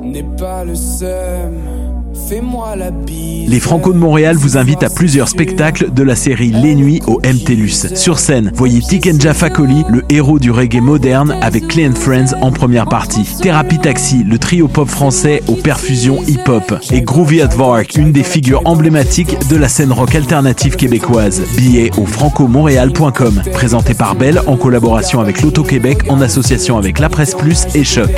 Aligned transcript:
N'est 0.00 0.36
pas 0.36 0.64
le 0.64 0.74
seum. 0.76 2.05
Les 2.28 3.60
Franco 3.60 3.92
de 3.92 3.98
Montréal 3.98 4.36
vous 4.36 4.56
invitent 4.56 4.82
à 4.82 4.90
plusieurs 4.90 5.28
spectacles 5.28 5.92
de 5.92 6.02
la 6.02 6.16
série 6.16 6.50
Les 6.50 6.74
Nuits 6.74 7.00
au 7.06 7.20
MTLUS. 7.20 7.94
Sur 7.94 8.18
scène, 8.18 8.50
voyez 8.52 8.80
Tikenja 8.80 9.32
Fakoli, 9.32 9.84
le 9.88 10.04
héros 10.08 10.40
du 10.40 10.50
reggae 10.50 10.80
moderne 10.80 11.36
avec 11.40 11.68
Clay 11.68 11.90
Friends 11.94 12.34
en 12.40 12.50
première 12.50 12.86
partie. 12.86 13.28
Thérapie 13.40 13.78
Taxi, 13.78 14.24
le 14.24 14.38
trio 14.38 14.66
pop 14.66 14.88
français 14.88 15.40
aux 15.46 15.54
perfusions 15.54 16.20
hip-hop. 16.26 16.74
Et 16.90 17.02
Groovy 17.02 17.42
Advark, 17.42 17.94
une 17.96 18.10
des 18.10 18.24
figures 18.24 18.62
emblématiques 18.64 19.36
de 19.48 19.56
la 19.56 19.68
scène 19.68 19.92
rock 19.92 20.16
alternative 20.16 20.74
québécoise. 20.74 21.42
Billets 21.56 21.92
au 21.96 22.06
francomontréal.com. 22.06 23.42
Présenté 23.52 23.94
par 23.94 24.16
Belle 24.16 24.40
en 24.48 24.56
collaboration 24.56 25.20
avec 25.20 25.42
l'Auto-Québec 25.42 25.98
en 26.08 26.20
association 26.20 26.76
avec 26.76 26.98
La 26.98 27.08
Presse 27.08 27.36
Plus 27.36 27.66
et 27.76 27.84
Choc. 27.84 28.10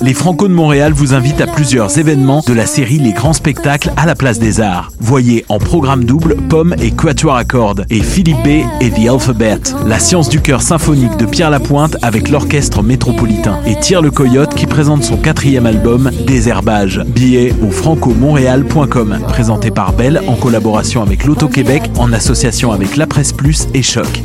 Les 0.00 0.14
Franco 0.14 0.48
de 0.48 0.52
Montréal 0.52 0.92
vous 0.92 1.14
invitent 1.14 1.40
à 1.40 1.46
plusieurs 1.46 1.98
événements 1.98 2.42
de 2.46 2.52
la 2.52 2.66
série 2.66 2.98
Les 2.98 3.12
Grands 3.12 3.32
Spectacles 3.32 3.92
à 3.96 4.06
la 4.06 4.14
Place 4.14 4.38
des 4.38 4.60
Arts. 4.60 4.90
Voyez 5.00 5.44
en 5.48 5.58
programme 5.58 6.04
double 6.04 6.36
Pomme 6.48 6.74
et 6.80 6.90
Quatuor 6.90 7.36
à 7.36 7.44
cordes 7.44 7.84
et 7.90 8.00
Philippe 8.00 8.42
B 8.44 8.64
et 8.80 8.90
The 8.90 9.08
Alphabet, 9.10 9.60
la 9.86 9.98
science 9.98 10.28
du 10.28 10.40
chœur 10.40 10.62
symphonique 10.62 11.16
de 11.16 11.26
Pierre 11.26 11.50
Lapointe 11.50 11.96
avec 12.02 12.28
l'orchestre 12.28 12.82
métropolitain 12.82 13.60
et 13.66 13.78
Tire 13.78 14.02
le 14.02 14.10
Coyote 14.10 14.54
qui 14.54 14.66
présente 14.66 15.04
son 15.04 15.16
quatrième 15.16 15.66
album 15.66 16.10
Désherbage. 16.26 17.02
Billets 17.06 17.54
au 17.62 17.70
francomontréal.com. 17.70 19.18
Présenté 19.28 19.70
par 19.70 19.92
Belle 19.92 20.22
en 20.26 20.34
collaboration 20.34 21.02
avec 21.02 21.24
l'Auto-Québec 21.24 21.82
en 21.98 22.12
association 22.12 22.72
avec 22.72 22.96
La 22.96 23.06
Presse 23.06 23.32
Plus 23.32 23.68
et 23.74 23.82
Choc. 23.82 24.22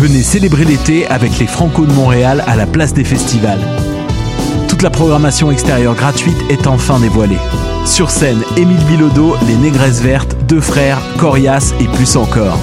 Venez 0.00 0.22
célébrer 0.22 0.64
l'été 0.64 1.06
avec 1.08 1.38
les 1.38 1.46
Franco 1.46 1.84
de 1.84 1.92
Montréal 1.92 2.42
à 2.46 2.56
la 2.56 2.64
place 2.64 2.94
des 2.94 3.04
festivals. 3.04 3.60
Toute 4.66 4.80
la 4.80 4.88
programmation 4.88 5.50
extérieure 5.50 5.94
gratuite 5.94 6.38
est 6.48 6.66
enfin 6.66 6.98
dévoilée. 6.98 7.36
Sur 7.84 8.08
scène, 8.10 8.42
Émile 8.56 8.82
Bilodeau, 8.86 9.36
Les 9.46 9.56
Négresses 9.56 10.00
Vertes, 10.00 10.34
Deux 10.48 10.62
Frères, 10.62 11.02
Corias 11.18 11.74
et 11.80 11.84
plus 11.84 12.16
encore. 12.16 12.58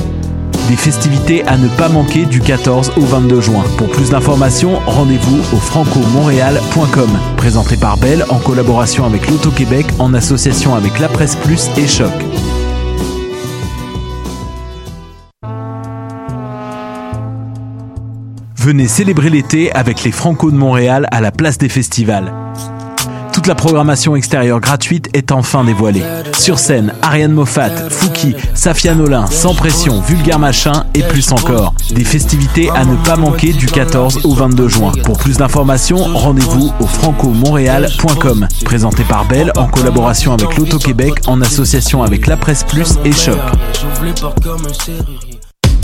Des 0.68 0.76
festivités 0.76 1.46
à 1.46 1.58
ne 1.58 1.68
pas 1.68 1.90
manquer 1.90 2.26
du 2.26 2.42
14 2.42 2.94
au 2.98 3.02
22 3.02 3.40
juin. 3.40 3.64
Pour 3.78 3.92
plus 3.92 4.10
d'informations, 4.10 4.80
rendez-vous 4.88 5.38
au 5.56 5.60
francomontréal.com. 5.60 7.10
Présenté 7.38 7.78
par 7.78 7.98
Belle 7.98 8.26
en 8.30 8.40
collaboration 8.40 9.06
avec 9.06 9.30
l'Auto-Québec 9.30 9.86
en 10.00 10.16
association 10.16 10.74
avec 10.74 11.00
La 11.00 11.08
Presse 11.08 11.36
Plus 11.36 11.70
et 11.78 11.88
Choc. 11.88 12.12
Venez 18.68 18.90
célébrer 18.90 19.30
l'été 19.30 19.72
avec 19.72 20.04
les 20.04 20.12
Franco 20.12 20.52
de 20.52 20.58
Montréal 20.58 21.08
à 21.12 21.22
la 21.22 21.32
place 21.32 21.58
des 21.58 21.70
festivals. 21.70 22.34
Toute 23.32 23.48
la 23.48 23.56
programmation 23.56 24.14
extérieure 24.14 24.60
gratuite 24.60 25.08
est 25.14 25.32
enfin 25.32 25.64
dévoilée. 25.64 26.04
Sur 26.38 26.60
scène, 26.60 26.92
Ariane 27.02 27.32
Moffat, 27.32 27.90
Fouki, 27.90 28.36
Safia 28.56 28.94
Nolin, 28.94 29.26
Sans 29.28 29.56
Pression, 29.56 30.02
Vulgaire 30.02 30.38
Machin 30.38 30.84
et 30.96 31.02
plus 31.02 31.32
encore. 31.32 31.76
Des 31.92 32.04
festivités 32.04 32.70
à 32.72 32.84
ne 32.84 32.98
pas 32.98 33.16
manquer 33.16 33.54
du 33.54 33.68
14 33.68 34.26
au 34.26 34.34
22 34.34 34.68
juin. 34.68 34.92
Pour 35.06 35.18
plus 35.18 35.38
d'informations, 35.38 36.04
rendez-vous 36.04 36.74
au 36.82 36.88
francomontréal.com. 36.88 38.50
Présenté 38.66 39.06
par 39.06 39.30
Belle 39.30 39.54
en 39.56 39.68
collaboration 39.68 40.34
avec 40.34 40.58
l'Auto-Québec 40.58 41.14
en 41.28 41.40
association 41.40 42.04
avec 42.04 42.28
La 42.28 42.36
Presse 42.36 42.66
Plus 42.66 42.98
et 43.06 43.14
Choc. 43.14 43.40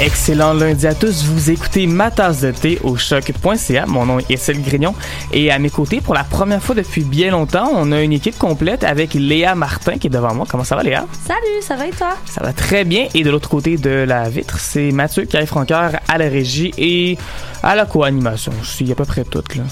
Excellent 0.00 0.54
lundi 0.54 0.88
à 0.88 0.94
tous. 0.94 1.22
Vous 1.24 1.50
écoutez 1.50 1.86
ma 1.86 2.10
tasse 2.10 2.40
de 2.40 2.50
thé 2.50 2.80
au 2.82 2.96
choc.ca. 2.96 3.86
Mon 3.86 4.04
nom 4.04 4.18
est 4.18 4.28
Essel 4.28 4.60
Grignon. 4.60 4.92
Et 5.32 5.52
à 5.52 5.58
mes 5.60 5.70
côtés, 5.70 6.00
pour 6.00 6.14
la 6.14 6.24
première 6.24 6.60
fois 6.60 6.74
depuis 6.74 7.04
bien 7.04 7.30
longtemps, 7.30 7.70
on 7.72 7.92
a 7.92 8.02
une 8.02 8.12
équipe 8.12 8.36
complète 8.36 8.82
avec 8.82 9.14
Léa 9.14 9.54
Martin 9.54 9.96
qui 9.96 10.08
est 10.08 10.10
devant 10.10 10.34
moi. 10.34 10.46
Comment 10.50 10.64
ça 10.64 10.74
va, 10.74 10.82
Léa? 10.82 11.06
Salut, 11.24 11.62
ça 11.62 11.76
va 11.76 11.86
et 11.86 11.90
toi? 11.90 12.16
Ça 12.26 12.42
va 12.42 12.52
très 12.52 12.84
bien. 12.84 13.06
Et 13.14 13.22
de 13.22 13.30
l'autre 13.30 13.48
côté 13.48 13.76
de 13.76 13.90
la 13.90 14.28
vitre, 14.28 14.58
c'est 14.58 14.90
Mathieu 14.90 15.24
qui 15.24 15.46
francoeur 15.46 15.92
à 16.08 16.18
la 16.18 16.28
régie 16.28 16.72
et 16.76 17.16
à 17.62 17.76
la 17.76 17.86
co-animation. 17.86 18.52
Je 18.62 18.68
suis 18.68 18.90
à 18.90 18.96
peu 18.96 19.04
près 19.04 19.24
tout, 19.24 19.44
là. 19.54 19.62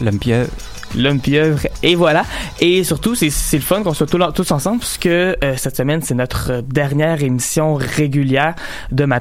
L'homme 0.00 0.18
pieuvre. 0.18 0.50
L'homme 0.96 1.20
pieuvre, 1.20 1.60
et 1.82 1.94
voilà. 1.94 2.24
Et 2.60 2.82
surtout, 2.82 3.14
c'est 3.14 3.30
le 3.52 3.62
fun 3.62 3.82
qu'on 3.82 3.94
soit 3.94 4.06
tous, 4.06 4.18
tous 4.34 4.50
ensemble, 4.50 4.80
puisque 4.80 5.06
euh, 5.06 5.34
cette 5.56 5.76
semaine, 5.76 6.02
c'est 6.02 6.14
notre 6.14 6.62
dernière 6.62 7.22
émission 7.22 7.74
régulière 7.74 8.54
de 8.90 9.04
ma. 9.04 9.20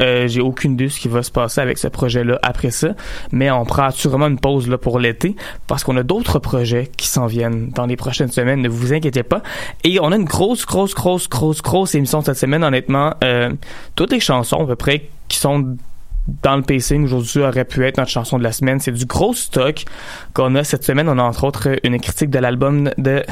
Euh, 0.00 0.28
J'ai 0.28 0.40
aucune 0.40 0.72
idée 0.72 0.88
ce 0.88 1.00
qui 1.00 1.08
va 1.08 1.22
se 1.22 1.30
passer 1.30 1.60
avec 1.60 1.78
ce 1.78 1.88
projet-là 1.88 2.38
après 2.42 2.70
ça, 2.70 2.88
mais 3.32 3.50
on 3.50 3.64
prend 3.64 3.90
sûrement 3.90 4.26
une 4.26 4.38
pause 4.38 4.68
là 4.68 4.76
pour 4.76 4.98
l'été, 4.98 5.36
parce 5.66 5.84
qu'on 5.84 5.96
a 5.96 6.02
d'autres 6.02 6.38
projets 6.38 6.90
qui 6.96 7.06
s'en 7.06 7.26
viennent 7.26 7.70
dans 7.70 7.86
les 7.86 7.96
prochaines 7.96 8.30
semaines, 8.30 8.60
ne 8.60 8.68
vous 8.68 8.92
inquiétez 8.92 9.22
pas. 9.22 9.42
Et 9.84 9.98
on 10.00 10.12
a 10.12 10.16
une 10.16 10.24
grosse, 10.24 10.66
grosse, 10.66 10.94
grosse, 10.94 11.28
grosse, 11.28 11.62
grosse 11.62 11.94
émission 11.94 12.20
cette 12.20 12.36
semaine, 12.36 12.62
honnêtement. 12.62 13.14
Euh, 13.24 13.50
toutes 13.94 14.12
les 14.12 14.20
chansons, 14.20 14.64
à 14.64 14.66
peu 14.66 14.76
près, 14.76 15.08
qui 15.28 15.38
sont 15.38 15.76
dans 16.42 16.56
le 16.56 16.62
pacing 16.62 17.04
aujourd'hui 17.04 17.42
aurait 17.42 17.64
pu 17.64 17.84
être 17.86 17.98
notre 17.98 18.10
chanson 18.10 18.38
de 18.38 18.42
la 18.42 18.52
semaine. 18.52 18.80
C'est 18.80 18.92
du 18.92 19.06
gros 19.06 19.34
stock 19.34 19.84
qu'on 20.34 20.54
a 20.54 20.64
cette 20.64 20.84
semaine. 20.84 21.08
On 21.08 21.18
a 21.18 21.22
entre 21.22 21.44
autres 21.44 21.68
une 21.82 21.98
critique 22.00 22.30
de 22.30 22.38
l'album 22.38 22.90
de 22.98 23.22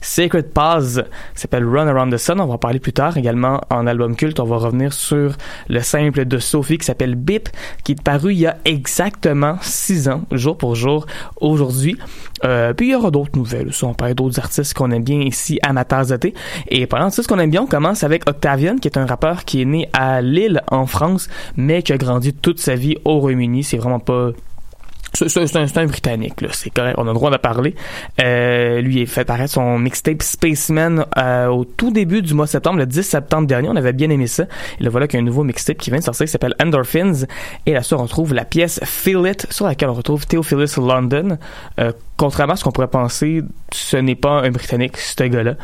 Sacred 0.00 0.52
Paz 0.52 1.04
s'appelle 1.34 1.64
Run 1.64 1.86
Around 1.86 2.12
the 2.12 2.18
Sun. 2.18 2.40
On 2.40 2.46
va 2.46 2.54
en 2.54 2.58
parler 2.58 2.80
plus 2.80 2.92
tard. 2.92 3.16
Également 3.16 3.60
en 3.70 3.86
album 3.86 4.16
culte, 4.16 4.40
on 4.40 4.44
va 4.44 4.56
revenir 4.56 4.92
sur 4.92 5.36
le 5.68 5.80
simple 5.80 6.24
de 6.24 6.38
Sophie 6.38 6.78
qui 6.78 6.84
s'appelle 6.84 7.14
Bip 7.14 7.48
qui 7.84 7.92
est 7.92 8.02
paru 8.02 8.32
il 8.32 8.40
y 8.40 8.46
a 8.46 8.56
exactement 8.64 9.56
six 9.62 10.08
ans, 10.08 10.22
jour 10.32 10.58
pour 10.58 10.74
jour, 10.74 11.06
aujourd'hui. 11.40 11.96
Euh, 12.44 12.72
puis 12.72 12.88
il 12.88 12.92
y 12.92 12.94
aura 12.94 13.10
d'autres 13.10 13.36
nouvelles. 13.36 13.70
On 13.82 13.94
parle 13.94 14.14
d'autres 14.14 14.38
artistes 14.38 14.74
qu'on 14.74 14.90
aime 14.90 15.04
bien 15.04 15.20
ici 15.20 15.58
de 15.62 16.16
thé. 16.16 16.34
Et 16.68 16.86
parlant 16.86 17.08
de 17.08 17.12
ce 17.12 17.22
qu'on 17.22 17.38
aime 17.38 17.50
bien, 17.50 17.62
on 17.62 17.66
commence 17.66 18.04
avec 18.04 18.28
Octavian, 18.28 18.76
qui 18.76 18.88
est 18.88 18.98
un 18.98 19.06
rappeur 19.06 19.44
qui 19.44 19.62
est 19.62 19.64
né 19.64 19.88
à 19.92 20.20
Lille, 20.20 20.62
en 20.70 20.86
France, 20.86 21.28
mais 21.56 21.82
qui 21.82 21.92
a 21.92 21.98
grandi 21.98 22.32
toute 22.32 22.58
sa 22.58 22.74
vie 22.74 22.96
au 23.04 23.18
Royaume-Uni. 23.18 23.64
C'est 23.64 23.76
vraiment 23.76 24.00
pas 24.00 24.30
c'est 25.12 25.56
un, 25.56 25.66
un 25.76 25.86
Britannique, 25.86 26.40
là. 26.40 26.48
C'est 26.52 26.70
correct. 26.70 26.94
On 26.98 27.04
a 27.04 27.08
le 27.08 27.14
droit 27.14 27.30
de 27.30 27.36
parler. 27.36 27.74
Euh, 28.20 28.80
lui, 28.80 29.00
il 29.00 29.06
fait 29.06 29.24
paraître 29.24 29.52
son 29.52 29.78
mixtape 29.78 30.22
Spaceman 30.22 31.04
euh, 31.18 31.48
au 31.48 31.64
tout 31.64 31.90
début 31.90 32.22
du 32.22 32.34
mois 32.34 32.46
de 32.46 32.50
septembre, 32.50 32.78
le 32.78 32.86
10 32.86 33.02
septembre 33.02 33.46
dernier. 33.46 33.68
On 33.68 33.76
avait 33.76 33.92
bien 33.92 34.10
aimé 34.10 34.26
ça. 34.26 34.44
Et 34.80 34.84
là, 34.84 34.90
voilà 34.90 35.06
qu'il 35.06 35.18
y 35.18 35.20
a 35.20 35.22
un 35.22 35.26
nouveau 35.26 35.44
mixtape 35.44 35.76
qui 35.76 35.90
vient 35.90 35.98
de 35.98 36.04
sortir 36.04 36.26
qui 36.26 36.32
s'appelle 36.32 36.54
Endorphins. 36.62 37.26
Et 37.66 37.72
là, 37.72 37.82
sur 37.82 38.00
on 38.00 38.04
retrouve 38.04 38.34
la 38.34 38.44
pièce 38.44 38.80
Feel 38.84 39.26
It, 39.26 39.46
sur 39.50 39.66
laquelle 39.66 39.90
on 39.90 39.94
retrouve 39.94 40.26
Theophilus 40.26 40.76
London. 40.78 41.38
Euh, 41.78 41.92
contrairement 42.16 42.54
à 42.54 42.56
ce 42.56 42.64
qu'on 42.64 42.72
pourrait 42.72 42.88
penser, 42.88 43.42
ce 43.72 43.96
n'est 43.96 44.16
pas 44.16 44.42
un 44.42 44.50
Britannique, 44.50 44.96
ce 44.96 45.24
gars-là. 45.24 45.54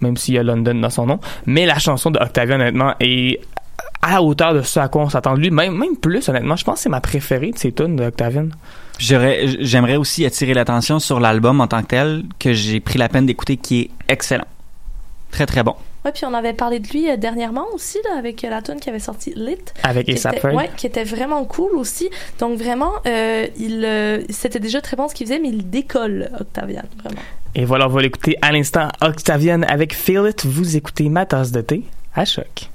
Même 0.00 0.16
s'il 0.16 0.34
y 0.34 0.38
a 0.38 0.42
London 0.42 0.74
dans 0.74 0.90
son 0.90 1.06
nom. 1.06 1.20
Mais 1.46 1.64
la 1.64 1.78
chanson 1.78 2.10
de 2.10 2.18
Octavian, 2.18 2.56
honnêtement, 2.56 2.94
est 3.00 3.40
à 4.02 4.14
la 4.14 4.22
hauteur 4.22 4.52
de 4.52 4.62
ce 4.62 4.80
à 4.80 4.88
quoi 4.88 5.02
on 5.02 5.08
s'attend 5.08 5.34
de 5.34 5.40
lui. 5.40 5.50
Même, 5.50 5.76
même 5.76 5.96
plus, 5.96 6.28
honnêtement. 6.28 6.56
Je 6.56 6.64
pense 6.64 6.76
que 6.76 6.80
c'est 6.82 6.88
ma 6.88 7.00
préférée 7.00 7.52
de 7.52 7.58
ces 7.58 7.72
tunes 7.72 7.96
d'Octavian. 7.96 8.48
J'aimerais 8.98 9.96
aussi 9.96 10.26
attirer 10.26 10.54
l'attention 10.54 10.98
sur 10.98 11.20
l'album 11.20 11.60
en 11.60 11.66
tant 11.66 11.82
que 11.82 11.88
tel, 11.88 12.24
que 12.38 12.52
j'ai 12.52 12.80
pris 12.80 12.98
la 12.98 13.08
peine 13.08 13.26
d'écouter, 13.26 13.56
qui 13.56 13.80
est 13.80 13.90
excellent. 14.08 14.46
Très, 15.30 15.46
très 15.46 15.62
bon. 15.62 15.74
Ouais, 16.04 16.10
puis 16.12 16.24
on 16.24 16.34
avait 16.34 16.52
parlé 16.52 16.80
de 16.80 16.88
lui 16.88 17.08
euh, 17.08 17.16
dernièrement 17.16 17.66
aussi, 17.72 17.98
là, 18.04 18.18
avec 18.18 18.42
euh, 18.42 18.50
la 18.50 18.60
tune 18.60 18.80
qui 18.80 18.90
avait 18.90 18.98
sorti 18.98 19.32
Lit. 19.36 19.56
Avec 19.84 20.08
ouais, 20.08 20.70
qui 20.76 20.86
était 20.86 21.04
vraiment 21.04 21.44
cool 21.44 21.76
aussi. 21.76 22.10
Donc 22.40 22.58
vraiment, 22.58 22.92
euh, 23.06 23.46
il, 23.56 23.84
euh, 23.84 24.22
c'était 24.28 24.58
déjà 24.58 24.80
très 24.80 24.96
bon 24.96 25.08
ce 25.08 25.14
qu'il 25.14 25.26
faisait, 25.28 25.38
mais 25.38 25.50
il 25.50 25.70
décolle, 25.70 26.28
Octavian, 26.40 26.82
vraiment. 27.02 27.22
Et 27.54 27.64
voilà, 27.64 27.86
on 27.86 27.90
va 27.90 28.02
l'écouter 28.02 28.36
à 28.42 28.50
l'instant. 28.50 28.88
Octavian 29.00 29.62
avec 29.62 29.94
Feel 29.94 30.26
It. 30.28 30.44
Vous 30.44 30.76
écoutez 30.76 31.08
ma 31.08 31.24
tasse 31.24 31.52
de 31.52 31.60
thé 31.60 31.84
à 32.14 32.24
choc. 32.24 32.68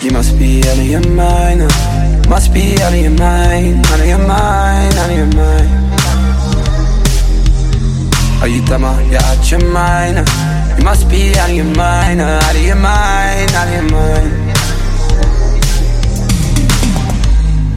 You 0.00 0.12
must 0.12 0.38
be 0.38 0.62
out 0.62 0.78
of 0.78 0.86
your 0.86 1.08
mind. 1.10 1.60
Must 2.28 2.54
be 2.54 2.80
out 2.82 2.92
of 2.92 3.00
your 3.00 3.10
mind, 3.10 3.84
out 3.84 3.98
of 3.98 4.06
your 4.06 4.18
mind, 4.18 4.94
out 4.94 5.10
of 5.10 5.16
your 5.16 5.26
mind. 5.26 5.70
Are 8.40 8.46
you 8.46 8.64
dumb 8.66 8.82
you're 9.10 9.20
out 9.20 9.50
your 9.50 9.64
mind? 9.72 10.18
You 10.78 10.84
must 10.84 11.08
be 11.10 11.34
out 11.36 11.50
of 11.50 11.56
your 11.56 11.64
mind, 11.74 12.20
out 12.20 12.54
of 12.54 12.62
your 12.62 12.76
mind, 12.76 13.50
out 13.50 13.66
of 13.66 13.74
your 13.74 13.90
mind. 13.90 14.30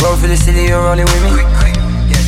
Roll 0.03 0.15
for 0.17 0.27
the 0.27 0.37
city, 0.37 0.65
you're 0.65 0.79
rolling 0.79 1.05
with 1.05 1.23
me. 1.23 1.31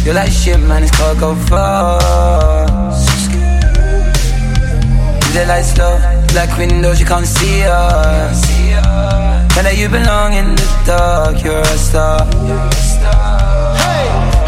You're 0.05 0.15
like 0.15 0.31
shit, 0.31 0.59
man, 0.59 0.81
it's 0.81 0.97
called 0.97 1.19
go 1.19 1.35
fast. 1.35 3.29
The 5.33 5.45
lights 5.47 5.77
low, 5.77 5.99
black 6.29 6.57
windows, 6.57 6.99
you 6.99 7.05
can't 7.05 7.27
see 7.27 7.61
us. 7.65 9.32
And 9.55 9.67
that 9.67 9.77
you 9.77 9.87
belong 9.87 10.33
in 10.33 10.55
the 10.55 10.65
dark, 10.85 11.43
you're 11.43 11.61
a 11.61 11.77
star. 11.77 12.25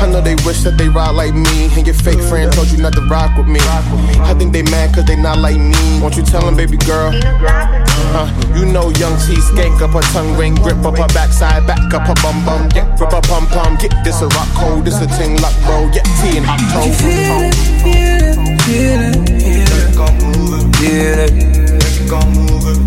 I 0.06 0.08
know 0.12 0.22
they 0.22 0.36
wish 0.46 0.62
that 0.62 0.78
they 0.78 0.90
ride 0.90 1.16
like 1.16 1.34
me. 1.34 1.70
And 1.78 1.86
your 1.86 1.96
fake 1.96 2.22
friend 2.22 2.52
told 2.52 2.70
you 2.70 2.78
not 2.78 2.94
to 2.94 3.02
rock 3.06 3.38
with 3.38 3.48
me. 3.48 3.60
I 4.22 4.34
think 4.38 4.54
they 4.54 4.62
mad 4.64 4.94
cause 4.94 5.06
they 5.06 5.16
not 5.16 5.38
like 5.38 5.58
me. 5.58 5.78
Won't 6.02 6.16
you 6.18 6.24
tell 6.24 6.42
them, 6.42 6.56
baby 6.56 6.78
girl? 6.78 7.12
Uh, 8.14 8.30
you 8.56 8.66
know 8.66 8.90
young 9.02 9.18
T 9.26 9.34
skank 9.42 9.82
up 9.82 9.92
her 9.92 10.02
tongue 10.14 10.38
ring, 10.38 10.56
grip 10.56 10.84
up 10.86 10.98
her 10.98 11.08
backside, 11.14 11.66
back 11.66 11.94
up 11.94 12.08
her 12.08 12.14
bum 12.22 12.44
bum. 12.46 12.70
Yeah, 12.76 12.86
grip 12.98 13.12
her 13.12 13.22
pum 13.22 13.48
pum. 13.48 13.78
Get 13.78 13.94
this 14.04 14.22
a 14.22 14.28
rock 14.28 14.50
cold, 14.54 14.86
this 14.86 15.02
a 15.02 15.08
ting 15.18 15.38
lock 15.42 15.54
bro. 15.66 15.90
Yeah, 15.94 16.04
T 16.22 16.38
and 16.38 16.46
hot 16.46 16.62
toe. 16.70 16.92
Feel 17.02 17.46
it, 17.46 17.56
feel 17.82 19.02
it, 19.06 19.16
feel 19.22 19.70
it, 19.80 19.96
feel 20.76 21.20
it. 21.20 21.56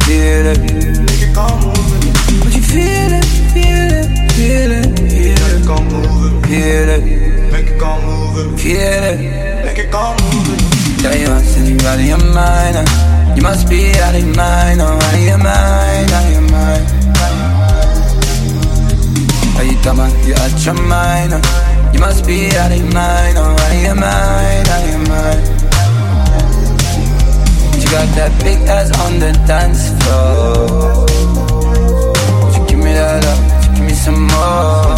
Feel 0.08 0.46
it, 0.46 0.58
feel 0.66 1.92
it, 1.92 1.97
Would 2.44 2.54
you 2.54 2.62
feel 2.62 3.12
it, 3.18 3.24
feel 3.54 3.90
it, 4.00 4.08
feel 4.32 4.72
it, 4.72 4.86
feel 5.10 5.42
it, 5.56 5.64
feel 6.46 6.88
it, 6.88 7.02
feel 8.58 9.04
it, 9.04 9.64
Make 9.64 9.78
it 9.78 9.90
go 9.90 10.14
moving. 10.30 10.60
Yeah, 11.02 11.14
you 11.14 11.28
must 11.28 11.54
be 11.56 11.74
out 11.86 11.98
of 11.98 12.04
your 12.04 12.18
mind. 12.34 12.76
uh. 12.76 13.34
You 13.36 13.42
must 13.42 13.68
be 13.68 13.90
out 14.00 14.14
of 14.14 14.24
your 14.24 14.34
mind, 14.36 14.80
oh, 14.80 14.86
out 14.98 15.14
of 15.14 15.20
your 15.20 15.38
mind, 15.38 16.10
out 16.12 16.24
of 16.24 16.30
your 16.32 16.42
mind. 16.50 16.86
Are 19.58 19.64
you 19.64 19.76
dumb? 19.82 20.00
or 20.00 20.08
You 20.26 20.34
out 20.34 20.64
your 20.64 20.74
mind? 20.74 21.32
uh. 21.34 21.40
You 21.92 22.00
must 22.00 22.26
be 22.26 22.50
out 22.56 22.72
of 22.72 22.78
your 22.78 22.92
mind, 22.92 23.36
oh, 23.38 23.42
out 23.44 23.72
of 23.74 23.82
your 23.82 23.94
mind, 23.94 24.68
out 24.68 24.82
of 24.82 24.90
your 24.90 25.04
mind. 25.08 25.42
You 27.80 27.86
got 27.94 28.08
that 28.18 28.32
big 28.42 28.58
ass 28.68 28.90
on 29.00 29.18
the 29.18 29.32
dance 29.46 29.88
floor. 30.04 31.06
That 33.08 33.24
up? 33.32 33.40
Give 33.76 33.84
me 33.86 33.94
some 33.94 34.20
more? 34.32 34.94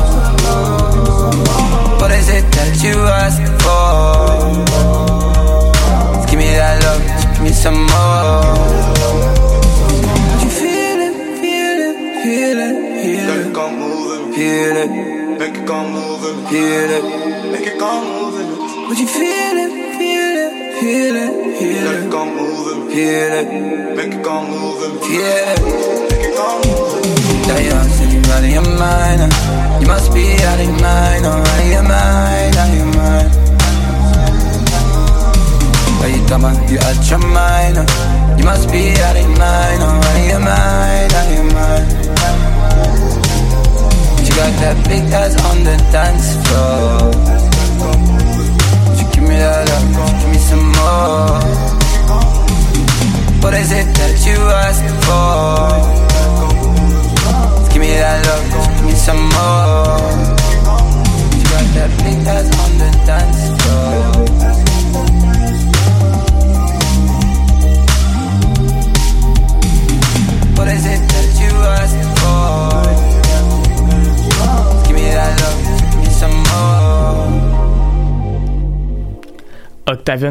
What 2.00 2.10
is 2.18 2.28
it 2.28 2.44
that 2.56 2.72
you 2.82 2.96
ask 3.22 3.40
for? 3.62 3.86
Just 6.14 6.26
give 6.30 6.38
me 6.42 6.48
that 6.60 6.76
love, 6.84 7.02
just 7.06 7.28
give 7.34 7.42
me 7.46 7.52
some 7.64 7.80
more. 7.92 8.42
Would 10.30 10.42
you 10.42 10.50
feel 10.62 10.98
it, 11.06 11.14
feel 11.42 11.78
it, 11.88 11.96
feel 12.24 12.58
it, 12.66 12.76
feel 13.02 13.28
it, 13.30 13.52
Go 13.54 13.64
moving. 13.70 14.24
feel 14.34 14.76
it, 14.82 14.90
Make 15.40 15.56
it 15.60 15.66
go 15.66 15.78
moving. 15.88 16.38
feel 16.50 16.90
it? 16.98 17.04
Make 17.52 17.66
it 17.72 17.78
go 17.78 17.90
moving. 18.10 18.50
Would 18.88 18.98
you 18.98 19.06
feel 19.06 19.56
it, 19.64 19.72
feel 19.98 20.36
it, 20.44 20.52
feel 20.80 21.16
it, 21.24 21.32
feel 21.58 21.86
it, 21.86 22.10
moving. 22.38 22.80
feel 22.90 23.32
it, 23.40 23.48
Make 23.96 24.14
it 24.14 24.22
go 24.22 24.34
moving. 24.42 24.94
feel 25.06 25.46
it? 25.52 25.60
Make 26.10 26.24
it 26.26 26.34
go 26.36 26.50
moving. 26.66 27.19
Yeah, 27.50 27.58
you 27.58 27.74
must 27.74 27.98
be 27.98 28.14
out 28.30 28.44
of 28.44 28.50
your 28.50 28.62
mind. 28.78 29.20
You 29.82 29.86
must 29.88 30.14
be 30.14 30.22
out 30.46 30.60
of 30.60 30.66
your 30.70 30.78
mind, 30.78 31.26
oh, 31.26 31.34
out 31.34 31.58
of 31.58 31.66
your 31.66 31.82
mind, 31.82 32.54
out 32.54 32.70
of 32.70 32.76
your 32.78 32.86
mind. 32.94 33.30
Are 35.98 36.10
you 36.14 36.22
dumb? 36.30 36.46
You 36.70 36.78
out 36.78 37.10
your 37.10 37.18
mind? 37.18 37.76
You 38.38 38.44
must 38.44 38.70
be 38.70 38.94
out 39.02 39.16
of 39.16 39.22
your 39.26 39.34
mind, 39.34 39.82
oh, 39.82 39.98
out 39.98 40.14
of 40.14 40.26
your 40.30 40.38
mind, 40.46 41.12
out 41.12 41.26
of 41.26 41.34
your 41.34 41.50
mind. 41.50 41.86
You 44.22 44.32
got 44.38 44.52
that 44.62 44.76
big 44.86 45.10
ass 45.10 45.34
on 45.50 45.64
the 45.66 45.74
dance 45.90 46.28
floor. 46.46 47.10
You 48.94 49.04
give 49.10 49.24
me 49.26 49.34
that 49.42 49.66
love? 49.66 49.90
You 49.90 50.06
give 50.22 50.30
me 50.30 50.38
some 50.38 50.66
more? 50.78 51.42
What 53.42 53.54
is 53.54 53.72
it 53.72 53.88
that 53.98 54.14
you 54.24 54.38
ask 54.38 54.86
for? 55.02 55.99
míralo 57.80 58.34
con 58.50 58.86
mis 58.86 59.08
amores. 59.08 60.28
Got 61.50 61.66
that 61.74 61.90
thing 62.02 62.22
that's 62.22 62.50
on 62.58 62.78
the 62.78 62.90
dance 63.06 63.59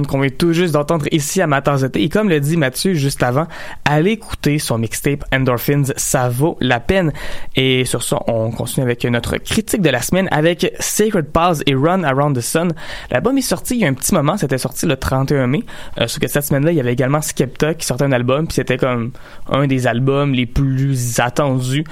Qu'on 0.07 0.19
vient 0.19 0.29
tout 0.29 0.51
juste 0.51 0.73
d'entendre 0.73 1.05
ici 1.11 1.41
à 1.41 1.47
ma 1.47 1.61
tasse 1.61 1.81
de 1.81 1.87
thé. 1.87 2.03
Et 2.03 2.09
comme 2.09 2.27
le 2.29 2.39
dit 2.39 2.57
Mathieu 2.57 2.93
juste 2.95 3.23
avant, 3.23 3.47
allez 3.85 4.11
écouter 4.11 4.59
son 4.59 4.77
mixtape 4.77 5.23
Endorphins, 5.33 5.83
ça 5.95 6.27
vaut 6.27 6.57
la 6.59 6.79
peine. 6.79 7.13
Et 7.55 7.85
sur 7.85 8.03
ça, 8.03 8.19
on 8.27 8.51
continue 8.51 8.83
avec 8.83 9.05
notre 9.05 9.37
critique 9.37 9.81
de 9.81 9.89
la 9.89 10.01
semaine 10.01 10.27
avec 10.31 10.73
Sacred 10.79 11.27
Pause 11.27 11.63
et 11.65 11.75
Run 11.75 12.03
Around 12.03 12.37
the 12.37 12.41
Sun. 12.41 12.73
L'album 13.09 13.37
est 13.37 13.41
sorti 13.41 13.75
il 13.75 13.81
y 13.81 13.85
a 13.85 13.87
un 13.87 13.93
petit 13.93 14.13
moment, 14.13 14.35
c'était 14.35 14.57
sorti 14.57 14.85
le 14.85 14.97
31 14.97 15.47
mai. 15.47 15.63
Euh, 15.99 16.07
sauf 16.07 16.19
que 16.19 16.27
cette 16.27 16.43
semaine-là, 16.43 16.71
il 16.71 16.77
y 16.77 16.81
avait 16.81 16.93
également 16.93 17.21
Skepta 17.21 17.73
qui 17.73 17.85
sortait 17.85 18.03
un 18.03 18.11
album, 18.11 18.47
puis 18.47 18.55
c'était 18.55 18.77
comme 18.77 19.11
un 19.49 19.65
des 19.67 19.87
albums 19.87 20.33
les 20.33 20.45
plus 20.45 21.19
attendus 21.19 21.85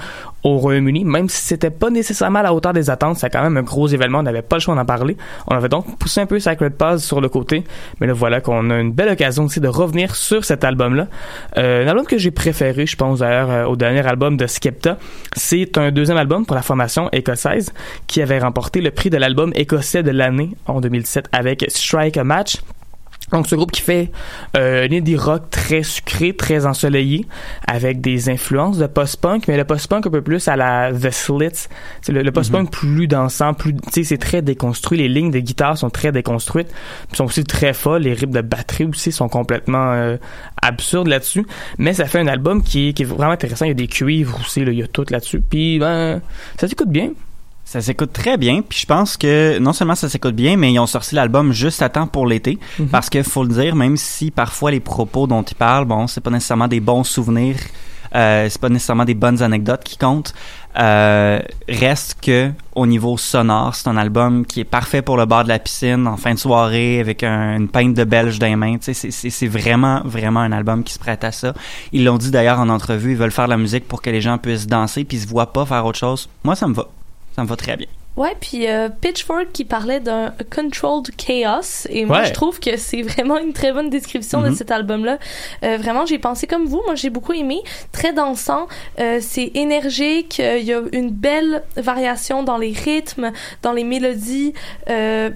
au 0.54 0.58
Royaume-Uni, 0.58 1.04
même 1.04 1.28
si 1.28 1.42
c'était 1.42 1.70
pas 1.70 1.90
nécessairement 1.90 2.40
à 2.40 2.42
la 2.42 2.54
hauteur 2.54 2.72
des 2.72 2.90
attentes, 2.90 3.18
c'est 3.18 3.30
quand 3.30 3.42
même 3.42 3.56
un 3.56 3.62
gros 3.62 3.88
événement, 3.88 4.20
on 4.20 4.22
n'avait 4.22 4.42
pas 4.42 4.56
le 4.56 4.60
choix 4.60 4.74
d'en 4.74 4.84
parler. 4.84 5.16
On 5.46 5.56
avait 5.56 5.68
donc 5.68 5.98
poussé 5.98 6.20
un 6.20 6.26
peu 6.26 6.38
Sacred 6.38 6.74
Pause 6.74 7.02
sur 7.04 7.20
le 7.20 7.28
côté, 7.28 7.64
mais 8.00 8.06
là 8.06 8.12
voilà 8.12 8.40
qu'on 8.40 8.70
a 8.70 8.78
une 8.78 8.92
belle 8.92 9.10
occasion 9.10 9.44
aussi 9.44 9.60
de 9.60 9.68
revenir 9.68 10.14
sur 10.14 10.44
cet 10.44 10.64
album-là. 10.64 11.08
Euh, 11.56 11.84
un 11.84 11.88
album 11.88 12.06
que 12.06 12.18
j'ai 12.18 12.30
préféré, 12.30 12.86
je 12.86 12.96
pense 12.96 13.20
d'ailleurs 13.20 13.50
euh, 13.50 13.64
au 13.64 13.76
dernier 13.76 14.06
album 14.06 14.36
de 14.36 14.46
Skepta, 14.46 14.98
c'est 15.36 15.78
un 15.78 15.90
deuxième 15.90 16.16
album 16.16 16.46
pour 16.46 16.56
la 16.56 16.62
formation 16.62 17.08
écossaise 17.12 17.72
qui 18.06 18.22
avait 18.22 18.38
remporté 18.38 18.80
le 18.80 18.90
prix 18.90 19.10
de 19.10 19.16
l'album 19.16 19.52
écossais 19.54 20.02
de 20.02 20.10
l'année 20.10 20.50
en 20.66 20.80
2007 20.80 21.28
avec 21.32 21.64
Strike 21.68 22.16
a 22.16 22.24
Match. 22.24 22.58
Donc 23.32 23.46
ce 23.46 23.54
groupe 23.54 23.70
qui 23.70 23.82
fait 23.82 24.10
euh, 24.56 24.86
un 24.88 24.92
indie 24.92 25.16
rock 25.16 25.50
très 25.50 25.82
sucré, 25.82 26.34
très 26.34 26.66
ensoleillé, 26.66 27.26
avec 27.66 28.00
des 28.00 28.28
influences 28.28 28.78
de 28.78 28.86
post-punk, 28.86 29.48
mais 29.48 29.56
le 29.56 29.64
post-punk 29.64 30.06
un 30.06 30.10
peu 30.10 30.22
plus 30.22 30.48
à 30.48 30.56
la 30.56 30.92
The 30.92 31.10
Slits. 31.10 31.68
C'est 32.00 32.12
le, 32.12 32.22
le 32.22 32.32
post-punk 32.32 32.70
plus 32.70 33.06
dansant, 33.06 33.54
plus, 33.54 33.74
tu 33.74 33.80
sais, 33.92 34.04
c'est 34.04 34.18
très 34.18 34.42
déconstruit. 34.42 34.98
Les 34.98 35.08
lignes 35.08 35.30
de 35.30 35.40
guitare 35.40 35.76
sont 35.76 35.90
très 35.90 36.12
déconstruites, 36.12 36.68
puis 37.08 37.16
sont 37.16 37.24
aussi 37.24 37.44
très 37.44 37.74
folles. 37.74 38.02
Les 38.02 38.14
rips 38.14 38.30
de 38.30 38.40
batterie 38.40 38.84
aussi 38.84 39.12
sont 39.12 39.28
complètement 39.28 39.92
euh, 39.92 40.16
absurdes 40.62 41.08
là-dessus. 41.08 41.46
Mais 41.78 41.92
ça 41.92 42.06
fait 42.06 42.18
un 42.18 42.26
album 42.26 42.62
qui 42.62 42.88
est, 42.88 42.92
qui 42.92 43.02
est 43.02 43.06
vraiment 43.06 43.32
intéressant. 43.32 43.64
Il 43.64 43.68
y 43.68 43.72
a 43.72 43.74
des 43.74 43.88
cuivres 43.88 44.38
aussi, 44.40 44.64
là, 44.64 44.72
il 44.72 44.78
y 44.78 44.82
a 44.82 44.88
tout 44.88 45.04
là-dessus. 45.10 45.40
Puis 45.40 45.78
ben, 45.78 46.20
ça 46.58 46.68
s'écoute 46.68 46.90
bien. 46.90 47.10
Ça 47.70 47.82
s'écoute 47.82 48.14
très 48.14 48.38
bien, 48.38 48.62
puis 48.66 48.78
je 48.80 48.86
pense 48.86 49.18
que 49.18 49.58
non 49.58 49.74
seulement 49.74 49.94
ça 49.94 50.08
s'écoute 50.08 50.34
bien, 50.34 50.56
mais 50.56 50.72
ils 50.72 50.78
ont 50.78 50.86
sorti 50.86 51.14
l'album 51.14 51.52
juste 51.52 51.82
à 51.82 51.90
temps 51.90 52.06
pour 52.06 52.26
l'été, 52.26 52.58
Mhm. 52.78 52.88
parce 52.88 53.10
que 53.10 53.22
faut 53.22 53.42
le 53.44 53.50
dire, 53.50 53.76
même 53.76 53.98
si 53.98 54.30
parfois 54.30 54.70
les 54.70 54.80
propos 54.80 55.26
dont 55.26 55.42
ils 55.42 55.54
parlent, 55.54 55.84
bon, 55.84 56.06
c'est 56.06 56.22
pas 56.22 56.30
nécessairement 56.30 56.66
des 56.66 56.80
bons 56.80 57.04
souvenirs, 57.04 57.56
euh, 58.14 58.46
c'est 58.48 58.58
pas 58.58 58.70
nécessairement 58.70 59.04
des 59.04 59.12
bonnes 59.12 59.42
anecdotes 59.42 59.84
qui 59.84 59.98
comptent, 59.98 60.32
euh, 60.78 61.40
reste 61.68 62.16
que 62.22 62.50
au 62.74 62.86
niveau 62.86 63.18
sonore, 63.18 63.74
c'est 63.74 63.88
un 63.88 63.98
album 63.98 64.46
qui 64.46 64.60
est 64.60 64.64
parfait 64.64 65.02
pour 65.02 65.18
le 65.18 65.26
bord 65.26 65.44
de 65.44 65.48
la 65.50 65.58
piscine 65.58 66.06
en 66.06 66.16
fin 66.16 66.32
de 66.32 66.38
soirée 66.38 67.00
avec 67.00 67.22
un- 67.22 67.56
une 67.58 67.68
pinte 67.68 67.92
de 67.92 68.04
belge 68.04 68.38
dans 68.38 68.46
les 68.46 68.56
mains. 68.56 68.78
Tu 68.78 68.84
sais, 68.84 68.94
c'est- 68.94 69.10
c'est 69.10 69.28
c'est 69.28 69.46
vraiment 69.46 70.00
vraiment 70.06 70.40
un 70.40 70.52
album 70.52 70.82
qui 70.84 70.94
se 70.94 70.98
prête 70.98 71.22
à 71.22 71.32
ça. 71.32 71.52
Ils 71.92 72.04
l'ont 72.04 72.16
dit 72.16 72.30
d'ailleurs 72.30 72.60
en 72.60 72.70
entrevue, 72.70 73.10
ils 73.10 73.16
veulent 73.18 73.30
faire 73.30 73.44
de 73.44 73.50
la 73.50 73.58
musique 73.58 73.86
pour 73.86 74.00
que 74.00 74.08
les 74.08 74.22
gens 74.22 74.38
puissent 74.38 74.66
danser 74.68 75.04
puis 75.04 75.18
ils 75.18 75.20
se 75.24 75.28
voient 75.28 75.52
pas 75.52 75.66
faire 75.66 75.84
autre 75.84 75.98
chose. 75.98 76.30
Moi, 76.44 76.54
ça 76.54 76.66
me 76.66 76.72
va. 76.72 76.86
Ça 77.38 77.44
me 77.44 77.48
va 77.48 77.54
très 77.54 77.76
bien. 77.76 77.86
Ouais, 78.16 78.34
puis 78.40 78.66
euh, 78.66 78.88
Pitchfork 78.88 79.52
qui 79.52 79.64
parlait 79.64 80.00
d'un 80.00 80.34
controlled 80.52 81.14
chaos 81.16 81.86
et 81.88 82.04
moi 82.04 82.18
Ouais. 82.18 82.26
je 82.26 82.32
trouve 82.32 82.58
que 82.58 82.76
c'est 82.76 83.02
vraiment 83.02 83.38
une 83.38 83.52
très 83.52 83.72
bonne 83.72 83.90
description 83.90 84.42
de 84.42 84.48
Mhm. 84.48 84.56
cet 84.56 84.72
album-là. 84.72 85.20
Euh, 85.62 85.76
vraiment, 85.76 86.04
j'ai 86.04 86.18
pensé 86.18 86.48
comme 86.48 86.64
vous, 86.64 86.82
moi 86.84 86.96
j'ai 86.96 87.10
beaucoup 87.10 87.32
aimé, 87.32 87.60
très 87.92 88.12
dansant, 88.12 88.66
euh, 88.98 89.18
c'est 89.22 89.52
énergique, 89.54 90.40
il 90.40 90.64
y 90.64 90.72
a 90.72 90.82
une 90.90 91.10
belle 91.10 91.62
variation 91.76 92.42
dans 92.42 92.58
les 92.58 92.72
rythmes, 92.72 93.30
dans 93.62 93.70
les 93.72 93.84
mélodies, 93.84 94.52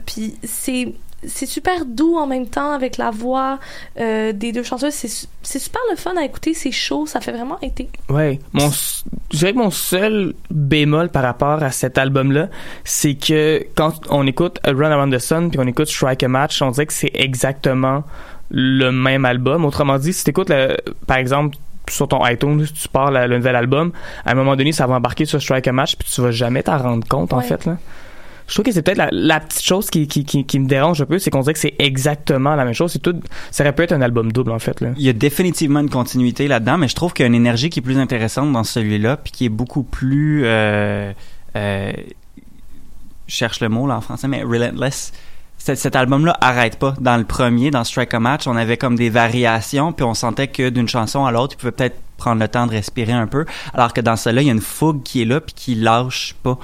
puis 0.05 0.35
c'est 0.43 0.93
c'est 1.27 1.47
super 1.47 1.85
doux 1.85 2.17
en 2.17 2.27
même 2.27 2.47
temps 2.47 2.73
avec 2.73 2.97
la 2.97 3.11
voix 3.11 3.59
euh, 4.01 4.33
des 4.33 4.53
deux 4.53 4.63
chanteuses. 4.63 4.93
C'est 4.95 5.09
su- 5.09 5.27
c'est 5.43 5.59
super 5.59 5.81
le 5.91 5.97
fun 5.97 6.13
à 6.19 6.25
écouter, 6.25 6.55
c'est 6.55 6.71
chaud, 6.73 7.07
ça 7.07 7.21
fait 7.21 7.33
vraiment 7.33 7.59
été. 7.63 7.89
Ouais, 8.09 8.39
mon, 8.53 8.71
je 8.71 9.37
dirais 9.39 9.53
que 9.53 9.59
mon 9.59 9.71
seul 9.71 10.35
bémol 10.51 11.09
par 11.11 11.23
rapport 11.23 11.63
à 11.63 11.71
cet 11.71 11.99
album-là, 11.99 12.49
c'est 12.85 13.15
que 13.15 13.65
quand 13.75 13.95
on 14.11 14.27
écoute 14.27 14.59
A 14.65 14.71
Run 14.73 14.91
Around 14.91 15.15
the 15.15 15.19
Sun 15.19 15.51
puis 15.51 15.59
on 15.61 15.67
écoute 15.67 15.89
Strike 15.89 16.23
a 16.23 16.29
Match, 16.29 16.61
on 16.63 16.71
dirait 16.71 16.87
que 16.87 16.93
c'est 16.93 17.11
exactement 17.15 18.05
le 18.51 18.91
même 18.91 19.25
album. 19.25 19.65
Autrement 19.65 19.99
dit, 19.99 20.13
si 20.13 20.25
t'écoutes, 20.25 20.51
le- 20.51 20.77
par 21.07 21.17
exemple, 21.17 21.57
sur 21.91 22.07
ton 22.07 22.25
iTunes, 22.27 22.65
tu 22.67 22.89
pars 22.89 23.11
la- 23.11 23.27
le 23.27 23.37
nouvel 23.39 23.57
album, 23.57 23.93
à 24.25 24.31
un 24.33 24.35
moment 24.35 24.55
donné, 24.57 24.73
ça 24.73 24.87
va 24.87 24.95
embarquer 24.97 25.25
sur 25.25 25.41
Strike 25.43 25.67
a 25.69 25.73
Match 25.73 25.97
puis 25.97 26.09
tu 26.13 26.21
vas 26.21 26.31
jamais 26.31 26.63
t'en 26.63 26.79
rendre 26.79 27.07
compte, 27.09 27.33
en 27.33 27.41
fait, 27.41 27.65
là. 27.67 27.77
Je 28.47 28.55
trouve 28.55 28.65
que 28.65 28.73
c'est 28.73 28.83
peut-être 28.83 29.09
la, 29.13 29.41
petite 29.41 29.63
chose 29.63 29.89
qui, 29.91 30.59
me 30.59 30.67
dérange 30.67 31.01
un 31.01 31.07
peu, 31.07 31.19
c'est 31.19 31.31
qu'on 31.31 31.41
dirait 31.41 31.55
que 31.55 31.59
c'est 31.59 31.75
exactement 31.79 32.55
la 32.55 32.65
même 32.65 32.75
chose. 32.75 32.93
C'est 32.93 32.99
tout, 32.99 33.15
ça 33.51 33.65
aurait 33.65 33.75
pu 33.75 33.83
être 33.83 33.93
un 33.93 34.03
album 34.03 34.33
double, 34.33 34.53
en 34.53 34.59
fait. 34.59 34.85
Il 34.97 35.03
y 35.03 35.09
a 35.09 35.13
définitivement 35.13 35.81
une 35.81 35.91
continuité 35.91 36.49
là-dedans, 36.49 36.79
mais 36.79 36.89
je 36.89 36.95
trouve 36.95 37.13
qu'il 37.13 37.25
y 37.25 37.27
a 37.27 37.29
une 37.29 37.35
énergie 37.35 37.71
qui 37.71 37.81
est 37.81 37.83
plus 37.83 37.99
intéressante 37.99 38.53
dans 38.53 38.65
celui-là, 38.65 39.17
puis 39.17 39.33
qui 39.33 39.45
est 39.47 39.51
beaucoup 39.51 39.83
plus... 39.83 40.43
Euh, 40.45 41.13
euh, 41.57 41.93
je 43.27 43.35
cherche 43.35 43.61
le 43.61 43.69
mot 43.69 43.87
là 43.87 43.97
en 43.97 44.01
français, 44.01 44.29
mais 44.29 44.43
relentless. 44.43 45.13
Cet, 45.57 45.79
cet 45.79 45.95
album-là 45.95 46.37
arrête 46.41 46.77
pas. 46.77 46.95
Dans 47.01 47.17
le 47.17 47.25
premier, 47.25 47.71
dans 47.71 47.85
Strike 47.85 48.13
a 48.15 48.21
Match, 48.21 48.47
on 48.47 48.57
avait 48.57 48.77
comme 48.77 48.97
des 48.97 49.11
variations, 49.11 49.93
puis 49.93 50.05
on 50.05 50.15
sentait 50.15 50.49
que 50.49 50.69
d'une 50.69 50.89
chanson 50.89 51.25
à 51.25 51.31
l'autre, 51.31 51.55
il 51.55 51.57
pouvait 51.59 51.73
peut-être 51.73 51.97
prendre 52.17 52.41
le 52.41 52.49
temps 52.49 52.67
de 52.67 52.73
respirer 52.73 53.13
un 53.13 53.27
peu, 53.27 53.47
alors 53.75 53.93
que 53.93 54.01
dans 54.01 54.17
celui-là, 54.17 54.43
il 54.43 54.47
y 54.47 54.51
a 54.51 54.53
une 54.53 54.61
fougue 54.61 55.03
qui 55.03 55.23
est 55.23 55.25
là, 55.25 55.41
puis 55.41 55.55
qui 55.55 55.75
lâche 55.75 56.35
pas. 56.43 56.59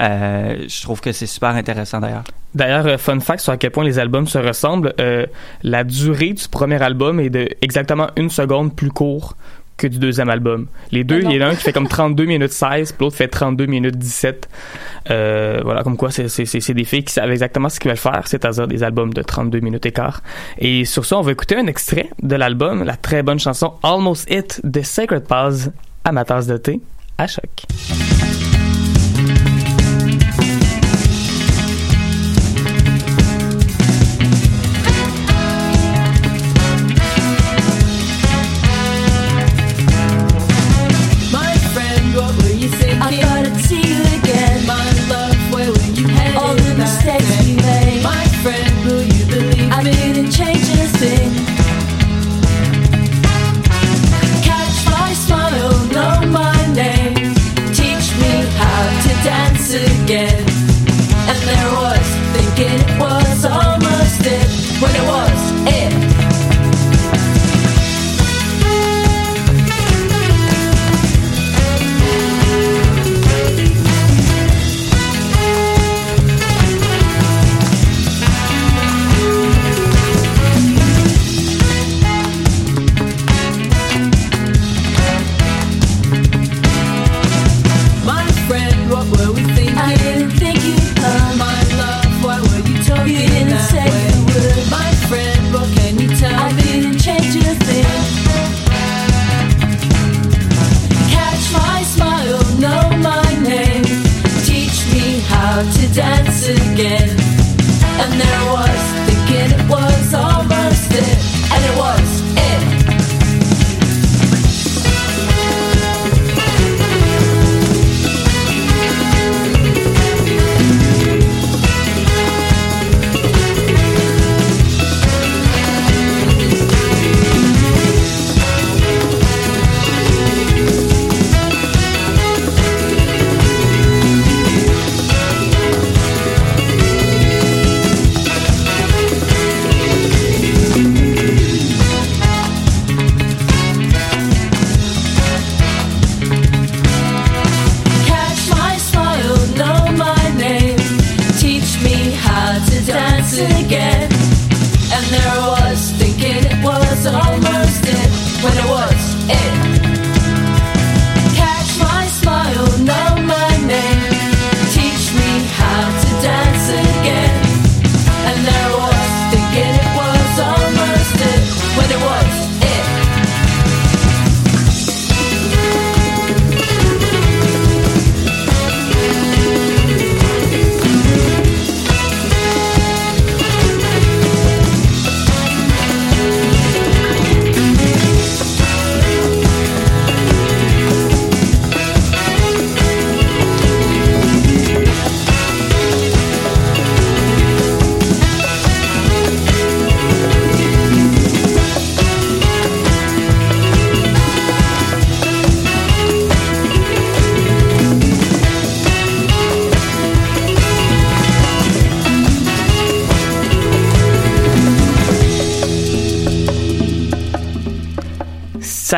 Euh, 0.00 0.64
je 0.68 0.82
trouve 0.82 1.00
que 1.00 1.12
c'est 1.12 1.26
super 1.26 1.50
intéressant 1.50 2.00
d'ailleurs. 2.00 2.24
D'ailleurs, 2.54 2.86
euh, 2.86 2.98
fun 2.98 3.20
fact 3.20 3.40
sur 3.40 3.52
à 3.52 3.56
quel 3.56 3.70
point 3.70 3.84
les 3.84 3.98
albums 3.98 4.26
se 4.26 4.38
ressemblent, 4.38 4.94
euh, 5.00 5.26
la 5.62 5.84
durée 5.84 6.32
du 6.32 6.48
premier 6.48 6.82
album 6.82 7.20
est 7.20 7.30
de 7.30 7.48
exactement 7.60 8.08
une 8.16 8.30
seconde 8.30 8.74
plus 8.74 8.90
court 8.90 9.36
que 9.76 9.86
du 9.86 9.98
deuxième 9.98 10.28
album. 10.28 10.66
Les 10.92 11.02
deux, 11.02 11.22
non. 11.22 11.30
il 11.30 11.36
y 11.36 11.42
en 11.42 11.46
a 11.46 11.50
un 11.50 11.54
qui 11.54 11.62
fait 11.62 11.72
comme 11.72 11.88
32 11.88 12.24
minutes 12.24 12.52
16, 12.52 12.92
puis 12.92 13.04
l'autre 13.04 13.16
fait 13.16 13.28
32 13.28 13.66
minutes 13.66 13.96
17. 13.96 14.48
Euh, 15.10 15.60
voilà, 15.64 15.82
comme 15.82 15.96
quoi, 15.96 16.10
c'est, 16.10 16.28
c'est, 16.28 16.44
c'est, 16.44 16.60
c'est 16.60 16.74
des 16.74 16.84
filles 16.84 17.04
qui 17.04 17.12
savent 17.12 17.30
exactement 17.30 17.68
ce 17.68 17.80
qu'ils 17.80 17.90
veulent 17.90 17.96
faire, 17.96 18.22
c'est-à-dire 18.26 18.68
des 18.68 18.82
albums 18.82 19.12
de 19.12 19.22
32 19.22 19.60
minutes 19.60 19.86
écart. 19.86 20.22
Et 20.58 20.84
sur 20.84 21.04
ça, 21.04 21.18
on 21.18 21.22
va 21.22 21.32
écouter 21.32 21.56
un 21.56 21.66
extrait 21.66 22.10
de 22.22 22.36
l'album, 22.36 22.84
la 22.84 22.96
très 22.96 23.22
bonne 23.22 23.40
chanson 23.40 23.74
Almost 23.82 24.30
It 24.30 24.60
de 24.62 24.82
Sacred 24.82 25.24
ma 26.12 26.24
tasse 26.24 26.46
de 26.46 26.56
thé 26.56 26.80
à 27.18 27.26
choc. 27.26 27.66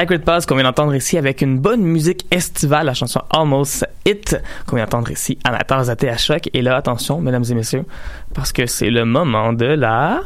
Sacred 0.04 0.22
Pause 0.22 0.44
qu'on 0.44 0.56
vient 0.56 0.64
d'entendre 0.64 0.94
ici 0.94 1.16
avec 1.16 1.40
une 1.40 1.58
bonne 1.58 1.80
musique 1.80 2.26
estivale, 2.30 2.84
la 2.84 2.92
chanson 2.92 3.22
Almost 3.30 3.86
It 4.04 4.36
qu'on 4.66 4.76
vient 4.76 4.84
d'entendre 4.84 5.10
ici 5.10 5.38
ma 5.50 5.60
tasse 5.60 5.88
à 5.88 6.16
choc. 6.18 6.50
Et 6.52 6.60
là, 6.60 6.76
attention, 6.76 7.22
mesdames 7.22 7.44
et 7.48 7.54
messieurs, 7.54 7.86
parce 8.34 8.52
que 8.52 8.66
c'est 8.66 8.90
le 8.90 9.06
moment 9.06 9.54
de 9.54 9.64
la... 9.64 10.20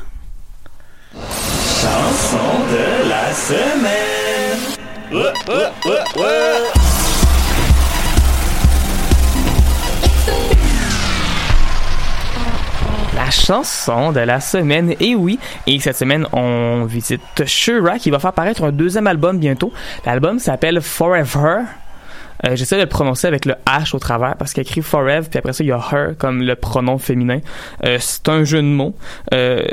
Chanson 1.14 2.38
de 2.73 3.08
la 3.08 3.32
semaine! 3.32 3.99
La 13.28 13.32
chanson 13.32 14.11
de 14.11 14.20
la 14.20 14.40
semaine. 14.40 14.94
Et 15.00 15.14
oui, 15.14 15.38
et 15.66 15.78
cette 15.80 15.97
semaine, 15.97 16.26
on 16.32 16.87
visite 16.87 17.44
Shura 17.44 17.99
qui 17.99 18.08
va 18.08 18.18
faire 18.18 18.32
paraître 18.32 18.64
un 18.64 18.73
deuxième 18.73 19.06
album 19.06 19.37
bientôt. 19.38 19.70
L'album 20.06 20.38
s'appelle 20.38 20.80
Forever. 20.80 21.64
Euh, 22.47 22.57
J'essaie 22.57 22.76
de 22.76 22.83
le 22.83 22.87
prononcer 22.88 23.26
avec 23.26 23.45
le 23.45 23.54
H 23.66 23.95
au 23.95 23.99
travers 23.99 24.37
parce 24.37 24.52
qu'il 24.52 24.62
écrit 24.62 24.80
forever, 24.83 25.21
puis 25.28 25.38
après 25.38 25.52
ça, 25.52 25.64
il 25.64 25.68
y 25.68 25.73
a 25.73 25.78
her 25.92 26.14
comme 26.18 26.42
le 26.42 26.54
pronom 26.54 26.99
féminin. 26.99 27.38
Euh, 27.85 27.99
c'est 28.00 28.28
un 28.28 28.45
jeu 28.45 28.59
de 28.59 28.66
mots. 28.66 28.95
Euh, 29.35 29.64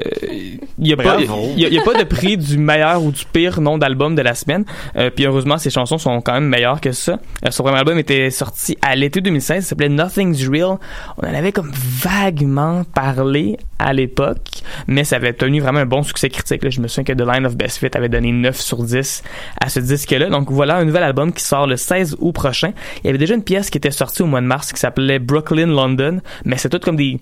Il 0.77 0.87
y 0.87 0.93
a, 0.93 0.97
pas, 0.97 1.17
il 1.19 1.59
y 1.59 1.65
a, 1.65 1.67
il 1.67 1.73
y 1.73 1.79
a 1.79 1.83
pas 1.83 1.93
de 1.93 2.03
prix 2.03 2.37
du 2.37 2.57
meilleur 2.57 3.01
ou 3.03 3.11
du 3.11 3.23
pire 3.31 3.61
nom 3.61 3.77
d'album 3.77 4.15
de 4.15 4.21
la 4.21 4.35
semaine. 4.35 4.65
Euh, 4.97 5.09
puis 5.09 5.25
heureusement, 5.25 5.57
ses 5.57 5.69
chansons 5.69 5.97
sont 5.97 6.21
quand 6.21 6.33
même 6.33 6.47
meilleures 6.47 6.81
que 6.81 6.91
ça. 6.91 7.19
Euh, 7.45 7.51
son 7.51 7.63
premier 7.63 7.77
album 7.77 7.97
était 7.97 8.29
sorti 8.29 8.77
à 8.81 8.95
l'été 8.95 9.21
2016. 9.21 9.63
Il 9.63 9.67
s'appelait 9.67 9.89
Nothing's 9.89 10.47
Real. 10.47 10.77
On 11.17 11.27
en 11.27 11.33
avait 11.33 11.51
comme 11.51 11.71
vaguement 11.73 12.83
parlé 12.93 13.57
à 13.79 13.93
l'époque, 13.93 14.39
mais 14.87 15.03
ça 15.03 15.17
avait 15.17 15.33
tenu 15.33 15.59
vraiment 15.61 15.79
un 15.79 15.85
bon 15.85 16.01
succès 16.03 16.29
critique. 16.29 16.63
là. 16.63 16.69
Je 16.69 16.79
me 16.81 16.87
souviens 16.87 17.03
que 17.03 17.13
The 17.13 17.25
Line 17.27 17.45
of 17.45 17.55
Best 17.55 17.77
Fit 17.79 17.89
avait 17.93 18.09
donné 18.09 18.31
9 18.31 18.59
sur 18.59 18.83
10 18.83 19.23
à 19.61 19.69
ce 19.69 19.79
disque-là. 19.79 20.29
Donc 20.29 20.49
voilà 20.51 20.77
un 20.77 20.85
nouvel 20.85 21.03
album 21.03 21.33
qui 21.33 21.43
sort 21.43 21.67
le 21.67 21.75
16 21.77 22.15
août 22.19 22.31
prochain. 22.31 22.54
Il 22.63 23.05
y 23.05 23.09
avait 23.09 23.17
déjà 23.17 23.35
une 23.35 23.43
pièce 23.43 23.69
qui 23.69 23.77
était 23.77 23.91
sortie 23.91 24.21
au 24.21 24.27
mois 24.27 24.41
de 24.41 24.45
mars 24.45 24.71
qui 24.71 24.79
s'appelait 24.79 25.19
Brooklyn 25.19 25.67
London, 25.67 26.21
mais 26.45 26.57
c'est 26.57 26.69
tout 26.69 26.79
comme 26.79 26.95
des 26.95 27.19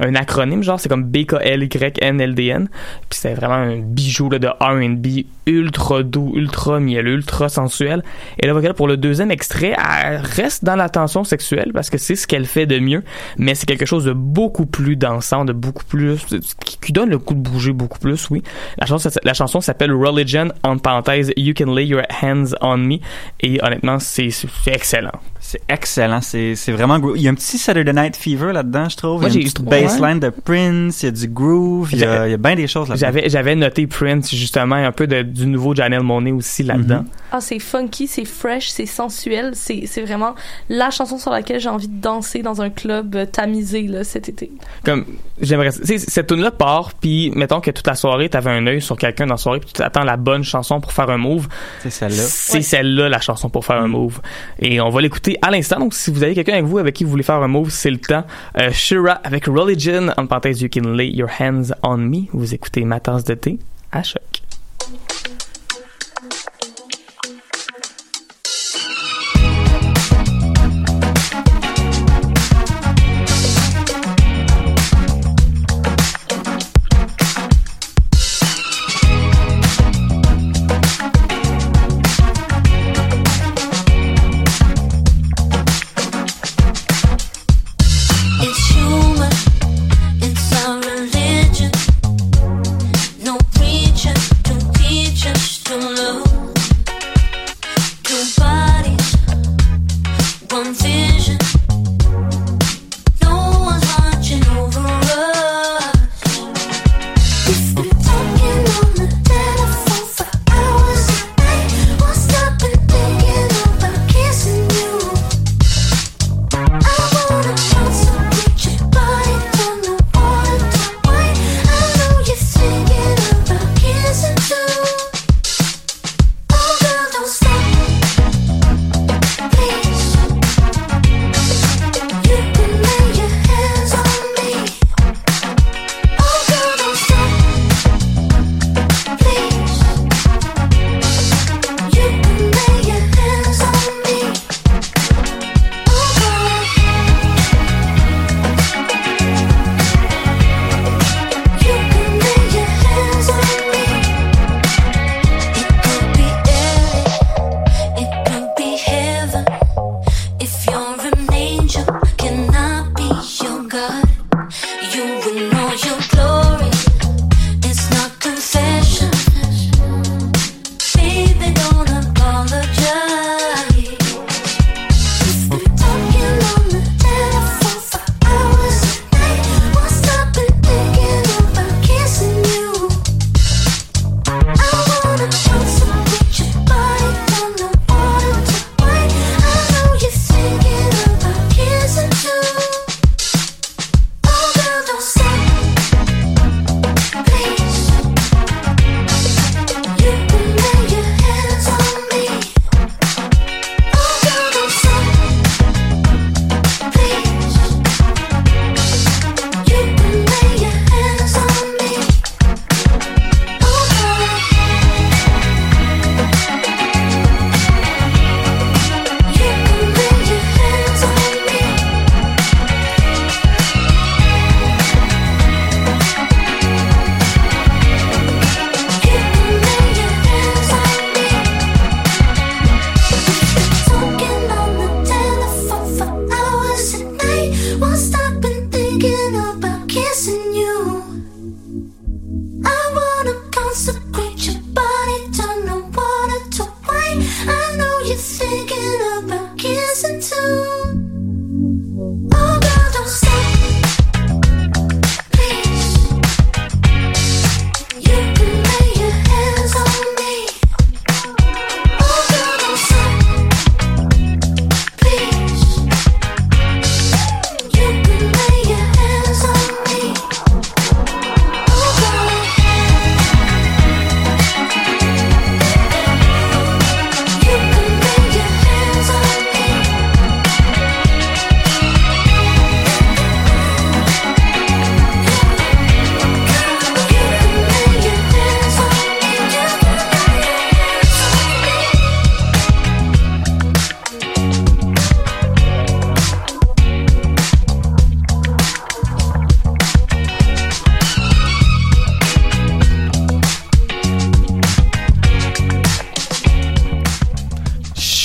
un 0.00 0.14
acronyme 0.14 0.62
genre 0.62 0.80
c'est 0.80 0.88
comme 0.88 1.04
BKLYNLDN 1.04 2.68
puis 3.08 3.18
c'était 3.18 3.34
vraiment 3.34 3.54
un 3.54 3.78
bijou 3.78 4.30
là, 4.30 4.38
de 4.38 4.48
R&B 4.48 5.26
ultra 5.46 6.02
doux 6.02 6.32
ultra 6.34 6.80
mielleux 6.80 7.12
ultra 7.14 7.48
sensuel. 7.48 8.02
Et 8.38 8.46
là 8.46 8.74
pour 8.74 8.88
le 8.88 8.96
deuxième 8.96 9.30
extrait 9.30 9.74
elle 9.76 10.16
reste 10.16 10.64
dans 10.64 10.76
la 10.76 10.88
tension 10.88 11.24
sexuelle 11.24 11.72
parce 11.74 11.90
que 11.90 11.98
c'est 11.98 12.16
ce 12.16 12.26
qu'elle 12.26 12.46
fait 12.46 12.66
de 12.66 12.78
mieux 12.78 13.02
mais 13.36 13.54
c'est 13.54 13.66
quelque 13.66 13.86
chose 13.86 14.04
de 14.04 14.12
beaucoup 14.12 14.66
plus 14.66 14.96
dansant 14.96 15.44
de 15.44 15.52
beaucoup 15.52 15.84
plus 15.84 16.18
qui, 16.80 16.92
donne 16.92 17.10
le 17.10 17.18
coup 17.18 17.34
de 17.34 17.40
bouger 17.40 17.72
beaucoup 17.72 17.98
plus 17.98 18.30
oui. 18.30 18.42
La 18.78 18.86
chanson 18.86 19.10
la 19.22 19.34
chanson 19.34 19.60
s'appelle 19.60 19.92
Religion 19.92 20.48
en 20.62 20.78
parenthèse 20.78 21.32
You 21.36 21.54
Can 21.56 21.74
Lay 21.74 21.86
Your 21.86 22.02
Hands 22.22 22.54
on 22.60 22.78
Me. 22.78 22.96
Et 23.40 23.58
honnêtement 23.62 23.98
c'est 23.98 24.30
excellent 24.66 25.20
C'est 25.52 25.60
excellent. 25.68 26.22
C'est 26.22 26.54
c'est 26.56 26.72
vraiment 26.72 26.98
gro- 26.98 27.14
Il 27.14 27.20
y 27.20 27.28
a 27.28 27.30
un 27.30 27.34
petit 27.34 27.58
Saturday 27.58 27.92
Night 27.92 28.16
Fever 28.16 28.54
là-dedans, 28.54 28.88
je 28.88 28.96
trouve. 28.96 29.20
Moi, 29.20 29.28
il 29.28 29.34
y 29.34 29.36
a 29.36 29.40
une 29.40 29.46
j'ai- 29.48 29.52
petite 29.52 29.66
bassline 29.68 30.18
de 30.18 30.30
Prince, 30.30 31.02
il 31.02 31.06
y 31.06 31.08
a 31.08 31.12
du 31.12 31.28
groove, 31.28 31.90
il 31.92 31.98
y 31.98 32.04
a, 32.04 32.26
il 32.26 32.30
y 32.30 32.34
a 32.34 32.38
bien 32.38 32.54
des 32.54 32.66
choses 32.66 32.88
là-dedans. 32.88 33.06
J'avais 33.06 33.28
j'avais 33.28 33.54
noté 33.54 33.86
Prince 33.86 34.34
justement 34.34 34.76
un 34.76 34.92
peu 34.92 35.06
de, 35.06 35.20
du 35.20 35.46
nouveau 35.46 35.74
Janelle 35.74 36.02
Monáe 36.02 36.32
aussi 36.32 36.62
là-dedans. 36.62 37.04
Ah, 37.32 37.40
c'est 37.42 37.58
funky, 37.58 38.06
c'est 38.06 38.24
fresh, 38.24 38.68
c'est 38.70 38.86
sensuel. 38.86 39.50
C'est 39.54 39.84
c'est 39.86 40.00
vraiment 40.00 40.34
la 40.70 40.88
chanson 40.90 41.18
sur 41.18 41.30
laquelle 41.30 41.60
j'ai 41.60 41.68
envie 41.68 41.88
de 41.88 42.00
danser 42.00 42.40
dans 42.40 42.62
un 42.62 42.70
club 42.70 43.14
euh, 43.14 43.26
tamisé 43.26 43.82
là, 43.88 44.04
cet 44.04 44.30
été. 44.30 44.50
Comme 44.86 45.04
j'aimerais 45.40 45.72
tu 45.72 45.84
sais 45.84 45.98
cette 45.98 46.28
tune 46.28 46.40
là 46.40 46.50
part 46.50 46.92
puis 46.94 47.30
mettons 47.34 47.60
que 47.60 47.70
toute 47.70 47.86
la 47.86 47.94
soirée 47.94 48.30
t'avais 48.30 48.50
un 48.52 48.66
œil 48.66 48.80
sur 48.80 48.96
quelqu'un 48.96 49.26
dans 49.26 49.34
la 49.34 49.38
soirée 49.38 49.60
puis 49.60 49.68
tu 49.68 49.74
t'attends 49.74 50.04
la 50.04 50.16
bonne 50.16 50.44
chanson 50.44 50.80
pour 50.80 50.92
faire 50.92 51.10
un 51.10 51.18
move. 51.18 51.46
C'est 51.82 51.90
celle-là. 51.90 52.22
C'est 52.22 52.62
celle-là 52.62 53.10
la 53.10 53.20
chanson 53.20 53.50
pour 53.50 53.66
faire 53.66 53.76
un 53.76 53.88
move. 53.88 54.20
Et 54.60 54.80
on 54.80 54.88
va 54.88 55.00
l'écouter 55.02 55.36
à 55.42 55.50
l'instant. 55.50 55.78
Donc 55.78 55.92
si 55.92 56.10
vous 56.10 56.22
avez 56.22 56.34
quelqu'un 56.34 56.54
avec 56.54 56.64
vous 56.64 56.78
avec 56.78 56.94
qui 56.94 57.04
vous 57.04 57.10
voulez 57.10 57.22
faire 57.22 57.36
un 57.36 57.48
move, 57.48 57.70
c'est 57.70 57.90
le 57.90 57.98
temps. 57.98 58.24
Euh, 58.58 58.70
Shira 58.72 59.12
avec 59.24 59.46
Religion 59.46 60.08
en 60.16 60.26
parenthèse 60.26 60.62
You 60.62 60.68
Can 60.72 60.88
Lay 60.92 61.08
Your 61.08 61.28
Hands 61.38 61.74
on 61.82 61.98
Me. 61.98 62.22
Vous 62.32 62.54
écoutez 62.54 62.84
ma 62.84 63.00
tasse 63.00 63.24
de 63.24 63.34
thé 63.34 63.58
à 63.90 64.02
choc. 64.02 64.41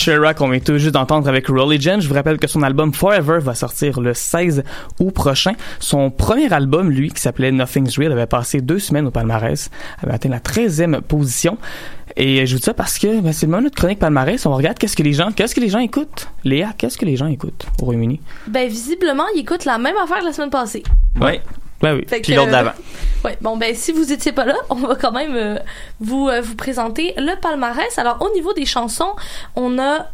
Sheeran 0.07 0.33
qu'on 0.33 0.47
vient 0.47 0.61
tout 0.61 0.77
juste 0.77 0.93
d'entendre 0.93 1.27
avec 1.27 1.47
Religion. 1.47 1.99
Je 1.99 2.07
vous 2.07 2.13
rappelle 2.13 2.37
que 2.37 2.47
son 2.47 2.63
album 2.63 2.93
Forever 2.93 3.39
va 3.41 3.53
sortir 3.55 3.99
le 3.99 4.13
16 4.13 4.63
août 5.01 5.11
prochain. 5.11 5.51
Son 5.81 6.11
premier 6.11 6.53
album, 6.53 6.89
lui, 6.89 7.11
qui 7.11 7.19
s'appelait 7.21 7.51
Nothing's 7.51 7.97
Real, 7.97 8.13
avait 8.13 8.25
passé 8.25 8.61
deux 8.61 8.79
semaines 8.79 9.05
au 9.07 9.11
palmarès, 9.11 9.69
avait 10.01 10.13
atteint 10.13 10.29
la 10.29 10.39
13e 10.39 11.01
position. 11.01 11.57
Et 12.15 12.45
je 12.45 12.53
vous 12.53 12.59
dis 12.59 12.63
ça 12.63 12.73
parce 12.73 12.97
que 12.97 13.19
ben, 13.19 13.33
c'est 13.33 13.47
le 13.47 13.51
moment 13.51 13.63
de 13.63 13.65
notre 13.65 13.75
chronique 13.75 13.99
palmarès. 13.99 14.45
On 14.45 14.55
regarde 14.55 14.77
qu'est-ce 14.79 14.95
que 14.95 15.03
les 15.03 15.11
gens, 15.11 15.33
qu'est-ce 15.33 15.53
que 15.53 15.59
les 15.59 15.67
gens 15.67 15.79
écoutent. 15.79 16.29
Léa, 16.45 16.69
qu'est-ce 16.77 16.97
que 16.97 17.03
les 17.03 17.17
gens 17.17 17.27
écoutent 17.27 17.65
au 17.81 17.85
Royaume-Uni? 17.85 18.21
Ben, 18.47 18.69
visiblement, 18.69 19.25
ils 19.35 19.41
écoutent 19.41 19.65
la 19.65 19.77
même 19.77 19.97
affaire 20.01 20.19
que 20.19 20.25
la 20.25 20.31
semaine 20.31 20.49
passée. 20.49 20.83
Oui. 21.19 21.41
Ben 21.81 21.95
oui. 21.95 22.05
Fait 22.07 22.21
Puis 22.21 22.33
l'autre 22.33 22.49
euh, 22.49 22.51
d'avant. 22.51 22.71
Ouais, 23.23 23.37
bon 23.41 23.57
ben 23.57 23.75
si 23.75 23.91
vous 23.91 24.11
étiez 24.11 24.31
pas 24.31 24.45
là, 24.45 24.55
on 24.69 24.75
va 24.75 24.95
quand 24.95 25.11
même 25.11 25.35
euh, 25.35 25.59
vous 25.99 26.27
euh, 26.27 26.41
vous 26.41 26.55
présenter 26.55 27.13
le 27.17 27.39
palmarès. 27.39 27.97
Alors 27.97 28.21
au 28.21 28.33
niveau 28.33 28.53
des 28.53 28.65
chansons, 28.65 29.15
on 29.55 29.79
a 29.79 30.07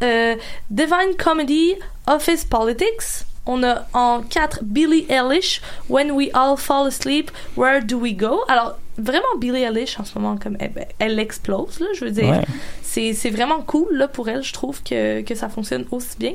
Divine 0.70 1.16
Comedy, 1.18 1.74
Office 2.06 2.44
Politics. 2.44 3.26
On 3.46 3.62
a 3.62 3.86
en 3.92 4.22
4 4.22 4.60
Billie 4.62 5.04
Eilish, 5.10 5.60
When 5.90 6.12
We 6.12 6.30
All 6.32 6.56
Fall 6.56 6.86
Asleep, 6.86 7.30
Where 7.58 7.82
Do 7.82 7.98
We 7.98 8.16
Go? 8.16 8.40
Alors 8.48 8.78
vraiment 8.96 9.36
Billie 9.38 9.64
Eilish 9.64 10.00
en 10.00 10.04
ce 10.04 10.18
moment 10.18 10.38
comme 10.38 10.56
elle, 10.60 10.72
ben, 10.72 10.86
elle 10.98 11.18
explose 11.18 11.78
là, 11.80 11.88
je 11.94 12.06
veux 12.06 12.10
dire. 12.10 12.30
Ouais. 12.30 12.44
C'est 12.82 13.12
c'est 13.12 13.28
vraiment 13.28 13.60
cool 13.60 13.88
là 13.92 14.08
pour 14.08 14.30
elle, 14.30 14.42
je 14.42 14.52
trouve 14.54 14.82
que 14.82 15.20
que 15.20 15.34
ça 15.34 15.50
fonctionne 15.50 15.84
aussi 15.90 16.16
bien. 16.18 16.34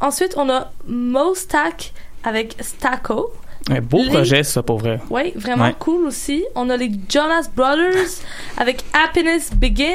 Ensuite, 0.00 0.34
on 0.36 0.48
a 0.48 0.72
Mostack 0.86 1.92
avec 2.24 2.56
Stacko. 2.60 3.32
Un 3.70 3.80
beau 3.80 4.02
Les- 4.02 4.08
projet, 4.10 4.42
ça, 4.44 4.62
pour 4.62 4.78
vrai. 4.78 5.00
Oui, 5.10 5.32
vraiment 5.36 5.64
Ouais. 5.66 5.74
cool 5.78 6.06
aussi. 6.06 6.44
On 6.54 6.70
a 6.70 6.76
les 6.76 6.90
Jonas 7.08 7.48
Brothers 7.54 8.22
avec 8.56 8.82
Happiness 8.92 9.50
Begins. 9.54 9.94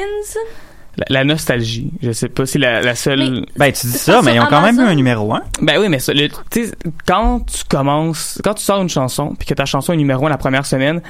La, 0.96 1.04
la 1.08 1.24
nostalgie. 1.24 1.90
Je 2.02 2.12
sais 2.12 2.28
pas 2.28 2.46
si 2.46 2.56
la, 2.58 2.80
la 2.80 2.94
seule. 2.94 3.44
Ben, 3.56 3.72
tu 3.72 3.86
dis 3.88 3.92
ça, 3.98 4.22
mais 4.22 4.36
ils 4.36 4.40
ont 4.40 4.46
quand 4.46 4.60
même 4.62 4.78
eu 4.78 4.84
un 4.84 4.94
numéro 4.94 5.34
1. 5.34 5.42
Ben 5.60 5.80
oui, 5.80 5.88
mais 5.88 5.98
ça, 5.98 6.12
le- 6.14 6.28
tu 6.28 6.66
sais, 6.66 6.70
quand 7.06 7.40
tu 7.40 7.64
commences, 7.68 8.40
quand 8.44 8.54
tu 8.54 8.62
sors 8.62 8.80
une 8.80 8.88
chanson, 8.88 9.34
puis 9.36 9.46
que 9.48 9.54
ta 9.54 9.64
chanson 9.64 9.92
est 9.92 9.96
numéro 9.96 10.24
1 10.24 10.28
la 10.30 10.36
première 10.38 10.66
semaine, 10.66 11.02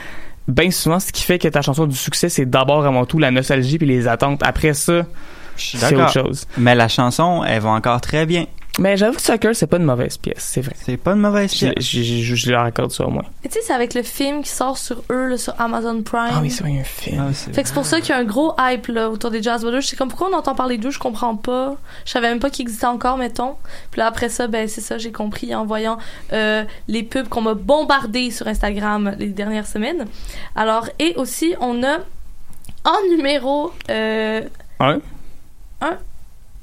ben 0.49 0.71
souvent, 0.71 1.01
ce 1.01 1.12
qui 1.12 1.23
fait 1.23 1.38
que 1.38 1.49
ta 1.49 1.61
chanson 1.61 1.85
a 1.85 1.87
du 1.87 1.97
succès, 1.97 2.31
c'est 2.31 2.47
d'abord 2.47 2.87
avant 2.87 3.05
tout 3.05 3.19
la 3.19 3.31
nostalgie 3.31 3.77
puis 3.77 3.87
les 3.87 4.09
attentes. 4.09 4.40
Après 4.43 4.73
ça, 4.73 5.03
c'est 5.57 5.95
autre 5.95 6.12
chose. 6.12 6.47
Mais 6.57 6.75
la 6.75 6.88
chanson, 6.88 7.45
elle 7.45 7.61
va 7.61 7.71
encore 7.71 8.01
très 8.01 8.25
bien. 8.25 8.47
Mais 8.81 8.97
j'avoue 8.97 9.15
que 9.17 9.23
Sucker, 9.23 9.55
c'est 9.55 9.69
pas 9.69 9.77
une 9.77 9.85
mauvaise 9.85 10.17
pièce, 10.17 10.39
c'est 10.53 10.61
vrai. 10.61 10.75
C'est 10.77 10.97
pas 10.97 11.13
une 11.13 11.21
mauvaise 11.21 11.53
Je, 11.55 11.67
pièce. 11.71 11.85
je, 11.85 12.03
je- 12.03 12.35
je 12.35 12.51
leur 12.51 12.63
accorde 12.63 12.91
ça 12.91 13.07
au 13.07 13.11
moins. 13.11 13.23
Et 13.45 13.49
tu 13.49 13.55
sais, 13.55 13.61
c'est 13.63 13.73
avec 13.73 13.95
le 13.95 14.03
film 14.03 14.43
qui 14.43 14.51
sort 14.51 14.79
sur 14.79 15.03
eux, 15.11 15.29
là, 15.29 15.39
sur 15.39 15.55
Amazon 15.61 16.03
Prime. 16.03 16.31
Ah 16.33 16.41
oui, 16.43 16.51
c'est 16.51 16.63
vrai, 16.63 16.71
il 16.73 16.75
y 16.77 16.79
a 16.79 16.81
un 16.81 16.85
film. 16.85 17.25
Ah, 17.29 17.33
c'est- 17.33 17.53
Fait 17.55 17.63
que 17.63 17.69
c'est 17.69 17.75
pour 17.75 17.87
ça 17.87 18.01
qu'il 18.01 18.09
y 18.11 18.13
a 18.13 18.17
un 18.19 18.25
gros 18.25 18.53
hype 18.59 18.89
là, 18.89 19.11
autour 19.11 19.31
des 19.31 19.43
Jazz 19.43 19.63
Brothers. 19.63 19.83
C'est 19.85 19.95
comme 19.97 20.09
pourquoi 20.09 20.29
on 20.33 20.37
entend 20.37 20.57
parler 20.57 20.77
d'eux, 20.79 20.91
je 20.91 20.99
comprends 20.99 21.37
pas. 21.37 21.77
Je 22.05 22.11
savais 22.11 22.29
même 22.29 22.41
pas 22.41 22.51
qu'ils 22.51 22.63
existaient 22.63 22.87
encore, 22.87 23.17
mettons. 23.17 23.55
Puis 23.93 24.01
là 24.01 24.07
après 24.07 24.29
ça, 24.29 24.49
ben 24.49 24.67
c'est 24.67 24.81
ça, 24.81 24.99
j'ai 24.99 25.13
compris 25.13 25.55
en 25.55 25.65
voyant 25.65 25.99
euh, 26.33 26.65
les 26.89 27.05
pubs 27.05 27.29
qu'on 27.29 27.43
m'a 27.43 27.55
bombardé 27.55 28.31
sur 28.33 28.49
Instagram 28.49 29.15
les 29.19 29.29
dernières 29.29 29.67
semaines. 29.69 30.07
Alors 30.57 30.89
et 30.99 31.15
aussi 31.17 31.55
on 31.61 31.83
a 31.85 31.99
en 32.85 33.09
numéro 33.17 33.73
euh, 33.91 34.43
Un? 34.81 35.01
un. 35.81 35.97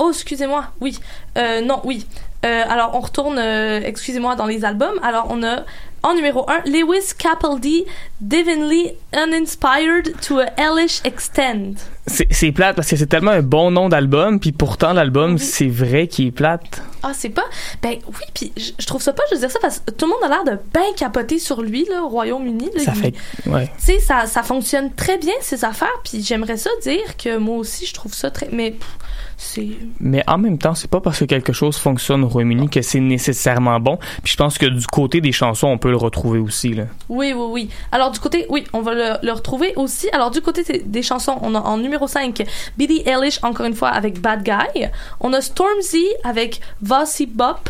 Oh, 0.04 0.10
excusez-moi. 0.10 0.66
Oui. 0.82 0.98
Euh, 1.38 1.62
non, 1.62 1.80
oui. 1.84 2.08
Euh, 2.44 2.64
alors, 2.68 2.96
on 2.96 3.02
retourne, 3.02 3.38
euh, 3.38 3.82
excusez-moi, 3.84 4.36
dans 4.36 4.48
les 4.48 4.66
albums. 4.66 5.00
Alors, 5.04 5.28
on 5.30 5.44
a 5.44 5.64
en 6.04 6.14
numéro 6.16 6.50
1, 6.50 6.70
Lewis 6.70 7.14
Capaldi, 7.18 7.86
Divinely 8.20 8.94
Uninspired 9.16 10.14
to 10.22 10.40
a 10.40 10.46
Hellish 10.58 11.02
Extent. 11.04 11.76
C'est 12.08 12.52
plate 12.52 12.76
parce 12.76 12.90
que 12.90 12.96
c'est 12.96 13.06
tellement 13.08 13.32
un 13.32 13.42
bon 13.42 13.72
nom 13.72 13.88
d'album, 13.88 14.40
puis 14.40 14.52
pourtant 14.52 14.94
l'album, 14.94 15.38
c'est 15.38 15.68
vrai 15.68 16.08
qu'il 16.08 16.28
est 16.28 16.32
plate. 16.32 16.82
Ah, 17.04 17.12
c'est 17.14 17.30
pas? 17.30 17.46
Ben 17.82 17.96
oui, 18.08 18.26
puis 18.34 18.52
je 18.80 18.86
trouve 18.86 19.02
ça 19.02 19.14
pas, 19.14 19.24
je 19.30 19.36
veux 19.36 19.42
dire 19.42 19.52
ça, 19.52 19.60
parce 19.62 19.80
que 19.80 19.92
tout 19.92 20.06
le 20.06 20.12
monde 20.12 20.24
a 20.24 20.28
l'air 20.30 20.44
de 20.44 20.60
bien 20.74 20.94
capoter 20.98 21.40
sur 21.40 21.62
lui, 21.62 21.86
là, 21.90 22.04
au 22.04 22.10
Royaume-Uni. 22.10 22.70
Ça 22.78 22.94
Il- 22.96 23.02
fait. 23.02 23.14
Ouais. 23.50 23.68
Tu 23.80 23.86
sais, 23.86 24.00
ça, 24.00 24.26
ça 24.26 24.44
fonctionne 24.44 24.92
très 24.94 25.18
bien, 25.18 25.34
ces 25.42 25.64
affaires, 25.66 25.88
puis 26.04 26.22
j'aimerais 26.24 26.58
ça 26.58 26.70
dire 26.84 27.16
que 27.18 27.38
moi 27.38 27.58
aussi, 27.58 27.86
je 27.86 27.94
trouve 27.94 28.14
ça 28.14 28.30
très. 28.32 28.50
Mais 28.52 28.72
pff, 28.72 28.90
c'est. 29.38 29.70
Mais 30.00 30.24
en 30.28 30.38
même 30.38 30.58
temps, 30.60 30.76
c'est 30.76 30.90
pas 30.90 31.02
parce 31.02 31.20
que 31.20 31.26
quelque 31.26 31.54
chose 31.54 31.78
fonctionne 31.78 32.24
au 32.24 32.28
Royaume-Uni 32.28 32.70
que 32.70 32.82
c'est 32.82 33.00
nécessairement 33.00 33.80
bon. 33.80 33.98
Puis 34.24 34.34
je 34.34 34.38
pense 34.38 34.58
que 34.60 34.66
du 34.68 34.86
côté 34.86 35.22
des 35.22 35.32
chansons, 35.32 35.68
on 35.68 35.78
peut 35.80 35.91
le 35.92 35.98
retrouver 35.98 36.40
aussi. 36.40 36.74
Là. 36.74 36.86
Oui, 37.10 37.34
oui, 37.36 37.46
oui. 37.50 37.70
Alors, 37.92 38.12
du 38.12 38.20
côté, 38.20 38.46
oui, 38.50 38.64
on 38.74 38.82
va 38.82 38.94
le, 38.94 39.14
le 39.22 39.32
retrouver 39.32 39.74
aussi. 39.76 40.10
Alors, 40.12 40.32
du 40.32 40.42
côté 40.42 40.64
des- 40.86 41.02
chansons, 41.04 41.38
on 41.42 41.54
a 41.56 41.60
en 41.60 41.78
numéro 41.78 42.08
5 42.08 42.44
Billie 42.78 43.04
Eilish, 43.06 43.40
encore 43.44 43.66
une 43.66 43.76
fois, 43.76 43.90
avec 43.90 44.20
Bad 44.20 44.44
Guy. 44.44 44.88
On 45.20 45.34
a 45.34 45.42
Stormzy 45.42 46.06
avec 46.24 46.62
Vossy 46.82 47.26
Bop. 47.28 47.70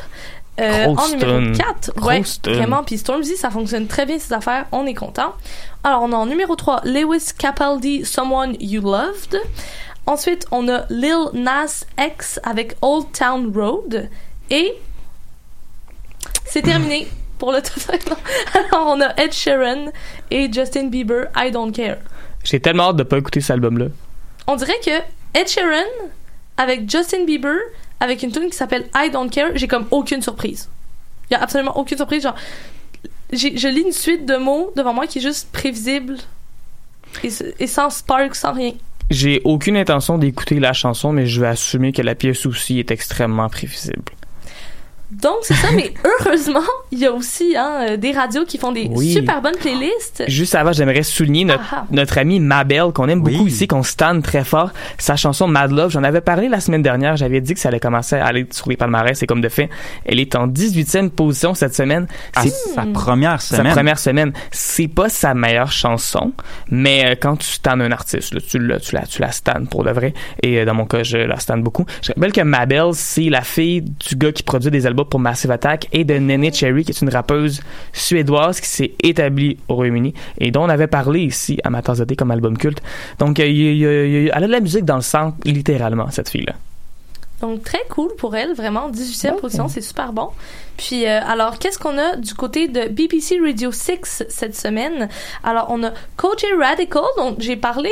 Euh, 0.60 0.86
en 0.96 1.08
numéro 1.08 1.40
tune. 1.40 1.58
4. 1.58 1.92
Grosse 1.96 2.40
Ouais, 2.46 2.54
vraiment. 2.54 2.84
Puis 2.84 2.98
Stormzy, 2.98 3.36
ça 3.38 3.50
fonctionne 3.50 3.88
très 3.88 4.06
bien, 4.06 4.20
ces 4.20 4.34
affaires. 4.34 4.66
On 4.72 4.86
est 4.86 4.94
content. 4.94 5.34
Alors, 5.84 6.04
on 6.04 6.12
a 6.12 6.16
en 6.16 6.26
numéro 6.28 6.56
3 6.56 6.82
Lewis 6.84 7.30
Capaldi, 7.38 8.06
Someone 8.06 8.56
You 8.60 8.82
Loved. 8.82 9.40
Ensuite, 10.06 10.46
on 10.52 10.68
a 10.68 10.86
Lil 10.90 11.30
Nas 11.34 11.86
X 12.00 12.40
avec 12.44 12.76
Old 12.82 13.12
Town 13.14 13.52
Road. 13.56 14.10
Et 14.50 14.74
c'est 16.46 16.62
terminé 16.62 17.08
pour 17.42 17.52
le 17.52 17.58
5. 17.64 18.00
Alors, 18.54 18.86
on 18.88 19.02
a 19.02 19.20
Ed 19.20 19.34
Sheeran 19.34 19.86
et 20.30 20.48
Justin 20.54 20.90
Bieber, 20.90 21.26
I 21.36 21.50
Don't 21.50 21.72
Care. 21.72 21.98
J'ai 22.44 22.60
tellement 22.60 22.90
hâte 22.90 22.98
de 22.98 23.04
pas 23.04 23.18
écouter 23.18 23.42
cet 23.42 23.50
album-là. 23.52 23.88
On 24.46 24.56
dirait 24.56 24.80
que 24.86 24.92
Ed 25.40 25.48
Sheeran 25.50 25.90
avec 26.58 26.88
Justin 26.88 27.26
Bieber, 27.26 27.56
avec 28.00 28.22
une 28.22 28.32
tune 28.32 28.48
qui 28.52 28.56
s'appelle 28.56 28.86
I 28.96 29.10
Don't 29.12 29.32
Care, 29.32 29.50
j'ai 29.56 29.68
comme 29.68 29.88
aucune 29.90 30.22
surprise. 30.22 30.70
Il 31.30 31.34
y 31.34 31.36
a 31.36 31.42
absolument 31.42 31.76
aucune 31.78 31.98
surprise. 31.98 32.22
Genre, 32.22 32.36
j'ai- 33.34 33.58
je 33.58 33.68
lis 33.68 33.82
une 33.82 33.92
suite 33.92 34.28
de 34.28 34.38
mots 34.38 34.72
devant 34.76 34.94
moi 34.94 35.08
qui 35.08 35.18
est 35.18 35.22
juste 35.22 35.50
prévisible 35.52 36.18
et, 37.24 37.30
et 37.60 37.66
sans 37.68 37.90
spark, 37.90 38.36
sans 38.36 38.54
rien. 38.54 38.74
J'ai 39.10 39.42
aucune 39.46 39.78
intention 39.78 40.20
d'écouter 40.20 40.60
la 40.60 40.74
chanson, 40.74 41.12
mais 41.12 41.26
je 41.26 41.42
vais 41.42 41.48
assumer 41.48 41.92
que 41.92 42.04
la 42.04 42.14
pièce 42.14 42.46
aussi 42.46 42.78
est 42.80 42.92
extrêmement 42.92 43.50
prévisible. 43.50 44.12
Donc, 45.12 45.36
c'est 45.42 45.54
ça, 45.56 45.68
mais 45.76 45.94
heureusement, 46.26 46.62
il 46.92 47.00
y 47.00 47.06
a 47.06 47.12
aussi 47.12 47.56
hein, 47.58 47.86
euh, 47.90 47.98
des 47.98 48.12
radios 48.12 48.46
qui 48.46 48.58
font 48.58 48.72
des 48.72 48.90
Oui. 48.94 49.12
super 49.14 49.42
bonnes 49.42 49.58
playlists. 49.60 50.24
Juste 50.28 50.56
avant, 50.56 50.72
j'aimerais 50.72 51.04
souligner 51.04 51.46
notre, 51.46 51.64
Ah 51.72 51.78
ah. 51.82 51.86
notre 51.92 52.18
amie 52.18 52.40
Mabel, 52.40 52.92
qu'on 52.94 53.08
aime 53.10 53.22
beaucoup 53.22 53.48
ici, 53.48 53.68
qu'on 53.68 53.84
stan 53.84 54.22
très 54.22 54.44
fort. 54.44 54.72
Sa 54.98 55.16
chanson 55.16 55.48
Mad 55.48 55.72
Love, 55.72 55.92
j'en 55.92 56.04
avais 56.04 56.22
parlé 56.22 56.48
la 56.50 56.60
semaine 56.60 56.82
dernière. 56.82 57.18
J'avais 57.18 57.42
dit 57.42 57.54
que 57.54 57.60
ça 57.60 57.70
allait 57.70 57.80
commencer 57.80 58.16
à 58.16 58.26
aller 58.26 58.48
sur 58.52 58.70
les 58.70 58.78
palmarès. 58.78 59.22
Et 59.22 59.28
comme 59.28 59.42
de 59.42 59.50
fait, 59.50 59.70
elle 60.06 60.20
est 60.20 60.36
en 60.36 60.48
18e 60.48 61.10
position 61.10 61.54
cette 61.54 61.76
semaine. 61.76 62.08
À 62.36 62.44
C'est 62.44 62.50
sa 62.50 62.84
première 62.86 63.42
sa 63.42 63.58
semaine. 63.58 63.74
première 63.74 64.00
semaine. 64.00 64.34
C'est 64.52 64.88
pas 64.88 65.10
sa 65.10 65.34
meilleure 65.34 65.72
chanson, 65.72 66.32
mais 66.70 67.06
euh, 67.06 67.16
quand 67.20 67.36
tu 67.38 67.48
stans 67.48 67.80
un 67.80 67.92
artiste, 67.92 68.34
là, 68.34 68.40
tu, 68.48 68.60
la, 68.60 68.80
tu, 68.80 68.96
la, 68.96 69.02
tu 69.06 69.22
la 69.22 69.32
stan 69.32 69.66
pour 69.70 69.84
de 69.84 69.92
vrai. 69.92 70.14
Et 70.42 70.60
euh, 70.60 70.66
dans 70.66 70.74
mon 70.74 70.86
cas, 70.86 71.04
je 71.04 71.18
la 71.18 71.38
stan 71.40 71.58
beaucoup. 71.58 71.86
Je 72.02 72.12
rappelle 72.14 72.32
que 72.32 72.42
Mabel, 72.42 72.92
c'est 72.94 73.30
la 73.30 73.42
fille 73.42 73.82
du 73.82 74.16
gars 74.16 74.32
qui 74.32 74.44
produit 74.44 74.72
des 74.72 74.86
albums 74.88 75.01
pour 75.10 75.20
Massive 75.20 75.52
Attack 75.52 75.88
et 75.92 76.04
de 76.04 76.16
Nene 76.16 76.54
Cherry, 76.54 76.84
qui 76.84 76.92
est 76.92 77.02
une 77.02 77.10
rappeuse 77.10 77.62
suédoise 77.94 78.60
qui 78.60 78.68
s'est 78.68 78.92
établie 79.04 79.58
au 79.68 79.76
Royaume-Uni 79.76 80.14
et 80.40 80.52
dont 80.52 80.64
on 80.64 80.70
avait 80.70 80.88
parlé 80.88 81.22
ici 81.22 81.60
à 81.64 81.70
ma 81.70 81.82
tasse 81.82 82.00
de 82.00 82.06
thé 82.06 82.16
comme 82.16 82.32
album 82.32 82.58
culte. 82.58 82.82
Donc, 83.20 83.40
euh, 83.40 83.46
il 83.46 83.58
il 83.58 83.82
il 83.82 84.32
elle 84.34 84.44
a 84.44 84.48
de 84.48 84.52
la 84.52 84.60
musique 84.60 84.86
dans 84.86 84.96
le 84.96 85.02
sang, 85.02 85.36
littéralement, 85.46 86.10
cette 86.12 86.30
fille-là. 86.30 86.54
Donc 87.42 87.64
très 87.64 87.82
cool 87.90 88.16
pour 88.16 88.36
elle, 88.36 88.54
vraiment 88.54 88.90
18e 88.92 89.38
position, 89.38 89.68
c'est 89.68 89.82
super 89.82 90.14
bon. 90.14 90.30
Puis 90.78 91.08
euh, 91.08 91.20
alors 91.26 91.58
qu'est-ce 91.58 91.80
qu'on 91.80 91.98
a 91.98 92.16
du 92.16 92.36
côté 92.36 92.68
de 92.68 92.88
BBC 92.88 93.40
Radio 93.44 93.72
6 93.72 94.26
cette 94.30 94.56
semaine? 94.56 95.10
Alors 95.44 95.68
on 95.70 95.84
a 95.84 95.92
Coach 96.18 96.46
Radical 96.60 97.02
dont 97.18 97.36
j'ai 97.40 97.56
parlé 97.56 97.90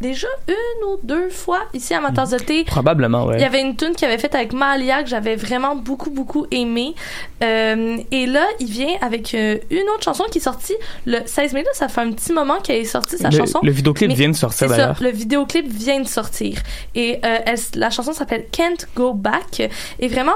déjà 0.00 0.28
une 0.48 0.84
ou 0.88 0.98
deux 1.02 1.28
fois 1.30 1.60
ici 1.74 1.94
à 1.94 2.00
ma 2.00 2.10
tasse 2.12 2.30
de 2.30 2.38
thé. 2.38 2.64
Probablement, 2.64 3.26
ouais. 3.26 3.36
Il 3.36 3.40
y 3.40 3.44
avait 3.44 3.60
une 3.60 3.76
tune 3.76 3.94
qu'il 3.94 4.06
avait 4.08 4.18
faite 4.18 4.34
avec 4.34 4.52
Malia 4.52 5.02
que 5.02 5.08
j'avais 5.08 5.36
vraiment 5.36 5.76
beaucoup 5.76 6.10
beaucoup 6.10 6.46
aimé. 6.50 6.94
Euh, 7.42 7.98
et 8.10 8.26
là, 8.26 8.46
il 8.60 8.66
vient 8.70 8.94
avec 9.00 9.34
euh, 9.34 9.58
une 9.70 9.88
autre 9.94 10.02
chanson 10.04 10.24
qui 10.30 10.38
est 10.38 10.42
sortie 10.42 10.74
le 11.06 11.18
16 11.24 11.52
mai. 11.52 11.62
Là, 11.62 11.70
ça 11.74 11.88
fait 11.88 12.00
un 12.00 12.12
petit 12.12 12.32
moment 12.32 12.60
qu'elle 12.60 12.76
est 12.80 12.84
sortie 12.84 13.16
sa 13.18 13.28
Le- 13.30 13.36
chanson. 13.36 13.60
le 13.62 13.70
vidéoclip 13.70 14.10
vient 14.12 14.28
de 14.30 14.36
sortir, 14.36 14.68
d'ailleurs. 14.68 14.96
le 15.00 15.10
vidéoclip 15.10 15.66
vient 15.70 16.00
de 16.00 16.08
sortir. 16.08 16.58
Et 16.94 17.18
euh, 17.24 17.38
elle- 17.46 17.58
la 17.74 17.90
chanson 17.90 18.12
s'appelle 18.12 18.46
Can't 18.52 18.86
Go 18.94 19.12
Back. 19.12 19.68
Et 19.98 20.08
vraiment, 20.08 20.32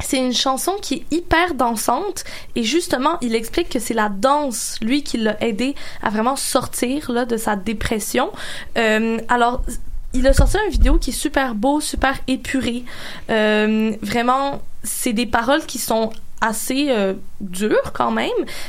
c'est 0.00 0.18
une 0.18 0.34
chanson 0.34 0.72
qui 0.80 0.94
est 0.94 1.14
hyper 1.14 1.54
dansante 1.54 2.24
et 2.56 2.64
justement 2.64 3.16
il 3.20 3.34
explique 3.34 3.68
que 3.68 3.78
c'est 3.78 3.94
la 3.94 4.08
danse 4.08 4.78
lui 4.82 5.02
qui 5.02 5.18
l'a 5.18 5.42
aidé 5.42 5.74
à 6.02 6.10
vraiment 6.10 6.36
sortir 6.36 7.10
là 7.12 7.24
de 7.24 7.36
sa 7.36 7.56
dépression. 7.56 8.30
Euh, 8.76 9.18
alors 9.28 9.62
il 10.12 10.26
a 10.26 10.32
sorti 10.32 10.56
une 10.64 10.72
vidéo 10.72 10.98
qui 10.98 11.10
est 11.10 11.14
super 11.14 11.54
beau 11.54 11.80
super 11.80 12.18
épuré. 12.26 12.84
Euh, 13.30 13.92
vraiment 14.02 14.62
c'est 14.82 15.12
des 15.12 15.26
paroles 15.26 15.64
qui 15.64 15.78
sont 15.78 16.10
assez 16.40 16.86
euh, 16.90 17.14
dures 17.40 17.92
quand 17.92 18.10
même 18.10 18.28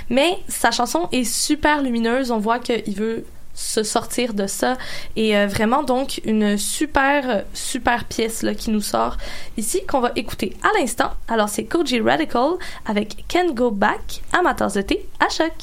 mais 0.09 0.37
sa 0.47 0.69
chanson 0.69 1.09
est 1.11 1.23
super 1.23 1.81
lumineuse. 1.81 2.29
On 2.29 2.39
voit 2.39 2.59
qu'il 2.59 2.95
veut 2.95 3.25
se 3.55 3.83
sortir 3.83 4.33
de 4.33 4.45
ça. 4.45 4.77
Et 5.15 5.35
euh, 5.35 5.47
vraiment, 5.47 5.81
donc, 5.81 6.21
une 6.25 6.57
super, 6.57 7.43
super 7.53 8.05
pièce 8.05 8.43
là, 8.43 8.53
qui 8.53 8.69
nous 8.69 8.81
sort 8.81 9.17
ici, 9.57 9.85
qu'on 9.85 10.01
va 10.01 10.11
écouter 10.15 10.55
à 10.61 10.79
l'instant. 10.79 11.11
Alors, 11.27 11.49
c'est 11.49 11.63
Koji 11.63 12.01
Radical 12.01 12.51
avec 12.85 13.25
Can 13.31 13.53
Go 13.53 13.71
Back, 13.71 14.21
amateurs 14.37 14.71
de 14.71 14.81
thé, 14.81 15.07
à 15.19 15.29
choc. 15.29 15.53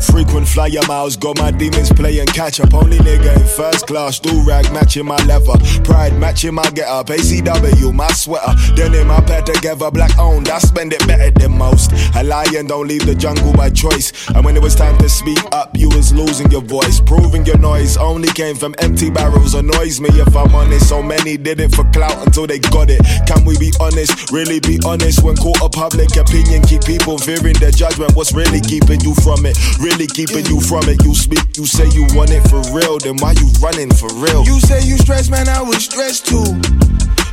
Frequent 0.00 0.46
flyer 0.46 0.80
miles, 0.86 1.16
got 1.16 1.38
my 1.38 1.50
demons 1.50 1.92
playing 1.92 2.26
catch 2.26 2.60
up. 2.60 2.72
Only 2.72 2.98
nigga 2.98 3.36
in 3.36 3.46
first 3.46 3.86
class, 3.86 4.18
do 4.18 4.30
rag 4.46 4.72
matching 4.72 5.06
my 5.06 5.16
leather. 5.24 5.58
Pride 5.82 6.16
matching 6.18 6.54
my 6.54 6.68
get 6.70 6.86
up. 6.86 7.08
ACW, 7.08 7.92
my 7.92 8.08
sweater. 8.12 8.54
Denim 8.74 9.08
my 9.08 9.20
pair 9.20 9.42
together, 9.42 9.90
black 9.90 10.16
owned. 10.18 10.48
I 10.48 10.58
spend 10.58 10.92
it 10.92 11.06
better 11.06 11.30
than 11.32 11.58
most. 11.58 11.92
A 12.14 12.22
lion 12.22 12.66
don't 12.66 12.86
leave 12.86 13.06
the 13.06 13.14
jungle 13.14 13.52
by 13.52 13.70
choice. 13.70 14.12
And 14.30 14.44
when 14.44 14.56
it 14.56 14.62
was 14.62 14.74
time 14.74 14.96
to 14.98 15.08
speak 15.08 15.38
up, 15.52 15.76
you 15.76 15.88
was 15.88 16.12
losing 16.12 16.50
your 16.50 16.62
voice. 16.62 17.00
Proving 17.00 17.44
your 17.44 17.58
noise 17.58 17.96
only 17.96 18.28
came 18.28 18.54
from 18.54 18.74
empty 18.78 19.10
barrels. 19.10 19.54
Annoys 19.54 20.00
me 20.00 20.10
if 20.10 20.36
I'm 20.36 20.54
honest. 20.54 20.88
So 20.88 21.02
many 21.02 21.36
did 21.36 21.60
it 21.60 21.74
for 21.74 21.84
clout 21.90 22.24
until 22.24 22.46
they 22.46 22.60
got 22.60 22.88
it. 22.90 23.00
Can 23.26 23.44
we 23.44 23.58
be 23.58 23.72
honest? 23.80 24.30
Really 24.30 24.60
be 24.60 24.78
honest 24.86 25.24
when 25.24 25.36
caught 25.36 25.60
a 25.60 25.68
public 25.68 26.16
opinion. 26.16 26.62
Keep 26.62 26.84
people 26.84 27.18
fearing 27.18 27.54
their 27.54 27.72
judgment. 27.72 28.14
What's 28.14 28.32
really 28.32 28.60
keeping 28.60 29.00
you 29.00 29.14
from 29.16 29.44
it? 29.44 29.58
Really 29.78 29.87
keeping 29.96 30.44
you 30.46 30.60
from 30.60 30.84
it. 30.88 31.02
You 31.04 31.14
speak, 31.14 31.56
you 31.56 31.64
say 31.64 31.88
you 31.88 32.04
want 32.12 32.30
it 32.30 32.42
for 32.48 32.60
real. 32.76 32.98
Then 32.98 33.16
why 33.18 33.32
you 33.32 33.48
running 33.62 33.90
for 33.90 34.08
real? 34.14 34.44
You 34.44 34.60
say 34.60 34.84
you 34.84 34.98
stressed, 34.98 35.30
man, 35.30 35.48
I 35.48 35.62
was 35.62 35.84
stressed 35.84 36.26
too. 36.26 36.44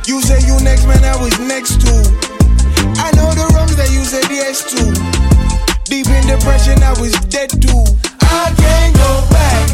You 0.06 0.22
say 0.22 0.40
you 0.46 0.56
next, 0.64 0.86
man, 0.86 1.04
I 1.04 1.16
was 1.20 1.38
next 1.40 1.80
too. 1.80 2.00
I 2.96 3.10
know 3.12 3.28
the 3.34 3.50
wrongs 3.54 3.76
that 3.76 3.90
you 3.92 4.04
said 4.04 4.24
yes 4.30 4.64
to. 4.72 4.88
Deep 5.84 6.06
in 6.06 6.26
depression, 6.26 6.82
I 6.82 6.94
was 7.00 7.12
dead 7.28 7.50
too. 7.50 7.84
I 8.22 8.48
can't 8.56 8.94
go 8.96 9.10
back. 9.28 9.66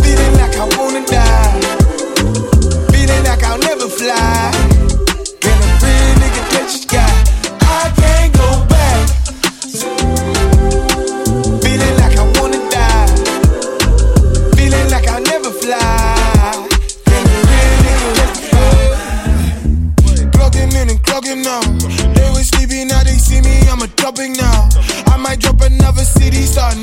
Feeling 0.00 0.34
like 0.40 0.56
I 0.56 0.66
wanna 0.78 1.04
die. 1.06 1.60
Feeling 2.92 3.24
like 3.24 3.42
I'll 3.42 3.58
never 3.58 3.88
fly. 3.88 4.71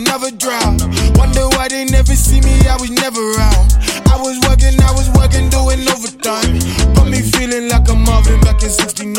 Another 0.10 0.36
drought. 0.38 0.82
Wonder 1.17 1.45
why 1.54 1.67
they 1.67 1.86
never 1.86 2.15
see 2.15 2.41
me, 2.41 2.65
I 2.67 2.76
was 2.82 2.89
never 2.89 3.22
around. 3.22 3.78
I 4.10 4.17
was 4.17 4.39
working, 4.50 4.74
I 4.82 4.91
was 4.98 5.10
working, 5.13 5.50
doing 5.50 5.86
overtime. 5.86 6.58
Got 6.98 7.10
me 7.10 7.22
feeling 7.22 7.69
like 7.69 7.88
I'm 7.89 8.04
Marvin 8.04 8.41
back 8.41 8.62
in 8.63 8.69
69. 8.69 9.13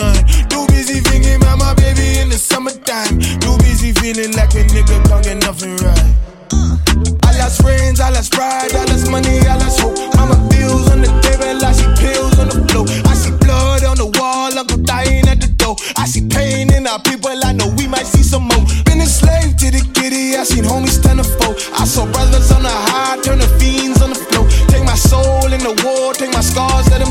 Too 0.51 0.67
busy 0.67 0.99
thinking 1.01 1.37
about 1.37 1.59
my 1.59 1.75
baby 1.75 2.19
in 2.19 2.29
the 2.29 2.39
summertime. 2.39 3.21
Too 3.39 3.57
busy 3.59 3.93
feeling 3.93 4.35
like 4.35 4.55
a 4.55 4.67
nigga 4.67 4.99
can't 5.07 5.23
get 5.25 5.39
nothing 5.47 5.77
right. 5.79 6.15
Uh. 6.53 6.77
I 7.23 7.39
lost 7.39 7.63
friends, 7.63 8.01
I 8.01 8.11
lost 8.11 8.33
pride, 8.33 8.75
I 8.75 8.85
lost 8.91 9.11
money, 9.11 9.39
I 9.47 9.57
lost 9.57 9.81
hope. 9.81 9.95
Mama 10.17 10.50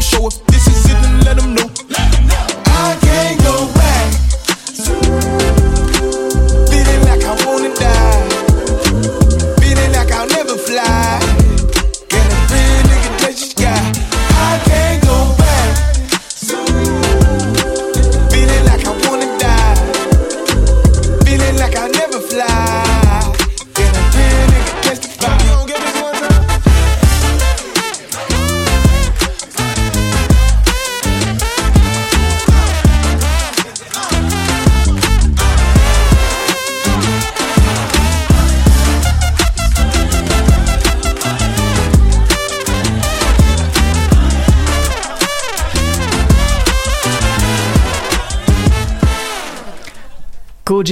show. 0.01 0.27
If 0.27 0.45
this 0.47 0.67
is 0.67 0.88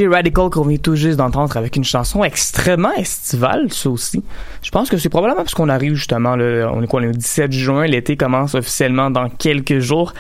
Radical 0.06 0.50
qu'on 0.50 0.66
vient 0.66 0.78
tout 0.78 0.96
juste 0.96 1.18
d'entendre 1.18 1.56
avec 1.58 1.76
une 1.76 1.84
chanson 1.84 2.24
extrêmement 2.24 2.94
estivale, 2.94 3.72
ça 3.72 3.90
aussi. 3.90 4.24
Je 4.62 4.70
pense 4.70 4.90
que 4.90 4.98
c'est 4.98 5.10
probablement 5.10 5.42
parce 5.42 5.56
qu'on 5.56 5.70
arrive 5.70 5.96
justement, 5.96 6.36
là, 6.36 6.70
on 6.74 6.84
est 6.84 6.88
quoi, 6.88 7.02
le 7.02 7.12
17 7.12 7.52
juin, 7.52 7.88
l'été 7.88 8.18
commence 8.18 8.54
officiellement 8.54 9.10
dans 9.10 9.30
quelques 9.30 9.80
jours. 9.80 10.14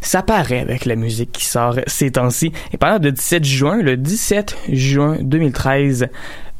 Ça 0.00 0.22
paraît 0.22 0.58
avec 0.58 0.84
la 0.84 0.96
musique 0.96 1.30
qui 1.30 1.44
sort 1.44 1.76
ces 1.86 2.10
temps-ci. 2.10 2.52
Et 2.72 2.76
parlant 2.76 2.98
de 2.98 3.10
17 3.10 3.44
juin, 3.44 3.80
le 3.80 3.96
17 3.96 4.56
juin 4.72 5.16
2013, 5.20 6.08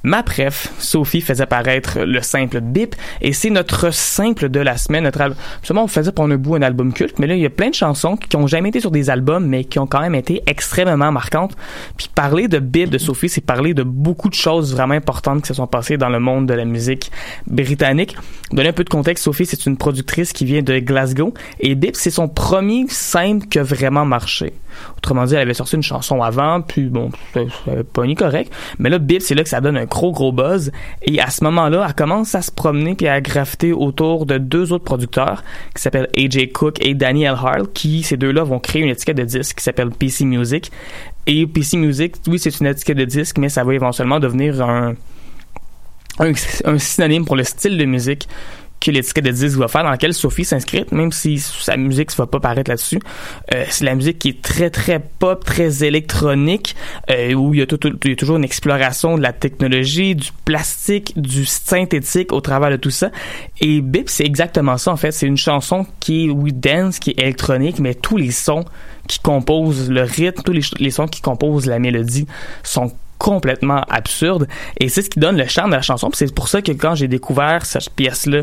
Ma 0.04 0.24
préf, 0.24 0.72
Sophie 0.78 1.20
faisait 1.20 1.46
paraître 1.46 2.00
le 2.00 2.20
simple 2.22 2.60
Bip 2.60 2.96
et 3.20 3.32
c'est 3.32 3.50
notre 3.50 3.92
simple 3.92 4.48
de 4.48 4.58
la 4.58 4.76
semaine. 4.76 5.04
Notre 5.04 5.20
album, 5.20 5.38
seulement 5.62 5.84
on 5.84 5.88
faisait 5.88 6.10
pour 6.10 6.24
un 6.24 6.36
bout 6.36 6.56
un 6.56 6.62
album 6.62 6.92
culte, 6.92 7.20
mais 7.20 7.28
là 7.28 7.36
il 7.36 7.40
y 7.40 7.46
a 7.46 7.50
plein 7.50 7.70
de 7.70 7.74
chansons 7.74 8.16
qui 8.16 8.34
ont 8.36 8.48
jamais 8.48 8.70
été 8.70 8.80
sur 8.80 8.90
des 8.90 9.10
albums 9.10 9.46
mais 9.46 9.64
qui 9.64 9.78
ont 9.78 9.86
quand 9.86 10.00
même 10.00 10.16
été 10.16 10.42
extrêmement 10.46 11.12
marquantes. 11.12 11.56
Puis 11.96 12.08
parler 12.12 12.48
de 12.48 12.58
Bip 12.58 12.90
de 12.90 12.98
Sophie, 12.98 13.28
c'est 13.28 13.40
parler 13.40 13.74
de 13.74 13.84
beaucoup 13.84 14.28
de 14.28 14.34
choses 14.34 14.74
vraiment 14.74 14.94
importantes 14.94 15.42
qui 15.42 15.48
se 15.48 15.54
sont 15.54 15.68
passées 15.68 15.96
dans 15.96 16.08
le 16.08 16.18
monde 16.18 16.46
de 16.46 16.54
la 16.54 16.64
musique 16.64 17.12
britannique. 17.46 18.16
Donner 18.50 18.70
un 18.70 18.72
peu 18.72 18.84
de 18.84 18.90
contexte, 18.90 19.24
Sophie 19.24 19.46
c'est 19.46 19.66
une 19.66 19.76
productrice 19.76 20.32
qui 20.32 20.44
vient 20.44 20.62
de 20.62 20.80
Glasgow 20.80 21.32
et 21.60 21.76
Bip 21.76 21.94
c'est 21.94 22.10
son 22.10 22.28
premier 22.28 22.86
simple 22.88 23.46
qui 23.46 23.60
a 23.60 23.62
vraiment 23.62 24.04
marché. 24.04 24.52
Autrement 24.96 25.24
dit, 25.24 25.34
elle 25.34 25.40
avait 25.40 25.54
sorti 25.54 25.76
une 25.76 25.82
chanson 25.82 26.22
avant, 26.22 26.60
puis 26.60 26.84
bon, 26.84 27.10
avait 27.34 27.84
pas 27.84 28.06
ni 28.06 28.14
correct. 28.14 28.52
Mais 28.78 28.90
là, 28.90 28.98
Bip, 28.98 29.22
c'est 29.22 29.34
là 29.34 29.42
que 29.42 29.48
ça 29.48 29.60
donne 29.60 29.76
un 29.76 29.84
gros, 29.84 30.12
gros 30.12 30.32
buzz. 30.32 30.72
Et 31.02 31.20
à 31.20 31.30
ce 31.30 31.44
moment-là, 31.44 31.84
elle 31.86 31.94
commence 31.94 32.34
à 32.34 32.42
se 32.42 32.50
promener 32.50 32.94
puis 32.94 33.08
à 33.08 33.20
graffiter 33.20 33.72
autour 33.72 34.26
de 34.26 34.38
deux 34.38 34.72
autres 34.72 34.84
producteurs 34.84 35.42
qui 35.74 35.82
s'appellent 35.82 36.08
AJ 36.16 36.52
Cook 36.52 36.76
et 36.84 36.94
Daniel 36.94 37.34
Harl, 37.34 37.68
qui, 37.72 38.02
ces 38.02 38.16
deux-là, 38.16 38.44
vont 38.44 38.58
créer 38.58 38.82
une 38.82 38.90
étiquette 38.90 39.16
de 39.16 39.24
disque 39.24 39.58
qui 39.58 39.64
s'appelle 39.64 39.90
PC 39.90 40.24
Music. 40.24 40.70
Et 41.26 41.46
PC 41.46 41.76
Music, 41.76 42.16
oui, 42.26 42.38
c'est 42.38 42.58
une 42.60 42.66
étiquette 42.66 42.98
de 42.98 43.04
disque, 43.04 43.38
mais 43.38 43.48
ça 43.48 43.64
va 43.64 43.74
éventuellement 43.74 44.20
devenir 44.20 44.60
un 44.62 44.94
synonyme 46.78 47.24
pour 47.24 47.36
le 47.36 47.44
style 47.44 47.78
de 47.78 47.84
musique 47.84 48.28
que 48.82 48.90
l'étiquette 48.90 49.24
de 49.24 49.30
disque 49.30 49.56
va 49.56 49.68
faire, 49.68 49.84
dans 49.84 49.90
laquelle 49.90 50.12
Sophie 50.12 50.44
s'inscrit, 50.44 50.84
même 50.90 51.12
si 51.12 51.38
sa 51.38 51.76
musique 51.76 52.10
ne 52.10 52.16
va 52.16 52.26
pas 52.26 52.40
paraître 52.40 52.70
là-dessus. 52.70 52.98
Euh, 53.54 53.64
c'est 53.70 53.84
la 53.84 53.94
musique 53.94 54.18
qui 54.18 54.30
est 54.30 54.42
très, 54.42 54.70
très 54.70 54.98
pop, 54.98 55.44
très 55.44 55.84
électronique, 55.84 56.74
euh, 57.10 57.32
où 57.34 57.54
il 57.54 57.60
y, 57.60 57.62
a 57.62 57.66
toujours 57.66 58.36
une 58.36 58.44
exploration 58.44 59.16
de 59.16 59.22
la 59.22 59.32
technologie, 59.32 60.16
du 60.16 60.30
plastique, 60.44 61.12
du 61.16 61.46
synthétique 61.46 62.32
au 62.32 62.40
travers 62.40 62.70
de 62.70 62.76
tout 62.76 62.90
ça. 62.90 63.10
Et 63.60 63.80
Bip, 63.80 64.08
c'est 64.08 64.24
exactement 64.24 64.76
ça, 64.78 64.92
en 64.92 64.96
fait. 64.96 65.12
C'est 65.12 65.26
une 65.26 65.36
chanson 65.36 65.86
qui 66.00 66.26
est, 66.26 66.30
oui, 66.30 66.52
dance, 66.52 66.98
qui 66.98 67.10
est 67.10 67.20
électronique, 67.20 67.78
mais 67.78 67.94
tous 67.94 68.16
les 68.16 68.32
sons 68.32 68.64
qui 69.06 69.20
composent 69.20 69.90
le 69.90 70.02
rythme, 70.02 70.42
tous 70.42 70.52
les 70.78 70.90
sons 70.90 71.06
qui 71.06 71.20
composent 71.20 71.66
la 71.66 71.78
mélodie 71.78 72.26
sont 72.62 72.92
complètement 73.22 73.82
absurde 73.88 74.48
et 74.78 74.88
c'est 74.88 75.02
ce 75.02 75.08
qui 75.08 75.20
donne 75.20 75.36
le 75.36 75.46
charme 75.46 75.70
de 75.70 75.76
la 75.76 75.82
chanson 75.82 76.10
c'est 76.12 76.34
pour 76.34 76.48
ça 76.48 76.60
que 76.60 76.72
quand 76.72 76.96
j'ai 76.96 77.06
découvert 77.06 77.64
cette 77.64 77.90
pièce 77.90 78.26
là 78.26 78.42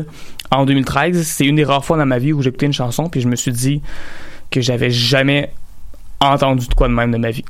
en 0.50 0.64
2013 0.64 1.22
c'est 1.26 1.44
une 1.44 1.56
des 1.56 1.64
rares 1.64 1.84
fois 1.84 1.98
dans 1.98 2.06
ma 2.06 2.18
vie 2.18 2.32
où 2.32 2.40
j'ai 2.40 2.48
écouté 2.48 2.64
une 2.64 2.72
chanson 2.72 3.10
puis 3.10 3.20
je 3.20 3.28
me 3.28 3.36
suis 3.36 3.52
dit 3.52 3.82
que 4.50 4.62
j'avais 4.62 4.90
jamais 4.90 5.52
entendu 6.18 6.66
de 6.66 6.72
quoi 6.72 6.88
de 6.88 6.94
même 6.94 7.12
de 7.12 7.18
ma 7.18 7.30
vie 7.30 7.44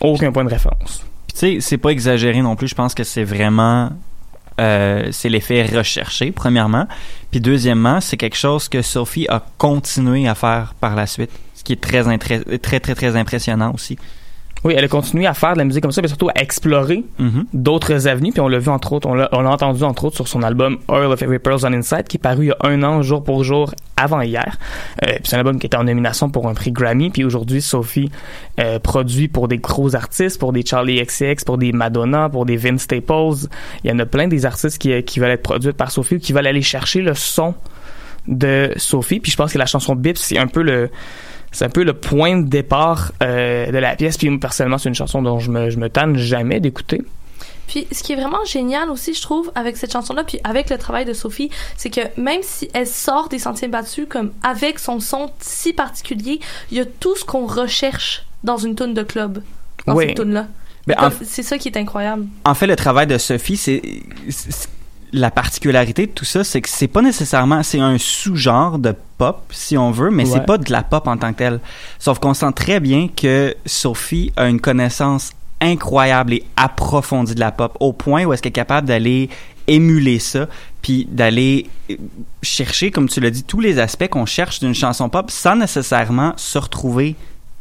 aucun 0.00 0.32
point 0.32 0.44
de 0.44 0.48
référence 0.48 1.04
tu 1.32 1.38
sais, 1.38 1.58
c'est 1.60 1.78
pas 1.78 1.90
exagéré 1.90 2.42
non 2.42 2.56
plus. 2.56 2.68
Je 2.68 2.74
pense 2.74 2.94
que 2.94 3.04
c'est 3.04 3.24
vraiment. 3.24 3.90
euh, 4.60 5.08
c'est 5.12 5.28
l'effet 5.30 5.64
recherché, 5.64 6.30
premièrement. 6.30 6.86
Puis 7.30 7.40
deuxièmement, 7.40 8.00
c'est 8.00 8.18
quelque 8.18 8.36
chose 8.36 8.68
que 8.68 8.82
Sophie 8.82 9.26
a 9.28 9.42
continué 9.56 10.28
à 10.28 10.34
faire 10.34 10.74
par 10.78 10.94
la 10.94 11.06
suite. 11.06 11.30
Ce 11.54 11.64
qui 11.64 11.72
est 11.72 11.80
très, 11.80 12.02
très, 12.18 12.80
très, 12.80 12.94
très 12.94 13.16
impressionnant 13.16 13.72
aussi. 13.72 13.96
Oui, 14.64 14.74
elle 14.76 14.84
a 14.84 14.88
continué 14.88 15.26
à 15.26 15.34
faire 15.34 15.54
de 15.54 15.58
la 15.58 15.64
musique 15.64 15.82
comme 15.82 15.90
ça, 15.90 16.02
mais 16.02 16.08
surtout 16.08 16.28
à 16.28 16.34
explorer 16.40 17.02
Mhm. 17.18 17.46
d'autres 17.52 18.06
avenues. 18.06 18.30
Puis 18.30 18.40
on 18.40 18.46
l'a 18.46 18.58
vu 18.60 18.68
entre 18.68 18.92
autres, 18.92 19.08
on 19.08 19.14
l'a, 19.14 19.28
entendu 19.32 19.82
entre 19.82 20.04
autres 20.04 20.14
sur 20.16 20.28
son 20.28 20.42
album 20.44 20.78
Oil 20.88 21.06
of 21.06 21.20
Every 21.20 21.40
Pearls 21.40 21.64
on 21.64 21.72
Inside, 21.72 22.04
qui 22.04 22.16
est 22.16 22.20
paru 22.20 22.44
il 22.44 22.48
y 22.48 22.50
a 22.52 22.56
un 22.60 22.82
an, 22.84 23.02
jour 23.02 23.24
pour 23.24 23.42
jour, 23.42 23.74
avant 23.96 24.20
hier. 24.20 24.56
Euh, 25.02 25.06
puis 25.14 25.22
c'est 25.24 25.34
un 25.34 25.40
album 25.40 25.58
qui 25.58 25.66
était 25.66 25.76
en 25.76 25.84
nomination 25.84 26.30
pour 26.30 26.48
un 26.48 26.54
prix 26.54 26.70
Grammy. 26.70 27.10
Puis 27.10 27.24
aujourd'hui, 27.24 27.60
Sophie 27.60 28.10
euh, 28.60 28.78
produit 28.78 29.26
pour 29.26 29.48
des 29.48 29.58
gros 29.58 29.96
artistes, 29.96 30.38
pour 30.38 30.52
des 30.52 30.64
Charlie 30.64 31.04
XCX, 31.04 31.44
pour 31.44 31.58
des 31.58 31.72
Madonna, 31.72 32.28
pour 32.28 32.46
des 32.46 32.56
Vince 32.56 32.82
Staples. 32.82 33.48
Il 33.82 33.90
y 33.90 33.92
en 33.92 33.98
a 33.98 34.06
plein 34.06 34.28
des 34.28 34.46
artistes 34.46 34.78
qui, 34.78 35.02
qui 35.02 35.18
veulent 35.18 35.30
être 35.30 35.42
produits 35.42 35.72
par 35.72 35.90
Sophie 35.90 36.14
ou 36.16 36.18
qui 36.20 36.32
veulent 36.32 36.46
aller 36.46 36.62
chercher 36.62 37.00
le 37.00 37.14
son 37.14 37.54
de 38.28 38.70
Sophie. 38.76 39.18
Puis 39.18 39.32
je 39.32 39.36
pense 39.36 39.52
que 39.52 39.58
la 39.58 39.66
chanson 39.66 39.96
Bip, 39.96 40.16
c'est 40.16 40.38
un 40.38 40.46
peu 40.46 40.62
le 40.62 40.88
c'est 41.52 41.64
un 41.64 41.70
peu 41.70 41.84
le 41.84 41.92
point 41.92 42.36
de 42.38 42.48
départ 42.48 43.12
euh, 43.22 43.70
de 43.70 43.78
la 43.78 43.94
pièce. 43.96 44.16
Puis 44.18 44.36
personnellement, 44.38 44.78
c'est 44.78 44.88
une 44.88 44.94
chanson 44.94 45.22
dont 45.22 45.38
je 45.38 45.50
me, 45.50 45.70
je 45.70 45.78
me 45.78 45.88
tanne 45.88 46.16
jamais 46.16 46.58
d'écouter. 46.60 47.02
Puis 47.68 47.86
ce 47.92 48.02
qui 48.02 48.12
est 48.12 48.16
vraiment 48.16 48.44
génial 48.44 48.90
aussi, 48.90 49.14
je 49.14 49.22
trouve, 49.22 49.50
avec 49.54 49.76
cette 49.76 49.92
chanson-là, 49.92 50.24
puis 50.24 50.40
avec 50.44 50.68
le 50.68 50.76
travail 50.78 51.04
de 51.04 51.12
Sophie, 51.12 51.50
c'est 51.76 51.90
que 51.90 52.00
même 52.20 52.40
si 52.42 52.68
elle 52.74 52.86
sort 52.86 53.28
des 53.28 53.38
sentiers 53.38 53.68
battus, 53.68 54.06
comme 54.08 54.32
avec 54.42 54.78
son 54.78 55.00
son 55.00 55.30
si 55.40 55.72
particulier, 55.72 56.40
il 56.70 56.76
y 56.78 56.80
a 56.80 56.84
tout 56.84 57.16
ce 57.16 57.24
qu'on 57.24 57.46
recherche 57.46 58.26
dans 58.44 58.56
une 58.58 58.74
tune 58.74 58.94
de 58.94 59.02
club, 59.02 59.42
dans 59.86 59.94
Oui. 59.94 60.08
cette 60.08 60.16
tune-là. 60.18 60.48
Ben, 60.86 60.96
C'est 61.22 61.44
ça 61.44 61.58
qui 61.58 61.68
est 61.68 61.78
incroyable. 61.78 62.26
En 62.44 62.54
fait, 62.54 62.66
le 62.66 62.74
travail 62.76 63.06
de 63.06 63.16
Sophie, 63.16 63.56
c'est- 63.56 63.82
la 65.12 65.30
particularité 65.30 66.06
de 66.06 66.12
tout 66.12 66.24
ça, 66.24 66.42
c'est 66.42 66.60
que 66.62 66.68
c'est 66.68 66.88
pas 66.88 67.02
nécessairement 67.02 67.62
c'est 67.62 67.80
un 67.80 67.98
sous-genre 67.98 68.78
de 68.78 68.94
pop 69.18 69.42
si 69.50 69.76
on 69.76 69.90
veut, 69.90 70.10
mais 70.10 70.24
Ouais. 70.24 70.30
c'est 70.38 70.46
pas 70.46 70.56
de 70.58 70.70
la 70.72 70.82
pop 70.82 71.06
en 71.06 71.16
tant 71.16 71.32
que 71.32 71.38
telle. 71.38 71.60
Sauf 71.98 72.18
qu'on 72.18 72.34
sent 72.34 72.52
très 72.54 72.80
bien 72.80 73.08
que 73.14 73.54
Sophie 73.66 74.32
a 74.36 74.48
une 74.48 74.60
connaissance 74.60 75.32
incroyable 75.60 76.32
et 76.34 76.44
approfondie 76.56 77.34
de 77.34 77.40
la 77.40 77.52
pop 77.52 77.76
au 77.80 77.92
point 77.92 78.24
où 78.24 78.32
est-ce 78.32 78.42
qu'elle 78.42 78.50
est 78.50 78.52
capable 78.52 78.88
d'aller 78.88 79.28
émuler 79.68 80.18
ça 80.18 80.48
puis 80.80 81.06
d'aller 81.08 81.68
euh, 81.90 81.94
chercher 82.42 82.90
comme 82.90 83.08
tu 83.08 83.20
l'as 83.20 83.30
dit 83.30 83.44
tous 83.44 83.60
les 83.60 83.78
aspects 83.78 84.08
qu'on 84.08 84.26
cherche 84.26 84.58
d'une 84.58 84.74
chanson 84.74 85.08
pop 85.08 85.30
sans 85.30 85.54
nécessairement 85.54 86.32
se 86.36 86.58
retrouver 86.58 87.14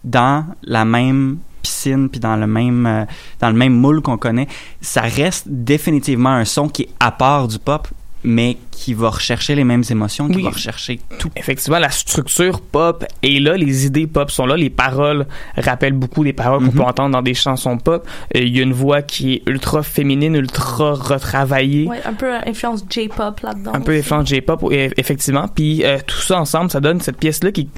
dans 0.04 0.46
la 0.64 0.84
même 0.84 1.38
piscine 1.62 2.10
puis 2.10 2.20
dans 2.20 2.36
le 2.36 2.48
même 2.48 2.86
euh, 2.86 3.06
dans 3.40 3.50
le 3.50 3.56
même 3.56 3.74
moule 3.74 4.02
qu'on 4.02 4.18
connaît 4.18 4.48
ça 4.82 5.02
reste 5.02 5.46
définitivement 5.48 6.30
un 6.32 6.46
son 6.46 6.68
qui 6.70 6.84
est 6.84 6.90
à 7.00 7.12
part 7.12 7.48
du 7.48 7.60
pop 7.60 7.88
mais 8.24 8.58
qui 8.70 8.94
va 8.94 9.10
rechercher 9.10 9.56
les 9.56 9.64
mêmes 9.64 9.84
émotions 9.90 10.28
qui 10.28 10.36
Oui. 10.36 10.44
va 10.44 10.52
rechercher 10.52 11.00
tout 11.18 11.32
Effectivement, 11.36 11.80
la 11.80 11.90
structure 11.90 12.62
pop 12.62 13.04
est 13.24 13.40
là, 13.42 13.58
les 13.58 13.88
idées 13.88 14.06
pop 14.06 14.30
sont 14.30 14.46
là, 14.46 14.56
les 14.56 14.70
paroles 14.70 15.26
rappellent 15.58 15.94
beaucoup 15.94 16.24
des 16.24 16.32
paroles 16.34 16.60
qu'on 16.60 16.66
Mhm. 16.66 16.74
peut 16.74 16.84
entendre 16.84 17.10
dans 17.14 17.24
des 17.24 17.34
chansons 17.34 17.80
pop. 17.80 18.08
Euh, 18.36 18.40
Il 18.42 18.56
y 18.56 18.60
a 18.60 18.62
une 18.64 18.74
voix 18.74 19.02
qui 19.02 19.34
est 19.34 19.44
ultra 19.50 19.82
féminine, 19.82 20.36
ultra 20.36 20.94
retravaillée. 20.94 21.88
Ouais, 21.88 22.00
un 22.06 22.14
peu 22.14 22.32
influence 22.46 22.86
J-pop 22.88 23.40
là-dedans. 23.40 23.72
un 23.74 23.82
peu 23.82 23.94
influence 23.98 24.28
J-pop 24.28 24.68
effectivement 24.72 25.48
puis 25.48 25.84
euh, 25.84 25.98
tout 26.06 26.22
ça 26.22 26.40
ensemble 26.40 26.70
ça 26.70 26.80
donne 26.80 27.02
cette 27.02 27.18
pièce 27.18 27.44
là 27.44 27.52
qui 27.52 27.70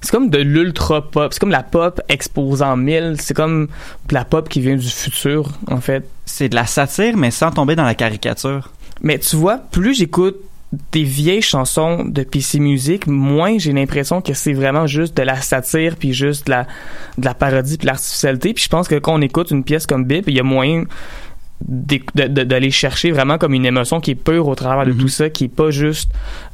c'est 0.00 0.10
comme 0.10 0.30
de 0.30 0.38
l'ultra 0.38 1.10
pop. 1.10 1.32
C'est 1.32 1.40
comme 1.40 1.50
la 1.50 1.62
pop 1.62 2.00
exposant 2.08 2.76
mille. 2.76 3.16
C'est 3.18 3.34
comme 3.34 3.68
la 4.10 4.24
pop 4.24 4.48
qui 4.48 4.60
vient 4.60 4.76
du 4.76 4.88
futur 4.88 5.50
en 5.68 5.80
fait. 5.80 6.08
C'est 6.24 6.48
de 6.48 6.54
la 6.54 6.66
satire 6.66 7.16
mais 7.16 7.30
sans 7.30 7.50
tomber 7.50 7.76
dans 7.76 7.84
la 7.84 7.94
caricature. 7.94 8.70
Mais 9.02 9.18
tu 9.18 9.36
vois 9.36 9.58
plus 9.58 9.94
j'écoute 9.94 10.36
des 10.92 11.04
vieilles 11.04 11.42
chansons 11.42 12.04
de 12.04 12.22
PC 12.22 12.58
Music, 12.58 13.06
moins 13.06 13.56
j'ai 13.58 13.72
l'impression 13.72 14.20
que 14.20 14.34
c'est 14.34 14.52
vraiment 14.52 14.86
juste 14.86 15.16
de 15.16 15.22
la 15.22 15.40
satire 15.40 15.96
puis 15.96 16.12
juste 16.12 16.46
de 16.46 16.50
la, 16.50 16.66
de 17.18 17.24
la 17.24 17.34
parodie 17.34 17.76
puis 17.76 17.86
de 17.86 17.92
l'artificialité. 17.92 18.52
Puis 18.52 18.64
je 18.64 18.68
pense 18.68 18.88
que 18.88 18.96
quand 18.96 19.14
on 19.14 19.20
écoute 19.20 19.50
une 19.50 19.64
pièce 19.64 19.86
comme 19.86 20.04
Bip, 20.04 20.24
il 20.26 20.34
y 20.34 20.40
a 20.40 20.42
moyen 20.42 20.84
d'aller 21.60 22.70
chercher 22.70 23.10
vraiment 23.10 23.38
comme 23.38 23.54
une 23.54 23.64
émotion 23.64 24.00
qui 24.00 24.12
est 24.12 24.14
pure 24.14 24.46
au 24.46 24.54
travers 24.54 24.84
de 24.84 24.92
tout 24.92 25.08
ça, 25.08 25.30
qui 25.30 25.44
est 25.44 25.48
pas 25.48 25.70
juste 25.70 26.10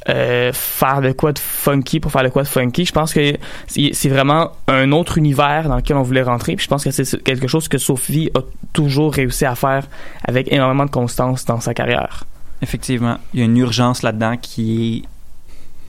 euh, 0.09 0.51
faire 0.53 1.01
de 1.01 1.11
quoi 1.11 1.33
de 1.33 1.39
funky 1.39 1.99
pour 1.99 2.11
faire 2.11 2.23
de 2.23 2.29
quoi 2.29 2.43
de 2.43 2.47
funky. 2.47 2.85
Je 2.85 2.93
pense 2.93 3.13
que 3.13 3.33
c'est 3.67 3.91
c'est 3.93 4.09
vraiment 4.09 4.51
un 4.67 4.91
autre 4.91 5.17
univers 5.17 5.67
dans 5.67 5.75
lequel 5.75 5.97
on 5.97 6.03
voulait 6.03 6.23
rentrer. 6.23 6.55
Puis 6.55 6.63
je 6.63 6.69
pense 6.69 6.83
que 6.83 6.91
c'est 6.91 7.21
quelque 7.23 7.47
chose 7.47 7.67
que 7.67 7.77
Sophie 7.77 8.29
a 8.35 8.39
toujours 8.71 9.13
réussi 9.13 9.45
à 9.45 9.55
faire 9.55 9.87
avec 10.23 10.51
énormément 10.51 10.85
de 10.85 10.91
constance 10.91 11.45
dans 11.45 11.59
sa 11.59 11.73
carrière. 11.73 12.25
effectivement 12.61 13.17
il 13.33 13.39
y 13.41 13.43
a 13.43 13.45
une 13.45 13.57
urgence 13.57 14.03
là-dedans 14.03 14.37
qui 14.37 15.03
est 15.05 15.12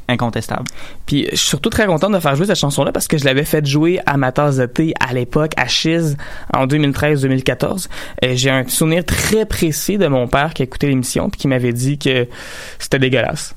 incontestable 0.09 0.65
Puis 1.07 1.27
je 1.31 1.37
suis 1.37 1.49
surtout 1.49 1.71
très 1.71 1.87
contente 1.87 2.13
de 2.13 2.19
faire 2.19 2.37
jouer 2.37 2.47
cette 2.47 2.59
chanson-là 2.59 2.93
parce 2.93 3.09
que 3.09 3.19
je 3.19 3.25
l'avais 3.25 3.45
fait 3.45 3.65
jouer 3.67 4.01
à 4.07 4.17
ma 4.17 4.33
tasse 4.33 4.57
de 4.57 4.67
thé 4.67 4.93
à 5.01 5.13
l'époque 5.13 5.53
à 5.57 5.67
Chiz 5.67 6.17
en 6.53 6.67
2013-2014. 6.67 7.89
Et 8.23 8.37
J'ai 8.37 8.51
un 8.51 8.67
souvenir 8.69 9.05
très 9.05 9.47
précis 9.47 9.99
de 9.99 10.07
mon 10.07 10.29
père 10.29 10.55
qui 10.55 10.63
a 10.63 10.65
écouté 10.65 10.89
l'émission 10.89 11.31
puis 11.31 11.41
qui 11.41 11.49
m'avait 11.49 11.73
dit 11.73 11.99
que 11.99 12.27
c'était 12.79 12.99
dégueulasse. 12.99 13.55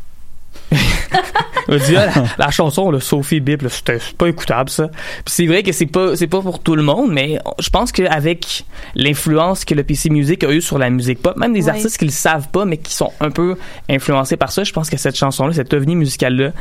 La, 2.38 2.49
chanson 2.49 2.91
le 2.91 3.01
Sophie 3.01 3.41
Bip 3.41 3.65
c'est 3.69 4.13
pas 4.17 4.27
écoutable 4.27 4.69
ça. 4.69 4.88
Puis 4.88 5.34
c'est 5.34 5.45
vrai 5.47 5.63
que 5.63 5.73
c'est 5.73 5.86
pas 5.86 6.15
c'est 6.15 6.27
pas 6.27 6.41
pour 6.41 6.60
tout 6.60 6.75
le 6.75 6.84
monde 6.84 7.12
mais 7.12 7.39
je 7.60 7.69
pense 7.69 7.91
qu'avec 7.91 8.65
l'influence 8.95 9.65
que 9.65 9.73
le 9.73 9.84
PC 9.84 10.10
Music 10.10 10.43
a 10.45 10.51
eu 10.51 10.62
sur 10.62 10.77
la 10.77 10.89
musique 10.89 11.21
pop, 11.21 11.36
même 11.36 11.53
des 11.53 11.67
artistes 11.67 11.97
qui 11.97 12.06
le 12.06 12.12
savent 12.12 12.47
pas 12.49 12.63
mais 12.63 12.77
qui 12.77 12.93
sont 12.93 13.12
un 13.19 13.32
peu 13.32 13.58
influencés 13.89 14.38
par 14.38 14.51
ça, 14.51 14.63
je 14.63 14.71
pense 14.71 14.89
que 14.89 14.97
cette 14.97 15.17
chanson 15.17 15.47
là, 15.47 15.53
cet 15.53 15.73
ovni 15.73 15.95
musical 15.95 16.36
là 16.36 16.51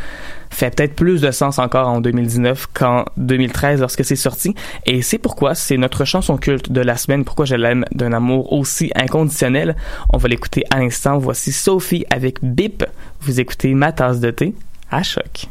fait 0.51 0.75
peut-être 0.75 0.95
plus 0.95 1.21
de 1.21 1.31
sens 1.31 1.59
encore 1.59 1.89
en 1.89 2.01
2019 2.01 2.69
qu'en 2.73 3.05
2013 3.17 3.81
lorsque 3.81 4.05
c'est 4.05 4.17
sorti. 4.17 4.55
Et 4.87 5.03
c'est 5.03 5.19
pourquoi 5.19 5.55
c'est 5.55 5.77
notre 5.77 6.05
chanson 6.05 6.37
culte 6.37 6.73
de 6.73 6.81
la 6.81 6.97
semaine, 6.97 7.25
pourquoi 7.25 7.45
je 7.45 7.55
l'aime 7.55 7.85
d'un 7.93 8.13
amour 8.13 8.53
aussi 8.53 8.91
inconditionnel. 8.95 9.77
On 10.13 10.19
va 10.19 10.29
l'écouter 10.29 10.65
à 10.71 10.79
l'instant. 10.79 11.19
Voici 11.19 11.53
Sophie 11.53 12.05
avec 12.11 12.39
Bip. 12.43 12.85
Vous 13.21 13.41
écoutez 13.41 13.75
ma 13.75 13.93
tasse 13.97 14.21
de 14.21 14.31
thé 14.31 14.55
à 14.91 15.03
choc. 15.03 15.49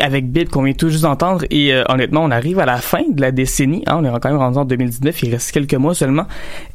Avec 0.00 0.30
Bid 0.30 0.48
qu'on 0.48 0.62
vient 0.62 0.74
tout 0.74 0.88
juste 0.88 1.02
d'entendre. 1.02 1.44
Et 1.50 1.72
euh, 1.72 1.82
honnêtement 1.88 2.22
on 2.22 2.30
arrive 2.30 2.58
à 2.58 2.66
la 2.66 2.76
fin 2.76 3.02
de 3.08 3.20
la 3.20 3.30
décennie 3.30 3.82
hein, 3.86 3.98
on 4.00 4.04
est 4.04 4.20
quand 4.20 4.28
même 4.28 4.38
rendu 4.38 4.58
en 4.58 4.64
2019 4.64 5.22
il 5.22 5.30
reste 5.30 5.52
quelques 5.52 5.74
mois 5.74 5.94
seulement. 5.94 6.26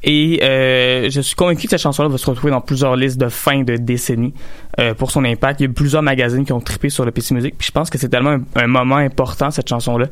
Et 0.04 0.40
euh, 0.44 1.10
je 1.10 1.22
suis 1.22 1.36
convaincu 1.36 1.64
que 1.64 1.70
cette 1.70 1.82
chanson-là 1.82 2.10
va 2.10 2.18
se 2.18 2.30
retrouver 2.30 2.52
dans 2.52 2.62
plusieurs 2.62 2.96
listes 2.96 3.18
de 3.20 3.30
fin 3.30 3.64
de 3.64 3.76
décennie 3.76 4.34
euh, 4.80 4.94
pour 4.94 5.12
son 5.12 5.24
impact. 5.24 5.62
Il 5.62 5.64
y 5.64 5.70
a 5.70 5.74
plusieurs 5.74 6.02
magazines 6.02 6.46
qui 6.46 6.54
ont 6.54 6.60
trippé 6.60 6.90
sur 6.90 7.06
le 7.06 7.12
PC 7.12 7.34
Music 7.36 7.56
puis 7.58 7.68
je 7.68 7.72
pense 7.72 7.90
que 7.90 7.98
c'est 7.98 8.10
tellement 8.10 8.38
un, 8.56 8.68
moment 8.68 8.98
important 8.98 9.52
cette 9.52 9.70
chanson-là 9.70 10.08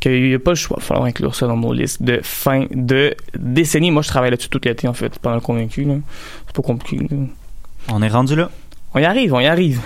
qu'il 0.00 0.28
n'y 0.28 0.34
a 0.34 0.38
pas 0.38 0.52
le 0.52 0.56
choix. 0.56 0.76
Il 0.78 0.82
va 0.82 0.86
falloir 0.86 1.06
inclure 1.06 1.34
ça 1.34 1.46
dans 1.46 1.56
nos 1.56 1.72
listes 1.72 2.02
de 2.02 2.20
fin 2.22 2.66
de 2.70 3.14
décennie. 3.36 3.90
Moi 3.90 4.02
je 4.02 4.08
travaille 4.08 4.30
là-dessus 4.30 4.48
toute 4.48 4.64
l'été 4.64 4.88
en 4.88 4.94
fait 4.94 5.18
pendant 5.18 5.36
le 5.36 5.40
convaincu 5.40 5.86
c'est 6.46 6.54
pas 6.54 6.62
compliqué. 6.62 7.06
On 7.92 8.02
est 8.02 8.08
rendu 8.08 8.34
là. 8.34 8.50
On 8.94 9.00
y 9.00 9.04
arrive, 9.04 9.34
on 9.34 9.40
y 9.40 9.46
arrive. 9.46 9.80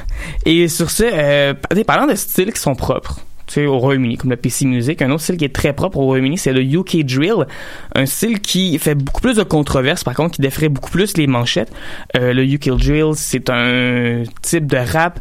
Et 0.44 0.68
sur 0.68 0.90
ce, 0.90 1.04
euh, 1.10 1.54
parlant 1.86 2.06
de 2.06 2.14
styles 2.14 2.52
qui 2.52 2.60
sont 2.60 2.74
propres, 2.74 3.20
tu 3.46 3.54
sais, 3.54 3.66
au 3.66 3.78
Royaume-Uni, 3.78 4.18
comme 4.18 4.30
le 4.30 4.36
PC 4.36 4.66
Music, 4.66 5.00
un 5.00 5.10
autre 5.10 5.22
style 5.22 5.38
qui 5.38 5.46
est 5.46 5.54
très 5.54 5.72
propre 5.72 5.96
au 5.96 6.02
Royaume-Uni, 6.02 6.36
c'est 6.36 6.52
le 6.52 6.62
UK 6.62 7.06
Drill, 7.06 7.46
un 7.94 8.04
style 8.04 8.40
qui 8.40 8.78
fait 8.78 8.94
beaucoup 8.94 9.22
plus 9.22 9.36
de 9.36 9.42
controverses, 9.42 10.04
par 10.04 10.14
contre, 10.14 10.34
qui 10.36 10.42
défrait 10.42 10.68
beaucoup 10.68 10.90
plus 10.90 11.16
les 11.16 11.26
manchettes. 11.26 11.72
Euh, 12.16 12.34
le 12.34 12.44
UK 12.44 12.68
Drill, 12.76 13.12
c'est 13.14 13.48
un 13.48 14.24
type 14.42 14.66
de 14.66 14.76
rap 14.76 15.20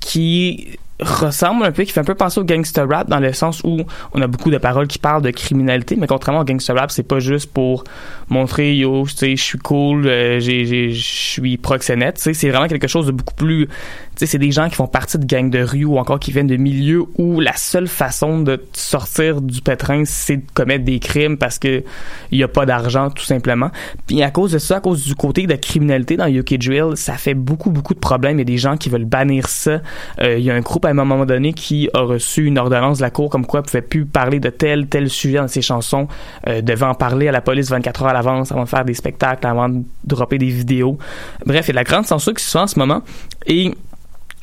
qui 0.00 0.78
ressemble 1.00 1.64
un 1.64 1.72
peu, 1.72 1.84
qui 1.84 1.92
fait 1.92 2.00
un 2.00 2.04
peu 2.04 2.14
penser 2.14 2.40
au 2.40 2.44
gangster 2.44 2.88
rap 2.88 3.08
dans 3.08 3.20
le 3.20 3.32
sens 3.34 3.60
où 3.64 3.82
on 4.14 4.22
a 4.22 4.26
beaucoup 4.26 4.50
de 4.50 4.56
paroles 4.56 4.86
qui 4.86 4.98
parlent 4.98 5.22
de 5.22 5.30
criminalité, 5.30 5.96
mais 5.96 6.06
contrairement 6.06 6.40
au 6.40 6.44
gangster 6.44 6.74
rap, 6.74 6.90
c'est 6.90 7.02
pas 7.02 7.18
juste 7.18 7.52
pour 7.52 7.84
montrer 8.28 8.76
yo, 8.76 9.04
tu 9.06 9.16
sais, 9.16 9.36
je 9.36 9.42
suis 9.42 9.58
cool, 9.58 10.06
euh, 10.06 10.40
j'ai, 10.40 10.90
je 10.92 11.00
suis 11.00 11.56
proxénète, 11.56 12.16
tu 12.16 12.22
sais, 12.22 12.34
c'est 12.34 12.50
vraiment 12.50 12.68
quelque 12.68 12.88
chose 12.88 13.06
de 13.06 13.12
beaucoup 13.12 13.34
plus, 13.34 13.66
tu 13.66 13.72
sais, 14.16 14.26
c'est 14.26 14.38
des 14.38 14.50
gens 14.50 14.68
qui 14.68 14.74
font 14.74 14.86
partie 14.86 15.18
de 15.18 15.26
gangs 15.26 15.50
de 15.50 15.60
rue 15.60 15.84
ou 15.84 15.98
encore 15.98 16.18
qui 16.18 16.32
viennent 16.32 16.46
de 16.46 16.56
milieux 16.56 17.04
où 17.18 17.40
la 17.40 17.54
seule 17.54 17.88
façon 17.88 18.40
de 18.40 18.62
sortir 18.72 19.40
du 19.40 19.60
pétrin, 19.60 20.04
c'est 20.04 20.38
de 20.38 20.44
commettre 20.54 20.84
des 20.84 20.98
crimes 20.98 21.36
parce 21.36 21.58
que 21.58 21.84
il 22.30 22.38
y 22.38 22.42
a 22.42 22.48
pas 22.48 22.66
d'argent, 22.66 23.10
tout 23.10 23.24
simplement. 23.24 23.70
Puis 24.06 24.22
à 24.22 24.30
cause 24.30 24.52
de 24.52 24.58
ça, 24.58 24.76
à 24.76 24.80
cause 24.80 25.04
du 25.04 25.14
côté 25.14 25.46
de 25.46 25.54
criminalité 25.54 26.16
dans 26.16 26.26
UK 26.26 26.54
Drill, 26.58 26.96
ça 26.96 27.14
fait 27.14 27.34
beaucoup, 27.34 27.70
beaucoup 27.70 27.94
de 27.94 27.98
problèmes. 27.98 28.36
Il 28.36 28.40
y 28.40 28.42
a 28.42 28.44
des 28.44 28.58
gens 28.58 28.76
qui 28.76 28.88
veulent 28.88 29.04
bannir 29.04 29.48
ça. 29.48 29.80
Euh, 30.20 30.38
il 30.38 30.44
y 30.44 30.50
a 30.50 30.54
un 30.54 30.60
groupe 30.60 30.84
à 30.84 30.88
un 30.88 30.94
moment 30.94 31.24
donné 31.26 31.52
qui 31.52 31.88
a 31.94 32.00
reçu 32.00 32.46
une 32.46 32.58
ordonnance 32.58 32.98
de 32.98 33.02
la 33.02 33.10
cour 33.10 33.30
comme 33.30 33.46
quoi 33.46 33.60
il 33.60 33.70
pouvait 33.70 33.82
plus 33.82 34.06
parler 34.06 34.40
de 34.40 34.50
tel 34.50 34.86
tel 34.86 35.10
sujet 35.10 35.38
dans 35.38 35.48
ses 35.48 35.62
chansons, 35.62 36.08
euh, 36.48 36.62
devait 36.62 36.86
en 36.86 36.94
parler 36.94 37.28
à 37.28 37.32
la 37.32 37.40
police 37.40 37.70
24 37.70 38.02
heures 38.02 38.08
à 38.08 38.15
l'avance 38.16 38.52
avant 38.52 38.64
de 38.64 38.68
faire 38.68 38.84
des 38.84 38.94
spectacles, 38.94 39.46
avant 39.46 39.68
de 39.68 39.82
dropper 40.04 40.38
des 40.38 40.48
vidéos. 40.48 40.98
Bref, 41.44 41.66
il 41.66 41.68
y 41.68 41.70
a 41.70 41.72
de 41.72 41.76
la 41.76 41.84
grande 41.84 42.06
censure 42.06 42.34
qui 42.34 42.44
se 42.44 42.50
fait 42.50 42.58
en 42.58 42.66
ce 42.66 42.78
moment 42.78 43.02
et 43.46 43.72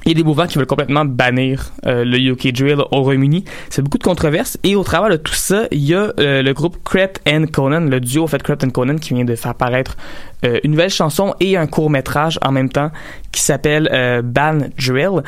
il 0.06 0.10
y 0.10 0.12
a 0.12 0.16
des 0.16 0.24
mouvements 0.24 0.48
qui 0.48 0.58
veulent 0.58 0.68
complètement 0.68 1.06
bannir 1.06 1.72
euh, 1.86 2.04
le 2.04 2.18
UK 2.18 2.52
Drill 2.54 2.80
au 2.92 3.02
Royaume-Uni. 3.04 3.46
C'est 3.70 3.82
beaucoup 3.82 3.98
de 3.98 4.04
controverses. 4.04 4.58
Et 4.64 4.76
au 4.76 4.84
travers 4.84 5.10
de 5.10 5.16
tout 5.16 5.34
ça, 5.34 5.64
il 5.72 5.80
y 5.80 5.94
a 5.96 6.12
euh, 6.20 6.42
le 6.42 6.54
groupe 6.54 6.78
Crept 6.84 7.22
and 7.28 7.46
Conan, 7.52 7.82
le 7.82 8.00
duo 8.02 8.24
en 8.24 8.28
fait 8.28 8.44
Crept 8.44 8.64
and 8.66 8.72
Conan, 8.72 8.98
qui 8.98 9.14
vient 9.14 9.24
de 9.24 9.36
faire 9.36 9.56
paraître 9.56 9.96
euh, 10.44 10.60
une 10.66 10.72
nouvelle 10.72 10.90
chanson 10.90 11.34
et 11.40 11.56
un 11.56 11.68
court 11.68 11.90
métrage 11.90 12.38
en 12.44 12.52
même 12.52 12.68
temps 12.70 12.92
qui 13.32 13.42
s'appelle 13.42 13.88
euh, 13.94 14.22
Ban 14.22 14.60
Drill. 14.78 15.22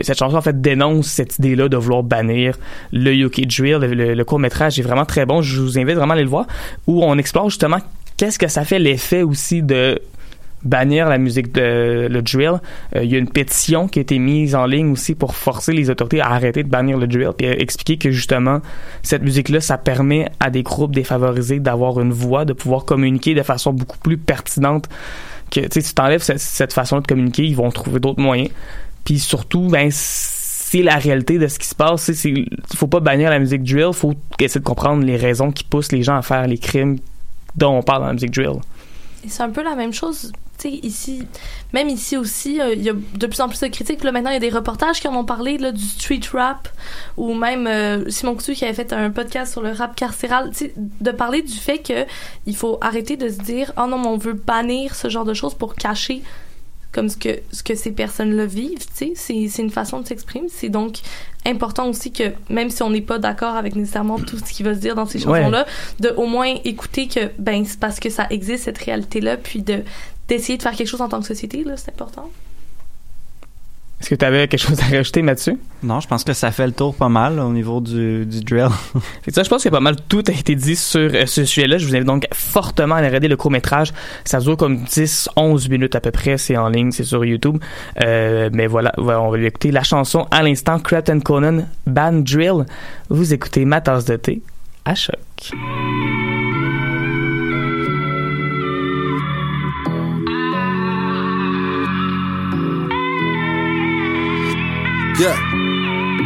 Cette 0.00 0.18
chanson 0.18 0.36
en 0.36 0.40
fait 0.42 0.60
dénonce 0.60 1.06
cette 1.06 1.38
idée-là 1.38 1.68
de 1.68 1.76
vouloir 1.76 2.02
bannir 2.02 2.58
le 2.92 3.12
UK 3.14 3.46
Drill. 3.46 3.76
Le, 3.78 3.94
le- 3.94 4.14
le 4.14 4.24
court 4.24 4.40
métrage 4.40 4.78
est 4.78 4.82
vraiment 4.82 5.04
très 5.04 5.26
bon. 5.26 5.42
Je 5.42 5.60
vous 5.60 5.78
invite 5.78 5.94
vraiment 5.94 6.12
à 6.12 6.14
aller 6.14 6.24
le 6.24 6.28
voir 6.30 6.46
où 6.88 7.04
on 7.04 7.16
explore 7.18 7.48
justement 7.50 7.78
qu'est-ce 8.16 8.38
que 8.38 8.48
ça 8.48 8.64
fait 8.64 8.78
l'effet 8.80 9.22
aussi 9.22 9.62
de 9.62 10.00
bannir 10.66 11.08
la 11.08 11.18
musique 11.18 11.52
de 11.52 12.08
le 12.10 12.22
drill. 12.22 12.60
Euh, 12.94 13.04
Il 13.04 13.10
y 13.10 13.16
a 13.16 13.18
une 13.18 13.28
pétition 13.28 13.88
qui 13.88 13.98
a 13.98 14.02
été 14.02 14.18
mise 14.18 14.54
en 14.54 14.66
ligne 14.66 14.92
aussi 14.92 15.14
pour 15.14 15.34
forcer 15.34 15.72
les 15.72 15.90
autorités 15.90 16.20
à 16.20 16.30
arrêter 16.30 16.62
de 16.62 16.68
bannir 16.68 16.98
le 16.98 17.06
drill 17.06 17.30
puis 17.36 17.46
expliquer 17.46 17.96
que 17.96 18.10
justement 18.10 18.60
cette 19.02 19.22
musique-là, 19.22 19.60
ça 19.60 19.78
permet 19.78 20.28
à 20.40 20.50
des 20.50 20.62
groupes 20.62 20.94
défavorisés 20.94 21.60
d'avoir 21.60 22.00
une 22.00 22.12
voix, 22.12 22.44
de 22.44 22.52
pouvoir 22.52 22.84
communiquer 22.84 23.34
de 23.34 23.42
façon 23.42 23.72
beaucoup 23.72 23.98
plus 23.98 24.18
pertinente. 24.18 24.88
Que 25.50 25.60
tu 25.60 25.82
t'enlèves 25.94 26.22
cette, 26.22 26.40
cette 26.40 26.72
façon 26.72 27.00
de 27.00 27.06
communiquer, 27.06 27.44
ils 27.44 27.56
vont 27.56 27.70
trouver 27.70 28.00
d'autres 28.00 28.20
moyens. 28.20 28.50
Puis 29.04 29.20
surtout, 29.20 29.68
ben 29.68 29.90
c'est 29.92 30.82
la 30.82 30.96
réalité 30.96 31.38
de 31.38 31.46
ce 31.46 31.60
qui 31.60 31.68
se 31.68 31.76
passe. 31.76 32.02
C'est, 32.02 32.14
c'est, 32.14 32.34
faut 32.74 32.88
pas 32.88 32.98
bannir 32.98 33.30
la 33.30 33.38
musique 33.38 33.62
drill, 33.62 33.92
faut 33.92 34.14
essayer 34.40 34.60
de 34.60 34.64
comprendre 34.64 35.04
les 35.04 35.16
raisons 35.16 35.52
qui 35.52 35.62
poussent 35.62 35.92
les 35.92 36.02
gens 36.02 36.16
à 36.16 36.22
faire 36.22 36.48
les 36.48 36.58
crimes 36.58 36.98
dont 37.54 37.78
on 37.78 37.82
parle 37.82 38.00
dans 38.00 38.08
la 38.08 38.12
musique 38.14 38.32
drill. 38.32 38.58
C'est 39.28 39.42
un 39.42 39.50
peu 39.50 39.62
la 39.62 39.76
même 39.76 39.92
chose, 39.92 40.32
sais, 40.68 40.80
ici, 40.82 41.22
même 41.72 41.88
ici 41.88 42.16
aussi, 42.16 42.60
euh, 42.60 42.74
il 42.74 42.82
y 42.82 42.90
a 42.90 42.92
de 42.92 43.26
plus 43.26 43.40
en 43.40 43.48
plus 43.48 43.60
de 43.60 43.66
critiques. 43.68 43.98
Puis 43.98 44.06
Là, 44.06 44.12
maintenant, 44.12 44.30
il 44.30 44.34
y 44.34 44.36
a 44.36 44.40
des 44.40 44.50
reportages 44.50 45.00
qui 45.00 45.08
en 45.08 45.14
ont 45.16 45.24
parlé, 45.24 45.58
là, 45.58 45.72
du 45.72 45.82
street 45.84 46.20
rap, 46.32 46.68
ou 47.16 47.34
même 47.34 47.66
euh, 47.66 48.08
Simon 48.08 48.34
Coutu 48.34 48.54
qui 48.54 48.64
avait 48.64 48.74
fait 48.74 48.92
un 48.92 49.10
podcast 49.10 49.52
sur 49.52 49.62
le 49.62 49.72
rap 49.72 49.94
carcéral, 49.96 50.50
tu 50.50 50.66
sais, 50.66 50.74
de 50.76 51.10
parler 51.10 51.42
du 51.42 51.54
fait 51.54 51.78
que 51.78 52.06
il 52.46 52.56
faut 52.56 52.78
arrêter 52.80 53.16
de 53.16 53.28
se 53.28 53.38
dire, 53.38 53.72
oh 53.76 53.86
non, 53.86 53.98
mais 53.98 54.08
on 54.08 54.18
veut 54.18 54.34
bannir 54.34 54.94
ce 54.94 55.08
genre 55.08 55.24
de 55.24 55.34
choses 55.34 55.54
pour 55.54 55.74
cacher 55.74 56.22
comme 56.92 57.08
ce 57.10 57.16
que 57.18 57.40
ce 57.52 57.62
que 57.62 57.74
ces 57.74 57.90
personnes-là 57.92 58.46
vivent, 58.46 58.78
tu 58.86 58.94
sais, 58.94 59.12
c'est 59.14 59.48
c'est 59.50 59.60
une 59.60 59.70
façon 59.70 60.00
de 60.00 60.06
s'exprimer. 60.06 60.46
C'est 60.48 60.70
donc 60.70 61.00
important 61.44 61.88
aussi 61.90 62.10
que 62.10 62.32
même 62.48 62.70
si 62.70 62.82
on 62.82 62.88
n'est 62.88 63.02
pas 63.02 63.18
d'accord 63.18 63.54
avec 63.54 63.76
nécessairement 63.76 64.18
tout 64.18 64.38
ce 64.38 64.50
qui 64.50 64.62
va 64.62 64.74
se 64.74 64.78
dire 64.80 64.94
dans 64.94 65.04
ces 65.04 65.18
Ouais. 65.26 65.40
chansons-là, 65.40 65.66
de 66.00 66.08
au 66.16 66.24
moins 66.24 66.54
écouter 66.64 67.06
que 67.06 67.30
ben 67.38 67.66
c'est 67.66 67.78
parce 67.78 68.00
que 68.00 68.08
ça 68.08 68.26
existe 68.30 68.64
cette 68.64 68.78
réalité-là, 68.78 69.36
puis 69.36 69.60
de 69.60 69.82
d'essayer 70.28 70.58
de 70.58 70.62
faire 70.62 70.74
quelque 70.74 70.88
chose 70.88 71.00
en 71.00 71.08
tant 71.08 71.20
que 71.20 71.26
société 71.26 71.64
là, 71.64 71.76
c'est 71.76 71.90
important. 71.90 72.30
Est-ce 74.00 74.10
que 74.10 74.14
tu 74.14 74.24
avais 74.26 74.46
quelque 74.46 74.60
chose 74.60 74.78
à 74.80 74.84
rajouter, 74.84 75.22
Mathieu? 75.22 75.58
Non, 75.82 76.00
je 76.00 76.06
pense 76.06 76.22
que 76.22 76.34
ça 76.34 76.50
fait 76.50 76.66
le 76.66 76.72
tour 76.72 76.94
pas 76.94 77.08
mal 77.08 77.36
là, 77.36 77.46
au 77.46 77.52
niveau 77.52 77.80
du, 77.80 78.26
du 78.26 78.42
drill. 78.42 78.68
Fait 79.22 79.30
que 79.30 79.34
ça, 79.34 79.42
je 79.42 79.48
pense 79.48 79.64
que 79.64 79.70
pas 79.70 79.80
mal 79.80 79.96
tout 80.08 80.22
a 80.28 80.32
été 80.32 80.54
dit 80.54 80.76
sur 80.76 81.00
euh, 81.00 81.24
ce 81.24 81.46
sujet-là. 81.46 81.78
Je 81.78 81.86
vous 81.86 81.94
invite 81.94 82.06
donc 82.06 82.26
fortement 82.32 82.94
à 82.94 82.98
aller 82.98 83.06
regarder 83.06 83.28
le 83.28 83.38
court-métrage. 83.38 83.94
Ça 84.24 84.38
dure 84.40 84.56
comme 84.58 84.84
10-11 84.84 85.70
minutes 85.70 85.94
à 85.94 86.00
peu 86.00 86.10
près. 86.10 86.36
C'est 86.36 86.58
en 86.58 86.68
ligne, 86.68 86.90
c'est 86.90 87.04
sur 87.04 87.24
YouTube. 87.24 87.58
Euh, 88.04 88.50
mais 88.52 88.66
voilà, 88.66 88.92
voilà, 88.98 89.22
on 89.22 89.30
va 89.30 89.38
lui 89.38 89.46
écouter 89.46 89.70
la 89.70 89.82
chanson 89.82 90.26
à 90.30 90.42
l'instant. 90.42 90.78
And 91.08 91.20
Conan, 91.20 91.66
Band 91.86 92.20
Drill. 92.20 92.66
Vous 93.08 93.32
écoutez 93.32 93.64
ma 93.64 93.80
tasse 93.80 94.04
de 94.04 94.16
thé 94.16 94.42
à 94.84 94.94
choc. 94.94 95.16
Yeah. 105.18 105.36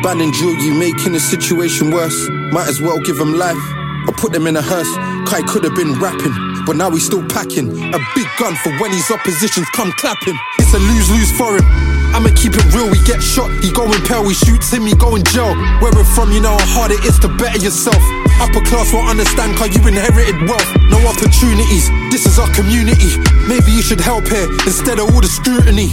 Ban 0.02 0.20
and 0.20 0.32
drill 0.32 0.54
you 0.54 0.74
making 0.74 1.12
the 1.12 1.20
situation 1.20 1.90
worse. 1.90 2.28
Might 2.52 2.68
as 2.68 2.80
well 2.80 2.98
give 3.00 3.18
him 3.18 3.34
life 3.34 3.80
I 4.08 4.12
put 4.16 4.32
them 4.32 4.46
in 4.46 4.56
a 4.56 4.62
hearse. 4.62 4.90
Kai 5.28 5.42
could 5.46 5.62
have 5.64 5.76
been 5.76 5.94
rapping, 6.00 6.32
but 6.66 6.74
now 6.74 6.90
he's 6.90 7.04
still 7.04 7.26
packing. 7.28 7.70
A 7.94 7.98
big 8.14 8.26
gun 8.38 8.56
for 8.56 8.72
when 8.80 8.90
his 8.90 9.10
oppositions 9.10 9.68
come 9.70 9.92
clapping. 9.92 10.34
It's 10.58 10.72
a 10.72 10.78
lose 10.78 11.10
lose 11.10 11.30
for 11.36 11.56
him. 11.56 11.64
I'ma 12.10 12.30
keep 12.34 12.54
it 12.56 12.66
real, 12.74 12.90
we 12.90 12.98
get 13.04 13.22
shot, 13.22 13.50
he 13.62 13.70
going 13.70 14.02
pale, 14.02 14.24
we 14.26 14.34
shoots 14.34 14.72
him, 14.72 14.82
he 14.82 14.94
go 14.96 15.14
in 15.14 15.22
jail. 15.24 15.54
Where 15.78 15.92
we're 15.94 16.04
from, 16.04 16.32
you 16.32 16.40
know 16.40 16.56
how 16.58 16.88
hard 16.88 16.90
it 16.90 17.04
is 17.04 17.18
to 17.20 17.28
better 17.28 17.58
yourself. 17.58 18.02
Upper 18.40 18.64
class 18.64 18.88
won't 18.92 19.12
understand 19.12 19.52
cause 19.56 19.68
you 19.76 19.86
inherited 19.86 20.32
wealth. 20.48 20.64
No 20.88 20.96
opportunities, 21.04 21.92
this 22.08 22.24
is 22.24 22.38
our 22.40 22.48
community. 22.56 23.20
Maybe 23.44 23.68
you 23.68 23.82
should 23.84 24.00
help 24.00 24.26
here 24.26 24.48
instead 24.64 24.98
of 24.98 25.12
all 25.12 25.20
the 25.20 25.28
scrutiny. 25.28 25.92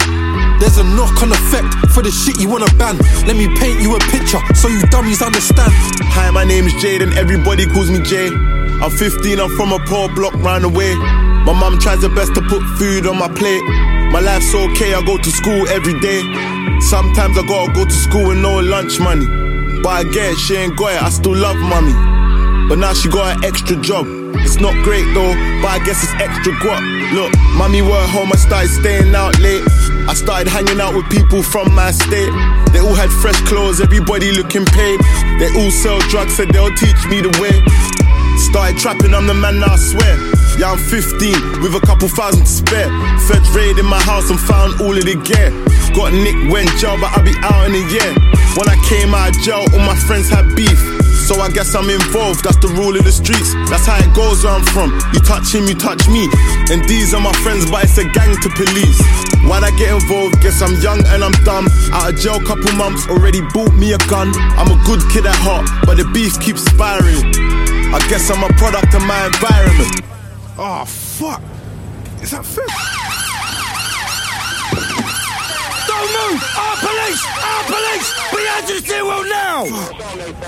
There's 0.56 0.80
a 0.80 0.84
knock 0.96 1.20
on 1.20 1.28
effect 1.28 1.76
for 1.92 2.02
the 2.02 2.10
shit 2.10 2.40
you 2.40 2.48
wanna 2.48 2.72
ban. 2.80 2.96
Let 3.28 3.36
me 3.36 3.52
paint 3.60 3.84
you 3.84 3.94
a 3.94 4.00
picture 4.08 4.40
so 4.56 4.68
you 4.68 4.80
dummies 4.88 5.20
understand. 5.20 5.70
Hi, 6.16 6.30
my 6.30 6.42
name 6.42 6.64
is 6.64 6.72
Jade 6.80 7.02
and 7.02 7.12
everybody 7.20 7.66
calls 7.68 7.90
me 7.90 8.00
Jay. 8.00 8.32
I'm 8.80 8.90
15, 8.96 9.38
I'm 9.38 9.52
from 9.52 9.76
a 9.76 9.78
poor 9.84 10.08
block 10.16 10.32
round 10.40 10.64
the 10.64 10.70
way. 10.72 10.96
My 11.44 11.52
mum 11.52 11.78
tries 11.78 12.00
her 12.00 12.08
best 12.08 12.34
to 12.34 12.40
put 12.48 12.64
food 12.80 13.06
on 13.06 13.18
my 13.18 13.28
plate. 13.28 13.62
My 14.08 14.20
life's 14.20 14.54
okay, 14.54 14.94
I 14.94 15.04
go 15.04 15.18
to 15.20 15.30
school 15.30 15.68
every 15.68 16.00
day. 16.00 16.24
Sometimes 16.80 17.36
I 17.36 17.44
gotta 17.44 17.76
go 17.76 17.84
to 17.84 17.98
school 18.08 18.28
with 18.28 18.38
no 18.38 18.56
lunch 18.58 18.98
money. 19.00 19.28
But 19.84 19.90
I 19.90 20.02
get 20.04 20.32
it, 20.32 20.38
she 20.38 20.56
ain't 20.56 20.76
got 20.78 20.96
it, 20.96 21.02
I 21.02 21.10
still 21.10 21.36
love 21.36 21.56
mommy. 21.60 22.07
But 22.68 22.78
now 22.78 22.92
she 22.92 23.08
got 23.08 23.38
an 23.38 23.44
extra 23.44 23.80
job. 23.80 24.04
It's 24.44 24.60
not 24.60 24.76
great 24.84 25.08
though, 25.14 25.32
but 25.64 25.72
I 25.72 25.80
guess 25.84 26.04
it's 26.04 26.12
extra 26.20 26.52
guap. 26.60 26.84
Look, 27.16 27.32
mommy 27.56 27.80
worked 27.80 28.12
home, 28.12 28.30
I 28.32 28.36
started 28.36 28.68
staying 28.68 29.14
out 29.14 29.38
late. 29.40 29.64
I 30.04 30.12
started 30.12 30.48
hanging 30.48 30.80
out 30.80 30.94
with 30.94 31.08
people 31.08 31.42
from 31.42 31.74
my 31.74 31.90
state. 31.90 32.28
They 32.72 32.80
all 32.80 32.94
had 32.94 33.08
fresh 33.08 33.40
clothes, 33.48 33.80
everybody 33.80 34.32
looking 34.32 34.66
paid. 34.66 35.00
They 35.40 35.48
all 35.56 35.70
sell 35.70 35.98
drugs, 36.12 36.36
said 36.36 36.52
they'll 36.52 36.74
teach 36.76 37.00
me 37.08 37.24
the 37.24 37.32
way. 37.40 37.56
Started 38.52 38.76
trapping, 38.78 39.14
I'm 39.14 39.26
the 39.26 39.34
man 39.34 39.60
now, 39.60 39.72
I 39.72 39.76
swear. 39.76 40.16
Yeah, 40.60 40.72
I'm 40.72 40.78
15 40.78 41.62
with 41.62 41.74
a 41.74 41.80
couple 41.86 42.08
thousand 42.08 42.44
to 42.44 42.52
spare. 42.52 42.90
Fed 43.28 43.46
raid 43.56 43.78
in 43.78 43.86
my 43.86 44.00
house 44.00 44.28
and 44.28 44.38
found 44.38 44.80
all 44.80 44.92
of 44.92 45.04
the 45.04 45.16
gear. 45.24 45.50
Got 45.96 46.12
Nick 46.12 46.36
went 46.52 46.68
jail, 46.76 47.00
but 47.00 47.16
I'll 47.16 47.24
be 47.24 47.34
out 47.42 47.66
in 47.68 47.74
a 47.74 47.84
year. 47.88 48.12
When 48.60 48.68
I 48.68 48.76
came 48.84 49.14
out 49.14 49.30
of 49.30 49.40
jail, 49.40 49.64
all 49.72 49.84
my 49.86 49.96
friends 49.96 50.28
had 50.28 50.54
beef. 50.54 50.97
So 51.28 51.42
I 51.42 51.50
guess 51.50 51.74
I'm 51.74 51.90
involved, 51.90 52.42
that's 52.42 52.56
the 52.56 52.72
rule 52.72 52.96
of 52.96 53.04
the 53.04 53.12
streets. 53.12 53.52
That's 53.68 53.84
how 53.84 54.00
it 54.00 54.08
goes 54.16 54.48
where 54.48 54.56
I'm 54.56 54.64
from. 54.72 54.96
You 55.12 55.20
touch 55.20 55.52
him, 55.52 55.68
you 55.68 55.76
touch 55.76 56.08
me. 56.08 56.24
And 56.72 56.80
these 56.88 57.12
are 57.12 57.20
my 57.20 57.36
friends, 57.44 57.68
but 57.68 57.84
it's 57.84 58.00
a 58.00 58.08
gang 58.16 58.32
to 58.40 58.48
police. 58.48 58.96
Why'd 59.44 59.60
I 59.60 59.68
get 59.76 59.92
involved? 59.92 60.40
Guess 60.40 60.64
I'm 60.64 60.80
young 60.80 61.04
and 61.12 61.20
I'm 61.20 61.36
dumb. 61.44 61.68
Out 61.92 62.14
of 62.14 62.18
jail, 62.18 62.40
couple 62.40 62.72
months, 62.80 63.04
already 63.12 63.44
bought 63.52 63.76
me 63.76 63.92
a 63.92 64.00
gun. 64.08 64.32
I'm 64.56 64.72
a 64.72 64.80
good 64.88 65.04
kid 65.12 65.28
at 65.28 65.36
heart, 65.36 65.68
but 65.84 66.00
the 66.00 66.08
beef 66.16 66.40
keeps 66.40 66.64
spiraling. 66.64 67.28
I 67.92 68.00
guess 68.08 68.32
I'm 68.32 68.40
a 68.40 68.48
product 68.56 68.96
of 68.96 69.04
my 69.04 69.28
environment. 69.28 70.00
Oh, 70.56 70.88
fuck. 70.88 71.44
Is 72.24 72.30
that 72.30 72.46
fair? 72.48 72.64
Our 75.98 76.76
police! 76.78 77.22
Our 77.26 77.64
police! 77.66 78.08
Stairwell 78.68 79.24
now! 79.24 79.66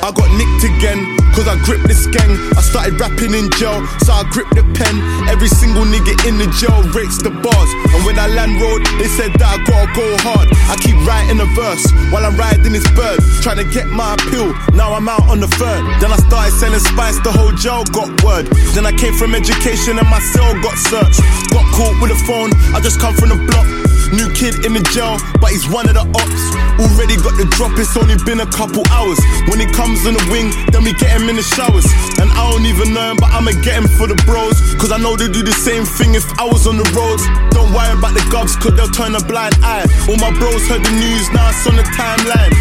I 0.05 0.13
got 0.15 0.31
nicked 0.39 0.63
again, 0.63 1.03
cause 1.35 1.49
I 1.49 1.59
gripped 1.67 1.89
this 1.89 2.07
gang. 2.07 2.31
I 2.55 2.63
started 2.63 3.01
rapping 3.01 3.35
in 3.35 3.51
jail, 3.59 3.83
so 4.07 4.13
I 4.15 4.23
gripped 4.31 4.55
the 4.55 4.63
pen. 4.79 4.95
Every 5.27 5.49
single 5.49 5.83
nigga 5.83 6.15
in 6.29 6.39
the 6.39 6.47
jail 6.55 6.79
rates 6.95 7.19
the 7.19 7.35
bars. 7.35 7.71
And 7.91 8.07
when 8.07 8.15
I 8.19 8.31
land 8.31 8.61
road, 8.63 8.87
they 9.03 9.11
said 9.11 9.35
that 9.43 9.49
I 9.51 9.59
gotta 9.67 9.91
go 9.99 10.07
hard. 10.23 10.47
I 10.71 10.79
keep 10.79 10.95
writing 11.03 11.43
a 11.43 11.49
verse 11.59 11.83
while 12.15 12.23
I'm 12.23 12.39
riding 12.39 12.71
this 12.71 12.87
bird, 12.95 13.19
trying 13.43 13.59
to 13.59 13.67
get 13.67 13.91
my 13.91 14.15
appeal. 14.15 14.55
Now 14.79 14.95
I'm 14.95 15.09
out 15.09 15.27
on 15.27 15.41
the 15.41 15.51
third. 15.59 15.83
Then 15.99 16.15
I 16.15 16.19
started 16.23 16.55
selling 16.55 16.85
spice, 16.95 17.19
the 17.27 17.33
whole 17.35 17.53
jail 17.59 17.83
got 17.91 18.07
word. 18.23 18.47
Then 18.79 18.87
I 18.87 18.93
came 18.95 19.15
from 19.19 19.35
education 19.35 19.99
and 19.99 20.07
my 20.07 20.23
cell 20.31 20.55
got 20.63 20.79
searched. 20.79 21.19
Got 21.51 21.67
caught 21.75 21.99
with 21.99 22.15
a 22.15 22.21
phone, 22.31 22.55
I 22.71 22.79
just 22.79 23.01
come 23.03 23.19
from 23.19 23.35
the 23.35 23.41
block. 23.51 23.90
New 24.09 24.29
kid 24.33 24.65
in 24.65 24.73
the 24.73 24.83
jail, 24.91 25.21
but 25.39 25.53
he's 25.53 25.69
one 25.69 25.87
of 25.87 25.95
the 25.95 26.05
ops. 26.17 26.45
Already 26.81 27.21
got 27.21 27.37
the 27.37 27.45
drop, 27.53 27.77
it's 27.77 27.93
only 27.97 28.17
been 28.25 28.41
a 28.41 28.49
couple 28.49 28.83
hours. 28.89 29.21
When 29.53 29.61
he 29.61 29.69
comes 29.71 30.03
on 30.09 30.17
the 30.17 30.25
wing, 30.33 30.49
then 30.73 30.83
we 30.83 30.97
get 30.97 31.13
him 31.13 31.29
in 31.29 31.37
the 31.37 31.45
showers. 31.45 31.85
And 32.17 32.33
I 32.33 32.41
don't 32.51 32.65
even 32.65 32.97
know 32.97 33.13
him, 33.13 33.19
but 33.21 33.31
I'ma 33.31 33.53
get 33.61 33.77
him 33.77 33.87
for 34.01 34.09
the 34.09 34.17
bros. 34.25 34.57
Cause 34.81 34.91
I 34.91 34.99
know 34.99 35.15
they 35.15 35.29
do 35.29 35.45
the 35.45 35.55
same 35.55 35.85
thing 35.85 36.17
if 36.17 36.25
I 36.41 36.45
was 36.49 36.67
on 36.67 36.81
the 36.81 36.89
roads. 36.97 37.23
Don't 37.53 37.71
worry 37.77 37.93
about 37.93 38.17
the 38.17 38.25
gubs, 38.33 38.57
cause 38.57 38.75
they'll 38.75 38.91
turn 38.91 39.15
a 39.15 39.23
blind 39.23 39.55
eye. 39.63 39.85
All 40.09 40.17
my 40.17 40.33
bros 40.41 40.65
heard 40.67 40.83
the 40.83 40.95
news, 40.97 41.29
now 41.31 41.53
it's 41.53 41.67
on 41.69 41.77
the 41.77 41.87
timeline. 41.95 42.53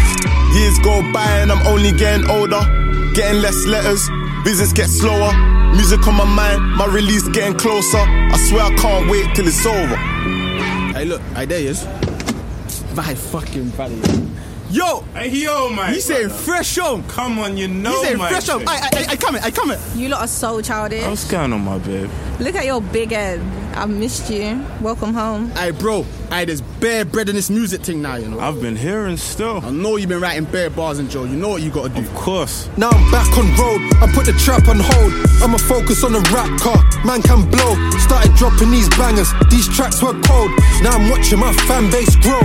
Years 0.54 0.78
go 0.82 1.00
by 1.12 1.26
and 1.40 1.50
I'm 1.50 1.64
only 1.66 1.92
getting 1.92 2.28
older. 2.28 2.60
Getting 3.14 3.40
less 3.40 3.66
letters, 3.66 4.08
business 4.44 4.72
gets 4.72 4.98
slower. 4.98 5.32
Music 5.74 6.06
on 6.06 6.14
my 6.14 6.24
mind, 6.24 6.60
my 6.74 6.86
release 6.86 7.26
getting 7.28 7.54
closer. 7.54 7.98
I 7.98 8.36
swear 8.48 8.64
I 8.64 8.74
can't 8.74 9.10
wait 9.10 9.34
till 9.34 9.46
it's 9.46 9.64
over. 9.64 10.09
Hey, 11.00 11.06
look, 11.06 11.22
hey, 11.34 11.46
there 11.46 11.58
he 11.60 11.66
is. 11.68 11.86
My 12.94 13.14
fucking 13.14 13.70
brother. 13.70 13.96
Yo! 14.68 15.00
Hey, 15.14 15.30
yo, 15.30 15.70
man. 15.70 15.94
He 15.94 16.00
saying 16.00 16.28
fresh 16.28 16.76
on. 16.76 17.02
Come 17.04 17.38
on, 17.38 17.56
you 17.56 17.68
know, 17.68 17.90
He 18.02 18.04
saying 18.04 18.18
my 18.18 18.28
fresh 18.28 18.50
on. 18.50 18.58
chick. 18.60 18.68
I, 18.68 18.74
I, 18.74 19.06
I 19.12 19.16
come 19.16 19.34
it, 19.36 19.42
I 19.42 19.50
come 19.50 19.70
it. 19.70 19.80
You 19.96 20.10
lot 20.10 20.20
are 20.20 20.26
so 20.28 20.60
childish. 20.60 21.02
What's 21.06 21.24
going 21.24 21.54
on, 21.54 21.62
my 21.62 21.78
babe? 21.78 22.10
Look 22.38 22.54
at 22.54 22.66
your 22.66 22.82
big 22.82 23.12
head. 23.12 23.40
I've 23.74 23.88
missed 23.88 24.30
you. 24.30 24.64
Welcome 24.80 25.14
home. 25.14 25.50
Hey, 25.50 25.70
bro. 25.70 26.02
Hey, 26.30 26.44
there's 26.44 26.60
bare 26.60 27.04
bread 27.04 27.28
in 27.28 27.34
this 27.34 27.50
music 27.50 27.82
thing 27.82 28.02
now, 28.02 28.16
you 28.16 28.28
know. 28.28 28.38
I've 28.40 28.60
been 28.60 28.76
hearing 28.76 29.16
still. 29.16 29.60
I 29.64 29.70
know 29.70 29.96
you've 29.96 30.08
been 30.08 30.20
writing 30.20 30.44
bare 30.44 30.70
bars 30.70 30.98
and 30.98 31.10
Joe. 31.10 31.24
You 31.24 31.36
know 31.36 31.48
what 31.48 31.62
you 31.62 31.70
gotta 31.70 31.88
do. 31.88 32.00
Of 32.00 32.14
course. 32.14 32.68
Now 32.76 32.90
I'm 32.90 33.10
back 33.10 33.26
on 33.38 33.46
road. 33.56 33.80
I 34.02 34.10
put 34.12 34.26
the 34.26 34.32
trap 34.32 34.68
on 34.68 34.78
hold. 34.80 35.12
I'ma 35.42 35.58
focus 35.58 36.04
on 36.04 36.12
the 36.12 36.20
rap 36.32 36.50
car. 36.60 36.78
Man 37.04 37.22
can 37.22 37.48
blow. 37.50 37.74
Started 37.98 38.34
dropping 38.36 38.70
these 38.70 38.88
bangers. 38.90 39.32
These 39.50 39.68
tracks 39.74 40.02
were 40.02 40.18
cold. 40.22 40.50
Now 40.82 40.92
I'm 40.92 41.10
watching 41.10 41.38
my 41.38 41.52
fan 41.66 41.90
base 41.90 42.14
grow. 42.16 42.40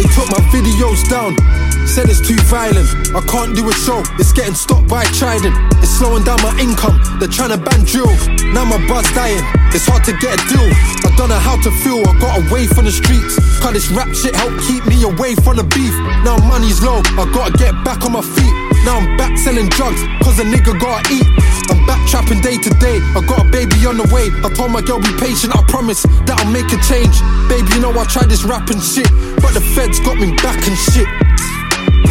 They 0.00 0.08
took 0.16 0.32
my 0.32 0.40
videos 0.48 1.04
down. 1.12 1.36
Said 1.84 2.08
it's 2.08 2.24
too 2.24 2.40
violent. 2.48 2.88
I 3.12 3.20
can't 3.28 3.52
do 3.52 3.68
a 3.68 3.74
show. 3.84 4.00
It's 4.16 4.32
getting 4.32 4.54
stopped 4.54 4.88
by 4.88 5.04
Trident. 5.12 5.52
It's 5.84 5.92
slowing 5.92 6.24
down 6.24 6.40
my 6.40 6.56
income. 6.56 6.96
They're 7.20 7.28
trying 7.28 7.52
to 7.52 7.60
ban 7.60 7.84
drill. 7.84 8.08
Now 8.56 8.64
my 8.64 8.80
buzz 8.88 9.04
dying. 9.12 9.44
It's 9.76 9.84
hard 9.84 10.00
to 10.08 10.16
get 10.16 10.40
a 10.40 10.42
deal. 10.48 10.72
I 11.04 11.12
don't 11.20 11.28
know 11.28 11.36
how 11.36 11.60
to 11.60 11.70
feel. 11.84 12.00
I 12.08 12.16
got 12.16 12.40
away 12.48 12.64
from 12.64 12.88
the 12.88 12.92
streets. 12.92 13.36
Cause 13.60 13.76
this 13.76 13.92
rap 13.92 14.08
shit 14.16 14.34
helped 14.34 14.64
keep 14.64 14.86
me 14.88 15.04
away 15.04 15.36
from 15.36 15.60
the 15.60 15.68
beef. 15.68 15.92
Now 16.24 16.40
money's 16.48 16.80
low. 16.80 17.04
I 17.20 17.28
gotta 17.36 17.52
get 17.60 17.76
back 17.84 18.00
on 18.08 18.16
my 18.16 18.24
feet. 18.24 18.54
Now 18.88 19.04
I'm 19.04 19.20
back 19.20 19.36
selling 19.36 19.68
drugs. 19.68 20.00
Cause 20.24 20.40
a 20.40 20.48
nigga 20.48 20.80
gotta 20.80 21.12
eat. 21.12 21.28
I'm 21.68 21.84
back 21.84 22.00
trapping 22.08 22.40
day 22.40 22.56
to 22.56 22.70
day. 22.80 23.04
I 23.12 23.20
got 23.28 23.44
a 23.44 23.48
baby 23.52 23.84
on 23.84 24.00
the 24.00 24.08
way. 24.08 24.32
I 24.40 24.48
told 24.48 24.72
my 24.72 24.80
girl 24.80 24.98
be 24.98 25.12
patient. 25.20 25.52
I 25.52 25.60
promise 25.68 26.02
that 26.24 26.40
I'll 26.40 26.48
make 26.48 26.72
a 26.72 26.80
change. 26.88 27.20
Baby, 27.52 27.68
you 27.76 27.80
know 27.84 27.92
I 27.92 28.08
tried 28.08 28.32
this 28.32 28.42
rapping 28.48 28.80
shit. 28.80 29.10
But 29.40 29.52
the 29.56 29.60
feds 29.74 30.00
got 30.00 30.16
me 30.16 30.32
back 30.44 30.60
and 30.68 30.76
shit. 30.76 31.08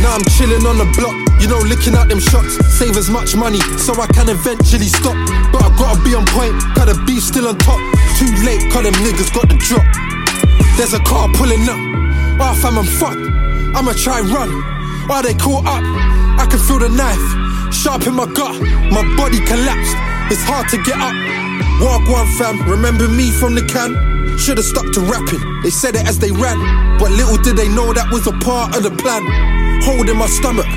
Now 0.02 0.16
I'm 0.16 0.26
chilling 0.36 0.66
on 0.66 0.78
the 0.78 0.90
block, 0.98 1.16
you 1.42 1.48
know, 1.48 1.60
licking 1.64 1.96
out 1.96 2.10
them 2.10 2.20
shots. 2.20 2.58
Save 2.68 2.98
as 2.98 3.10
much 3.10 3.36
money 3.36 3.60
so 3.78 3.94
I 4.02 4.08
can 4.08 4.30
eventually 4.30 4.90
stop. 4.90 5.16
But 5.52 5.64
I 5.64 5.70
gotta 5.78 6.02
be 6.04 6.16
on 6.16 6.26
point, 6.34 6.56
gotta 6.76 6.96
be 7.06 7.20
still 7.20 7.48
on 7.48 7.58
top. 7.60 7.80
Too 8.18 8.32
late, 8.44 8.64
cause 8.72 8.84
them 8.84 8.96
niggas 9.06 9.34
got 9.34 9.50
the 9.50 9.58
drop. 9.60 9.86
There's 10.78 10.94
a 10.94 11.02
car 11.04 11.28
pulling 11.36 11.68
up. 11.68 11.80
Oh, 12.40 12.56
fam, 12.62 12.80
I'm 12.80 12.88
fucked. 12.88 13.22
I'ma 13.76 13.94
try 13.94 14.22
run. 14.22 14.50
Oh, 15.12 15.22
they 15.22 15.34
caught 15.34 15.66
up. 15.68 15.84
I 16.40 16.48
can 16.50 16.60
feel 16.60 16.80
the 16.80 16.90
knife 16.90 17.50
sharp 17.74 18.08
in 18.08 18.16
my 18.16 18.26
gut. 18.26 18.56
My 18.92 19.04
body 19.16 19.40
collapsed. 19.46 19.96
It's 20.32 20.44
hard 20.44 20.70
to 20.70 20.78
get 20.84 20.98
up. 21.00 21.68
Walk 21.80 22.08
one, 22.10 22.28
fam. 22.38 22.60
Remember 22.70 23.08
me 23.08 23.32
from 23.32 23.56
the 23.56 23.64
can? 23.64 23.96
Should've 24.38 24.66
stuck 24.66 24.92
to 24.94 25.00
rapping. 25.00 25.40
They 25.64 25.70
said 25.70 25.96
it 25.96 26.08
as 26.08 26.20
they 26.20 26.32
ran. 26.32 26.60
But 27.00 27.12
little 27.12 27.38
did 27.38 27.56
they 27.56 27.70
know 27.70 27.94
that 27.94 28.12
was 28.12 28.28
a 28.28 28.36
part 28.44 28.76
of 28.76 28.84
the 28.84 28.92
plan. 28.92 29.24
Hole 29.88 30.04
in 30.04 30.18
my 30.18 30.28
stomach, 30.28 30.68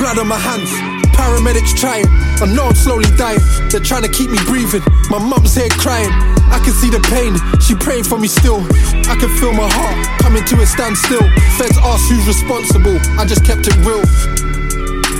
blood 0.00 0.18
on 0.18 0.28
my 0.28 0.40
hands. 0.40 0.72
Paramedics 1.12 1.76
trying. 1.76 2.08
I 2.40 2.48
know 2.52 2.68
I'm 2.68 2.74
slowly 2.74 3.08
dying. 3.16 3.40
They're 3.68 3.84
trying 3.84 4.02
to 4.04 4.12
keep 4.12 4.30
me 4.30 4.38
breathing. 4.44 4.84
My 5.08 5.18
mum's 5.18 5.54
here 5.54 5.68
crying. 5.76 6.12
I 6.48 6.60
can 6.64 6.72
see 6.72 6.88
the 6.88 7.00
pain. 7.12 7.36
She 7.60 7.74
praying 7.74 8.04
for 8.04 8.18
me 8.18 8.28
still. 8.28 8.60
I 9.08 9.16
can 9.16 9.28
feel 9.36 9.52
my 9.52 9.68
heart 9.68 9.96
coming 10.20 10.44
to 10.44 10.60
a 10.60 10.66
standstill. 10.66 11.24
Feds 11.56 11.76
ask 11.84 12.04
who's 12.08 12.26
responsible. 12.28 12.96
I 13.20 13.24
just 13.24 13.44
kept 13.44 13.68
it 13.68 13.76
real. 13.84 14.04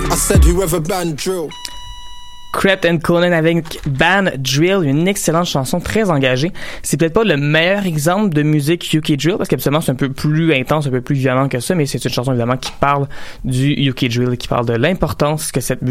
I 0.09 0.15
said 0.15 0.43
whoever 0.43 0.79
banned 0.79 1.17
drill. 1.17 1.49
Crept 2.53 2.85
and 2.85 2.99
Conan 2.99 3.31
avec 3.31 3.79
Ban 3.87 4.25
Drill, 4.37 4.83
une 4.83 5.07
excellente 5.07 5.45
chanson 5.45 5.79
très 5.79 6.09
engagée. 6.09 6.51
C'est 6.81 6.97
peut-être 6.97 7.13
pas 7.13 7.23
le 7.23 7.37
meilleur 7.37 7.85
exemple 7.85 8.33
de 8.33 8.41
musique 8.41 8.91
UK 8.93 9.13
Drill 9.17 9.35
parce 9.37 9.49
qu'habituellement 9.49 9.81
c'est 9.81 9.91
un 9.91 9.95
peu 9.95 10.09
plus 10.09 10.53
intense, 10.53 10.87
un 10.87 10.91
peu 10.91 11.01
plus 11.01 11.15
violent 11.15 11.49
que 11.49 11.59
ça, 11.59 11.75
mais 11.75 11.85
c'est 11.85 12.03
une 12.03 12.11
chanson 12.11 12.31
évidemment 12.31 12.57
qui 12.57 12.71
parle 12.79 13.07
du 13.43 13.71
UK 13.71 14.09
Drill, 14.09 14.37
qui 14.37 14.47
parle 14.47 14.65
de 14.65 14.73
l'importance 14.73 15.51
que 15.51 15.61
cette 15.61 15.81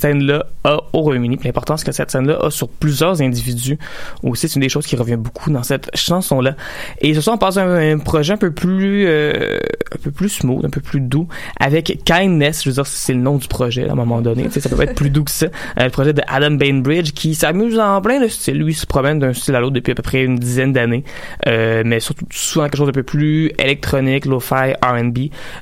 scène-là 0.00 0.46
a 0.64 0.78
au 0.92 1.00
Royaume-Uni, 1.00 1.38
l'importance 1.44 1.84
que 1.84 1.92
cette 1.92 2.10
scène-là 2.10 2.38
a 2.42 2.50
sur 2.50 2.68
plusieurs 2.68 3.20
individus. 3.22 3.78
Aussi, 4.22 4.48
c'est 4.48 4.56
une 4.56 4.62
des 4.62 4.68
choses 4.68 4.86
qui 4.86 4.96
revient 4.96 5.16
beaucoup 5.16 5.50
dans 5.50 5.62
cette 5.62 5.90
chanson-là. 5.94 6.56
Et 7.00 7.14
ce 7.14 7.20
soir, 7.20 7.36
on 7.36 7.38
passe 7.38 7.56
à 7.56 7.64
un, 7.64 7.98
projet 7.98 8.34
un 8.34 8.38
peu 8.38 8.50
plus, 8.50 9.06
euh, 9.06 9.58
un 9.94 9.98
peu 10.02 10.10
plus 10.10 10.28
smooth, 10.28 10.64
un 10.64 10.70
peu 10.70 10.80
plus 10.80 11.00
doux, 11.00 11.28
avec 11.60 12.00
Kindness. 12.04 12.64
Je 12.64 12.70
veux 12.70 12.74
dire, 12.74 12.86
c'est 12.86 13.14
le 13.14 13.20
nom 13.20 13.36
du 13.36 13.48
projet 13.48 13.88
à 13.88 13.92
un 13.92 13.96
moment 13.96 14.20
donné. 14.20 14.48
Ça 14.50 14.68
peut 14.68 14.80
être 14.82 14.94
plus 14.94 15.10
doux 15.10 15.24
que 15.24 15.30
ça. 15.30 15.46
Euh, 15.78 15.88
de 16.12 16.22
Adam 16.26 16.52
Bainbridge 16.52 17.12
qui 17.12 17.34
s'amuse 17.34 17.78
en 17.78 18.00
plein 18.00 18.20
de 18.20 18.28
styles. 18.28 18.58
Lui, 18.58 18.72
il 18.72 18.76
se 18.76 18.86
promène 18.86 19.18
d'un 19.18 19.32
style 19.32 19.54
à 19.54 19.60
l'autre 19.60 19.74
depuis 19.74 19.92
à 19.92 19.94
peu 19.94 20.02
près 20.02 20.22
une 20.22 20.36
dizaine 20.36 20.72
d'années, 20.72 21.04
euh, 21.46 21.82
mais 21.84 22.00
surtout 22.00 22.26
souvent 22.30 22.66
quelque 22.66 22.76
chose 22.76 22.86
d'un 22.86 22.92
peu 22.92 23.02
plus 23.02 23.50
électronique, 23.58 24.26
lo-fi, 24.26 24.72
R&B. 24.82 25.18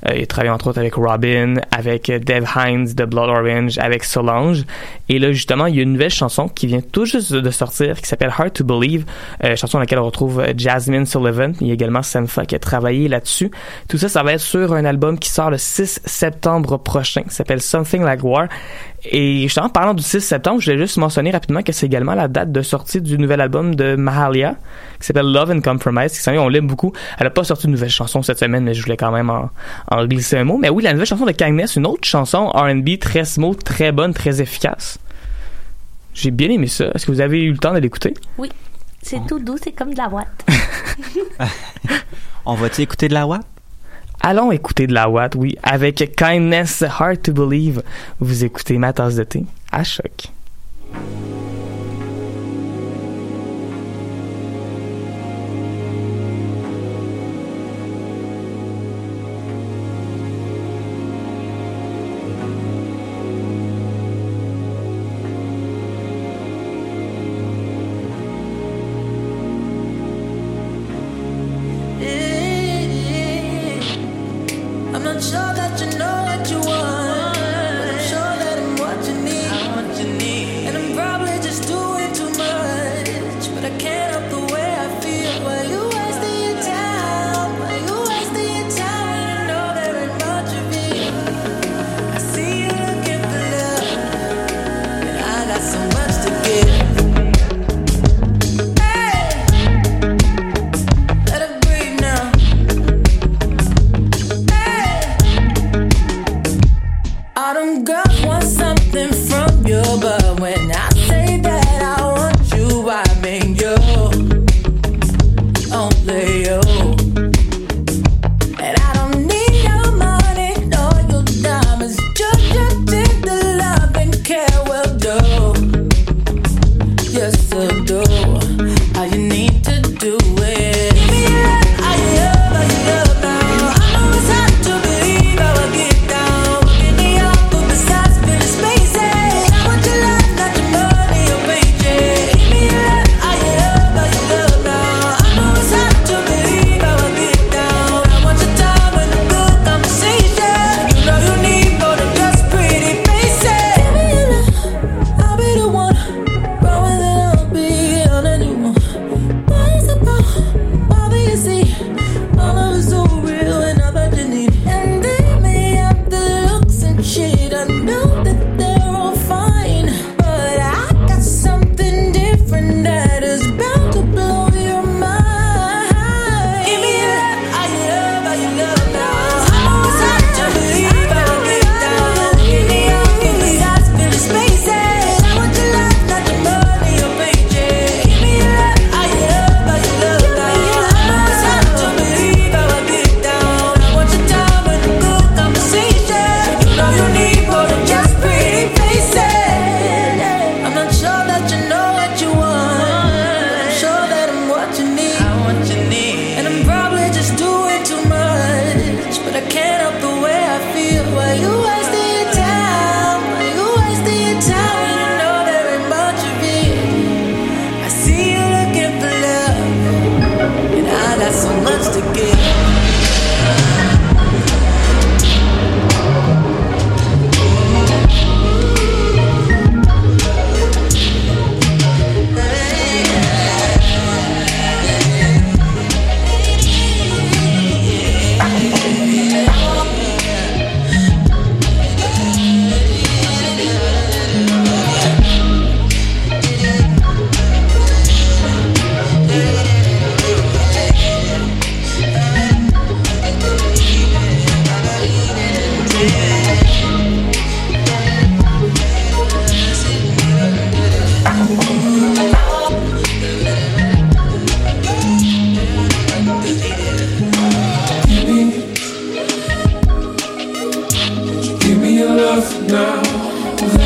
Euh, 0.08 0.16
il 0.16 0.26
travaille 0.26 0.50
entre 0.50 0.68
autres 0.68 0.78
avec 0.78 0.94
Robin, 0.94 1.54
avec 1.70 2.06
Dev 2.06 2.44
Hines 2.56 2.94
de 2.94 3.04
Blood 3.04 3.30
Orange, 3.30 3.78
avec 3.78 4.04
Solange. 4.04 4.64
Et 5.08 5.18
là, 5.18 5.32
justement, 5.32 5.66
il 5.66 5.76
y 5.76 5.80
a 5.80 5.82
une 5.82 5.92
nouvelle 5.92 6.10
chanson 6.10 6.48
qui 6.48 6.66
vient 6.66 6.80
tout 6.80 7.04
juste 7.04 7.32
de 7.32 7.50
sortir 7.50 8.00
qui 8.00 8.08
s'appelle 8.08 8.32
Hard 8.36 8.52
to 8.52 8.64
Believe, 8.64 9.04
euh, 9.42 9.56
chanson 9.56 9.78
dans 9.78 9.80
laquelle 9.80 9.98
on 9.98 10.06
retrouve 10.06 10.44
Jasmine 10.56 11.06
Sullivan. 11.06 11.54
Il 11.60 11.66
y 11.66 11.70
a 11.70 11.74
également 11.74 12.02
Senfa 12.02 12.46
qui 12.46 12.54
a 12.54 12.58
travaillé 12.58 13.08
là-dessus. 13.08 13.50
Tout 13.88 13.98
ça, 13.98 14.08
ça 14.08 14.22
va 14.22 14.34
être 14.34 14.40
sur 14.40 14.72
un 14.72 14.84
album 14.84 15.18
qui 15.18 15.28
sort 15.28 15.50
le 15.50 15.58
6 15.58 16.00
septembre 16.04 16.78
prochain, 16.78 17.22
qui 17.22 17.34
s'appelle 17.34 17.60
Something 17.60 18.02
Like 18.02 18.22
War. 18.22 18.48
Et 19.10 19.42
justement, 19.42 19.68
parlant 19.68 19.94
du 19.94 20.02
6 20.02 20.20
septembre, 20.20 20.33
je 20.58 20.64
voulais 20.64 20.78
juste 20.78 20.96
mentionner 20.96 21.30
rapidement 21.30 21.62
que 21.62 21.72
c'est 21.72 21.86
également 21.86 22.14
la 22.14 22.28
date 22.28 22.52
de 22.52 22.62
sortie 22.62 23.00
du 23.00 23.18
nouvel 23.18 23.40
album 23.40 23.74
de 23.74 23.96
Mahalia, 23.96 24.56
qui 25.00 25.06
s'appelle 25.06 25.30
Love 25.32 25.50
and 25.50 25.60
Compromise, 25.60 26.18
qui 26.18 26.30
on 26.30 26.48
l'aime 26.48 26.66
beaucoup. 26.66 26.92
Elle 27.18 27.26
a 27.26 27.30
pas 27.30 27.44
sorti 27.44 27.66
de 27.66 27.72
nouvelle 27.72 27.90
chanson 27.90 28.22
cette 28.22 28.38
semaine, 28.38 28.64
mais 28.64 28.74
je 28.74 28.82
voulais 28.82 28.96
quand 28.96 29.12
même 29.12 29.30
en, 29.30 29.50
en 29.90 30.06
glisser 30.06 30.38
un 30.38 30.44
mot. 30.44 30.58
Mais 30.58 30.68
oui, 30.68 30.82
la 30.82 30.92
nouvelle 30.92 31.06
chanson 31.06 31.26
de 31.26 31.32
Kindness, 31.32 31.76
une 31.76 31.86
autre 31.86 32.06
chanson 32.06 32.48
R&B 32.48 32.98
très 33.00 33.24
smooth, 33.24 33.62
très 33.62 33.92
bonne, 33.92 34.14
très 34.14 34.40
efficace. 34.40 34.98
J'ai 36.14 36.30
bien 36.30 36.48
aimé 36.50 36.68
ça. 36.68 36.86
Est-ce 36.94 37.06
que 37.06 37.12
vous 37.12 37.20
avez 37.20 37.42
eu 37.42 37.50
le 37.50 37.58
temps 37.58 37.74
de 37.74 37.78
l'écouter? 37.78 38.14
Oui. 38.38 38.50
C'est 39.02 39.26
tout 39.26 39.38
doux, 39.38 39.56
c'est 39.62 39.72
comme 39.72 39.92
de 39.92 39.98
la 39.98 40.08
boîte. 40.08 40.46
On 42.46 42.54
va-tu 42.54 42.80
écouter 42.80 43.08
de 43.08 43.14
la 43.14 43.26
Watt? 43.26 43.44
Allons 44.20 44.50
écouter 44.50 44.86
de 44.86 44.94
la 44.94 45.10
Watt, 45.10 45.34
oui. 45.34 45.58
Avec 45.62 46.16
Kindness, 46.16 46.82
Hard 46.82 47.20
to 47.20 47.32
Believe, 47.32 47.82
vous 48.20 48.44
écoutez 48.44 48.78
ma 48.78 48.94
tasse 48.94 49.16
de 49.16 49.24
thé 49.24 49.44
à 49.74 49.84
choc. 49.84 50.28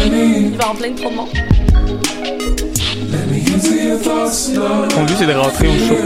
Il 0.07 0.57
va 0.57 0.71
en 0.71 0.75
pleine 0.75 0.95
promo. 0.95 1.29
Mon 4.97 5.05
but, 5.05 5.15
c'est 5.19 5.27
de 5.27 5.33
rentrer 5.33 5.69
au 5.69 5.79
show. 5.87 5.97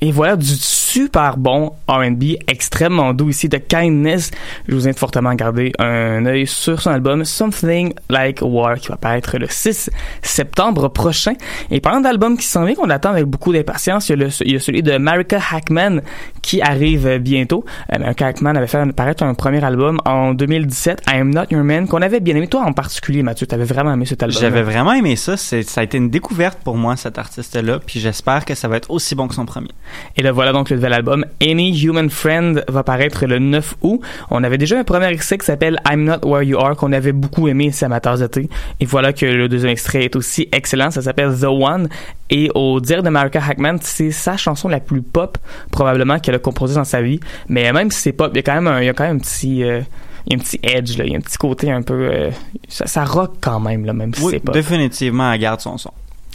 Et 0.00 0.12
voilà 0.12 0.36
du 0.36 0.54
super 0.98 1.36
bon 1.36 1.72
R&B 1.88 2.36
extrêmement 2.46 3.12
doux 3.14 3.28
ici 3.30 3.48
de 3.48 3.56
Kindness. 3.58 4.30
Je 4.68 4.74
vous 4.76 4.86
invite 4.86 4.96
fortement 5.00 5.30
à 5.30 5.34
garder 5.34 5.72
un 5.80 6.24
œil 6.24 6.46
sur 6.46 6.80
son 6.80 6.90
album 6.90 7.24
Something 7.24 7.92
Like 8.08 8.38
War 8.42 8.76
qui 8.76 8.86
va 8.88 8.96
paraître 8.96 9.36
le 9.36 9.48
6 9.48 9.90
septembre 10.22 10.86
prochain. 10.88 11.32
Et 11.72 11.80
parlant 11.80 12.00
d'albums 12.00 12.36
qui 12.38 12.46
s'en 12.46 12.64
vient 12.64 12.76
qu'on 12.76 12.90
attend 12.90 13.10
avec 13.10 13.24
beaucoup 13.24 13.52
d'impatience, 13.52 14.08
il 14.08 14.12
y, 14.12 14.22
a 14.22 14.24
le- 14.26 14.30
il 14.44 14.52
y 14.52 14.56
a 14.56 14.60
celui 14.60 14.84
de 14.84 14.96
Marika 14.96 15.40
Hackman 15.52 15.98
qui 16.42 16.62
arrive 16.62 17.18
bientôt. 17.18 17.64
Euh, 17.92 17.98
Marika 17.98 18.28
Hackman 18.28 18.54
avait 18.54 18.68
fait 18.68 18.92
paraître 18.92 19.24
un 19.24 19.34
premier 19.34 19.64
album 19.64 19.98
en 20.04 20.32
2017, 20.32 21.02
I 21.08 21.16
Am 21.16 21.34
Not 21.34 21.46
Your 21.50 21.64
Man, 21.64 21.88
qu'on 21.88 22.02
avait 22.02 22.20
bien 22.20 22.36
aimé. 22.36 22.46
Toi 22.46 22.62
en 22.62 22.72
particulier, 22.72 23.24
Mathieu, 23.24 23.48
t'avais 23.48 23.64
vraiment 23.64 23.92
aimé 23.92 24.06
cet 24.06 24.22
album. 24.22 24.40
J'avais 24.40 24.62
vraiment 24.62 24.92
aimé 24.92 25.16
ça. 25.16 25.36
Ça 25.36 25.56
a 25.80 25.82
été 25.82 25.96
une 25.98 26.10
découverte 26.10 26.60
pour 26.62 26.76
moi, 26.76 26.94
cet 26.96 27.18
artiste-là. 27.18 27.80
Puis 27.84 27.98
j'espère 27.98 28.44
que 28.44 28.54
ça 28.54 28.68
va 28.68 28.76
être 28.76 28.92
aussi 28.92 29.16
bon 29.16 29.26
que 29.26 29.34
son 29.34 29.44
premier. 29.44 29.70
Et 30.16 30.22
là, 30.22 30.30
voilà 30.30 30.52
donc 30.52 30.70
le 30.70 30.76
nouvel 30.84 30.92
album 30.94 31.24
Any 31.42 31.72
Human 31.82 32.10
Friend 32.10 32.64
va 32.68 32.82
paraître 32.82 33.26
le 33.26 33.38
9 33.38 33.76
août. 33.82 34.00
On 34.30 34.44
avait 34.44 34.58
déjà 34.58 34.78
un 34.78 34.84
premier 34.84 35.06
extrait 35.08 35.38
qui 35.38 35.46
s'appelle 35.46 35.80
I'm 35.90 36.04
Not 36.04 36.26
Where 36.28 36.42
You 36.42 36.58
Are 36.58 36.76
qu'on 36.76 36.92
avait 36.92 37.12
beaucoup 37.12 37.48
aimé 37.48 37.66
ici 37.66 37.84
à 37.84 37.86
Amateurs 37.86 38.18
de 38.18 38.26
thé. 38.26 38.48
Et 38.80 38.84
voilà 38.86 39.12
que 39.12 39.24
le 39.26 39.48
deuxième 39.48 39.70
extrait 39.72 40.04
est 40.04 40.16
aussi 40.16 40.48
excellent. 40.52 40.90
Ça 40.90 41.02
s'appelle 41.02 41.34
The 41.38 41.44
One. 41.44 41.88
Et 42.30 42.50
au 42.54 42.80
dire 42.80 43.02
de 43.02 43.08
Marika 43.10 43.40
Hackman, 43.46 43.76
c'est 43.80 44.10
sa 44.10 44.36
chanson 44.36 44.68
la 44.68 44.80
plus 44.80 45.02
pop 45.02 45.38
probablement 45.70 46.18
qu'elle 46.18 46.34
a 46.34 46.38
composée 46.38 46.74
dans 46.74 46.84
sa 46.84 47.02
vie. 47.02 47.20
Mais 47.48 47.72
même 47.72 47.90
si 47.90 48.00
c'est 48.00 48.12
pop, 48.12 48.30
il 48.32 48.36
y 48.36 48.40
a 48.40 48.42
quand 48.42 48.54
même 48.54 48.66
un, 48.66 48.80
il 48.80 48.86
y 48.86 48.88
a 48.88 48.92
quand 48.94 49.04
même 49.04 49.16
un 49.16 49.20
petit... 49.20 49.62
euh, 49.64 49.80
il 50.26 50.32
y 50.32 50.36
a 50.36 50.38
un 50.38 50.42
petit 50.42 50.58
edge, 50.62 50.96
là. 50.96 51.04
il 51.04 51.12
y 51.12 51.14
a 51.14 51.18
un 51.18 51.20
petit 51.20 51.36
côté 51.36 51.70
un 51.70 51.82
peu... 51.82 52.08
euh, 52.10 52.30
ça, 52.68 52.86
ça 52.86 53.04
rock 53.04 53.34
quand 53.42 53.60
même, 53.60 53.84
là, 53.84 53.92
même 53.92 54.14
si 54.14 54.22
Oui, 54.22 54.32
c'est 54.34 54.40
pop. 54.40 54.54
définitivement, 54.54 55.30
elle 55.32 55.40
garde 55.40 55.60
son 55.60 55.76
son. 55.76 55.90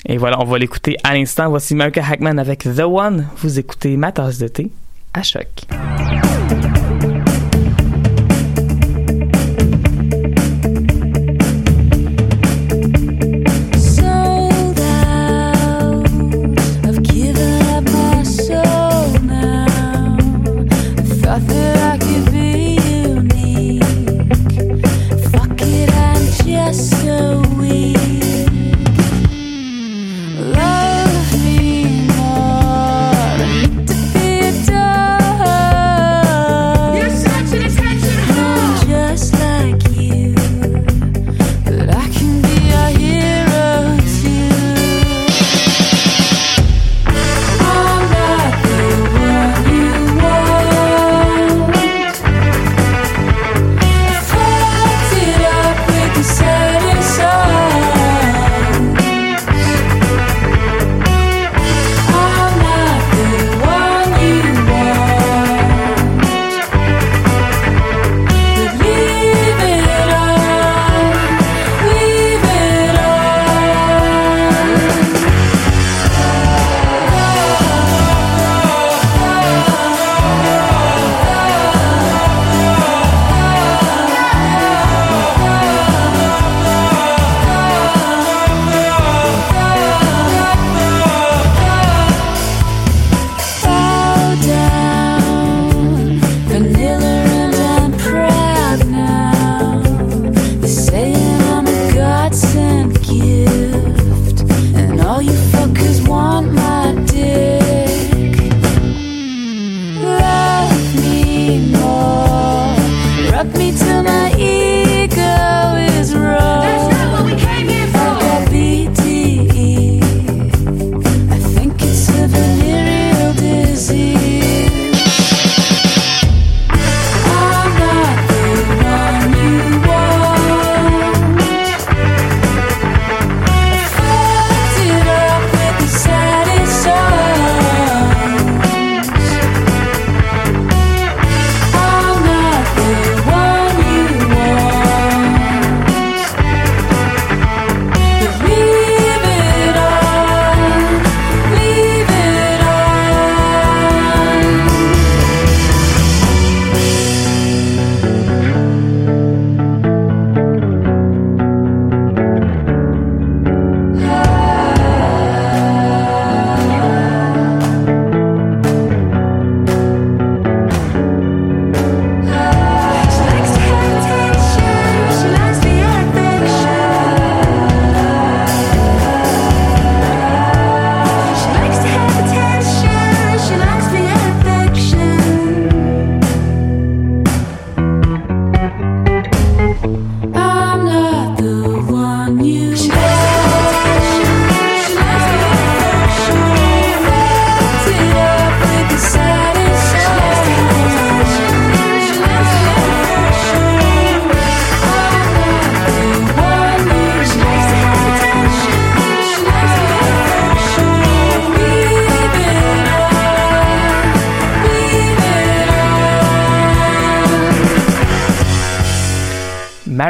Et 0.06 0.18
voilà, 0.18 0.40
on 0.40 0.46
va 0.46 0.58
l'écouter 0.58 0.98
à 1.04 1.14
l'instant. 1.14 1.50
Voici 1.50 1.76
Marika 1.76 2.04
Hackman 2.06 2.38
avec 2.38 2.64
The 2.64 2.80
One. 2.80 3.28
Vous 3.38 3.60
écoutez 3.60 3.98
ma 3.98 4.12
tasse 4.12 4.38
de 4.38 4.48
thé 4.48 4.72
à 5.14 5.24
choc. 5.24 5.48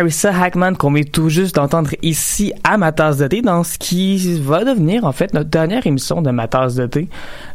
Marissa 0.10 0.36
Hackman 0.36 0.74
qu'on 0.74 0.91
vient 0.91 1.03
tout 1.03 1.30
juste 1.30 1.57
d'entendre 1.57 1.91
ici 2.01 2.51
à 2.64 2.80
ma 2.80 2.91
tasse 2.91 3.18
de 3.18 3.28
thé 3.28 3.43
dans 3.43 3.64
ce 3.64 3.78
qui 3.78 4.39
va 4.41 4.66
devenir 4.66 5.05
en 5.05 5.12
fait 5.12 5.36
notre 5.36 5.51
dernière 5.51 5.86
émission 5.86 6.24
de 6.24 6.32
ma 6.32 6.47
tasse 6.47 6.74
de 6.74 6.88
thé. 6.88 7.07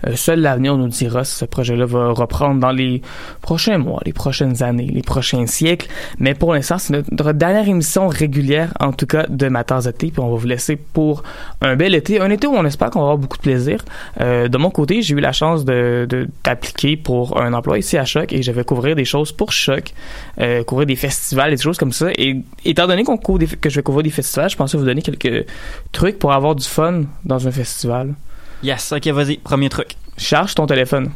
Euh, 0.06 0.14
seul 0.14 0.38
l'avenir 0.38 0.76
nous 0.76 0.86
dira 0.86 1.24
si 1.24 1.34
ce 1.34 1.46
projet-là 1.46 1.84
va 1.84 2.12
reprendre 2.12 2.60
dans 2.60 2.70
les 2.70 3.02
prochains 3.50 3.78
mois, 3.78 4.00
les 4.06 4.12
prochaines 4.14 4.62
années, 4.62 4.90
les 4.98 5.02
prochains 5.02 5.46
siècles. 5.46 5.88
Mais 6.18 6.34
pour 6.34 6.54
l'instant, 6.54 6.78
c'est 6.78 6.92
notre 6.94 7.32
dernière 7.32 7.68
émission 7.68 8.08
régulière 8.08 8.72
en 8.80 8.92
tout 8.92 9.06
cas 9.06 9.26
de 9.28 9.48
ma 9.48 9.62
tasse 9.64 9.84
de 9.84 9.90
thé. 9.90 10.06
Puis 10.10 10.20
on 10.20 10.30
va 10.30 10.36
vous 10.36 10.46
laisser 10.46 10.76
pour 10.76 11.22
un 11.60 11.76
bel 11.76 11.94
été, 11.94 12.20
un 12.20 12.30
été 12.30 12.46
où 12.46 12.54
on 12.54 12.64
espère 12.64 12.88
qu'on 12.90 13.00
va 13.00 13.04
avoir 13.04 13.18
beaucoup 13.18 13.36
de 13.36 13.42
plaisir. 13.42 13.78
Euh, 14.20 14.48
de 14.48 14.58
mon 14.58 14.70
côté, 14.70 15.02
j'ai 15.02 15.14
eu 15.14 15.20
la 15.20 15.32
chance 15.32 15.64
de 15.64 16.06
de- 16.08 16.26
d'appliquer 16.44 16.96
pour 16.96 17.40
un 17.40 17.52
emploi 17.52 17.78
ici 17.78 17.96
à 17.98 18.04
Choc 18.06 18.32
et 18.32 18.42
je 18.42 18.50
vais 18.52 18.64
couvrir 18.64 18.96
des 18.96 19.04
choses 19.04 19.30
pour 19.32 19.52
Choc, 19.52 19.92
euh, 20.40 20.64
couvrir 20.64 20.86
des 20.86 20.96
festivals 20.96 21.52
et 21.52 21.56
des 21.56 21.62
choses 21.62 21.78
comme 21.78 21.92
ça. 21.92 22.08
Et 22.16 22.40
étant 22.64 22.86
donné 22.86 23.04
qu'on 23.04 23.18
couvre 23.18 23.40
des- 23.40 23.46
que 23.62 23.68
je 23.70 23.76
vais 23.76 23.82
couvrir 23.82 24.04
des 24.04 24.10
festivals, 24.20 24.48
je 24.50 24.56
pensais 24.56 24.76
vous 24.78 24.84
donner 24.86 25.02
quelques 25.02 25.46
trucs 25.92 26.18
pour 26.18 26.32
avoir 26.32 26.54
du 26.54 26.64
fun 26.76 27.02
dans 27.24 27.46
un 27.46 27.50
festival. 27.50 28.14
Yes, 28.62 28.92
ok, 28.92 29.06
vas-y, 29.08 29.36
premier 29.36 29.68
truc. 29.68 29.90
Charge 30.16 30.54
ton 30.54 30.66
téléphone. 30.66 31.10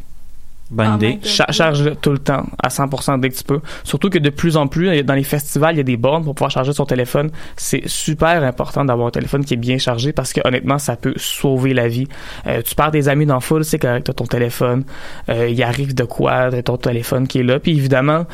Bonne 0.70 0.96
idée. 0.96 1.18
Cha- 1.22 1.50
charge 1.50 1.92
tout 2.02 2.10
le 2.10 2.18
temps, 2.18 2.44
à 2.62 2.68
100% 2.68 3.18
dès 3.20 3.30
que 3.30 3.34
tu 3.36 3.44
peux. 3.44 3.60
Surtout 3.84 4.10
que 4.10 4.18
de 4.18 4.28
plus 4.30 4.56
en 4.56 4.66
plus, 4.66 5.02
dans 5.02 5.14
les 5.14 5.22
festivals, 5.22 5.74
il 5.74 5.78
y 5.78 5.80
a 5.80 5.84
des 5.84 5.96
bornes 5.96 6.24
pour 6.24 6.34
pouvoir 6.34 6.50
charger 6.50 6.72
son 6.74 6.84
téléphone. 6.84 7.30
C'est 7.56 7.88
super 7.88 8.42
important 8.44 8.84
d'avoir 8.84 9.08
un 9.08 9.10
téléphone 9.10 9.44
qui 9.44 9.54
est 9.54 9.58
bien 9.58 9.78
chargé 9.78 10.12
parce 10.12 10.32
que 10.32 10.40
honnêtement, 10.46 10.78
ça 10.78 10.96
peut 10.96 11.14
sauver 11.16 11.72
la 11.72 11.88
vie. 11.88 12.06
Euh, 12.46 12.60
tu 12.62 12.74
perds 12.74 12.90
des 12.90 13.08
amis 13.08 13.24
dans 13.24 13.40
foule, 13.40 13.64
c'est 13.64 13.78
correct, 13.78 14.04
t'as 14.04 14.12
ton 14.12 14.26
téléphone. 14.26 14.84
Euh, 15.30 15.48
il 15.48 15.62
arrive 15.62 15.94
de 15.94 16.04
quoi, 16.04 16.50
t'as 16.50 16.62
ton 16.62 16.76
téléphone 16.76 17.26
qui 17.26 17.38
est 17.40 17.44
là. 17.44 17.58
Puis 17.58 17.72
évidemment, 17.72 18.26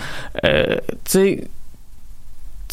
euh, 0.44 0.76
tu 1.04 1.10
sais, 1.12 1.44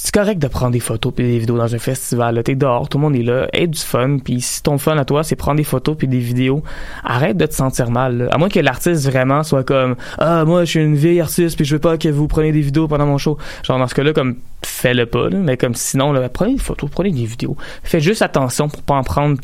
c'est 0.04 0.16
correct 0.16 0.40
de 0.40 0.48
prendre 0.48 0.72
des 0.72 0.80
photos 0.80 1.14
puis 1.16 1.24
des 1.24 1.38
vidéos 1.38 1.58
dans 1.58 1.76
un 1.76 1.78
festival. 1.78 2.42
T'es 2.42 2.56
dehors, 2.56 2.90
tout 2.90 2.98
le 2.98 3.04
monde 3.04 3.16
est 3.16 3.22
là, 3.22 3.48
aie 3.54 3.68
du 3.68 3.78
fun. 3.78 4.18
Puis 4.18 4.42
si 4.42 4.64
ton 4.64 4.80
fun 4.80 4.98
à 4.98 5.06
toi, 5.06 5.24
c'est 5.24 5.36
prendre 5.36 5.58
des 5.58 5.64
photos 5.64 5.96
puis 5.96 6.08
des 6.08 6.18
vidéos, 6.18 6.64
arrête 7.04 7.38
de 7.38 7.46
te 7.46 7.54
sentir 7.54 7.92
mal. 7.92 8.28
À 8.32 8.40
moins 8.40 8.50
que 8.50 8.60
l'artiste 8.60 9.08
vraiment 9.08 9.44
soit 9.44 9.64
comme 9.64 9.96
ah 10.18 10.44
moi 10.44 10.66
je 10.66 10.72
suis 10.72 10.80
une 10.80 10.96
vieille 10.96 11.22
artiste 11.22 11.56
puis 11.56 11.66
je 11.66 11.76
veux 11.76 11.80
pas 11.80 12.00
que 12.00 12.10
vous 12.10 12.28
preniez 12.28 12.52
des 12.52 12.62
vidéos 12.62 12.88
pendant 12.88 13.06
mon 13.06 13.20
show. 13.20 13.38
Genre 13.62 13.78
dans 13.78 13.88
ce 13.88 13.94
cas-là 13.94 14.12
comme 14.12 14.38
fais-le 14.64 15.06
pas. 15.06 15.30
mais 15.30 15.56
comme 15.56 15.76
sinon 15.76 16.14
là, 16.14 16.28
prenez 16.30 16.54
des 16.54 16.60
photos, 16.60 16.90
prenez 16.90 17.12
des 17.12 17.26
vidéos. 17.26 17.56
Faites 17.84 18.02
juste 18.02 18.24
attention 18.24 18.70
pour 18.70 18.82
pas 18.82 18.96
en 18.96 19.04
prendre 19.04 19.40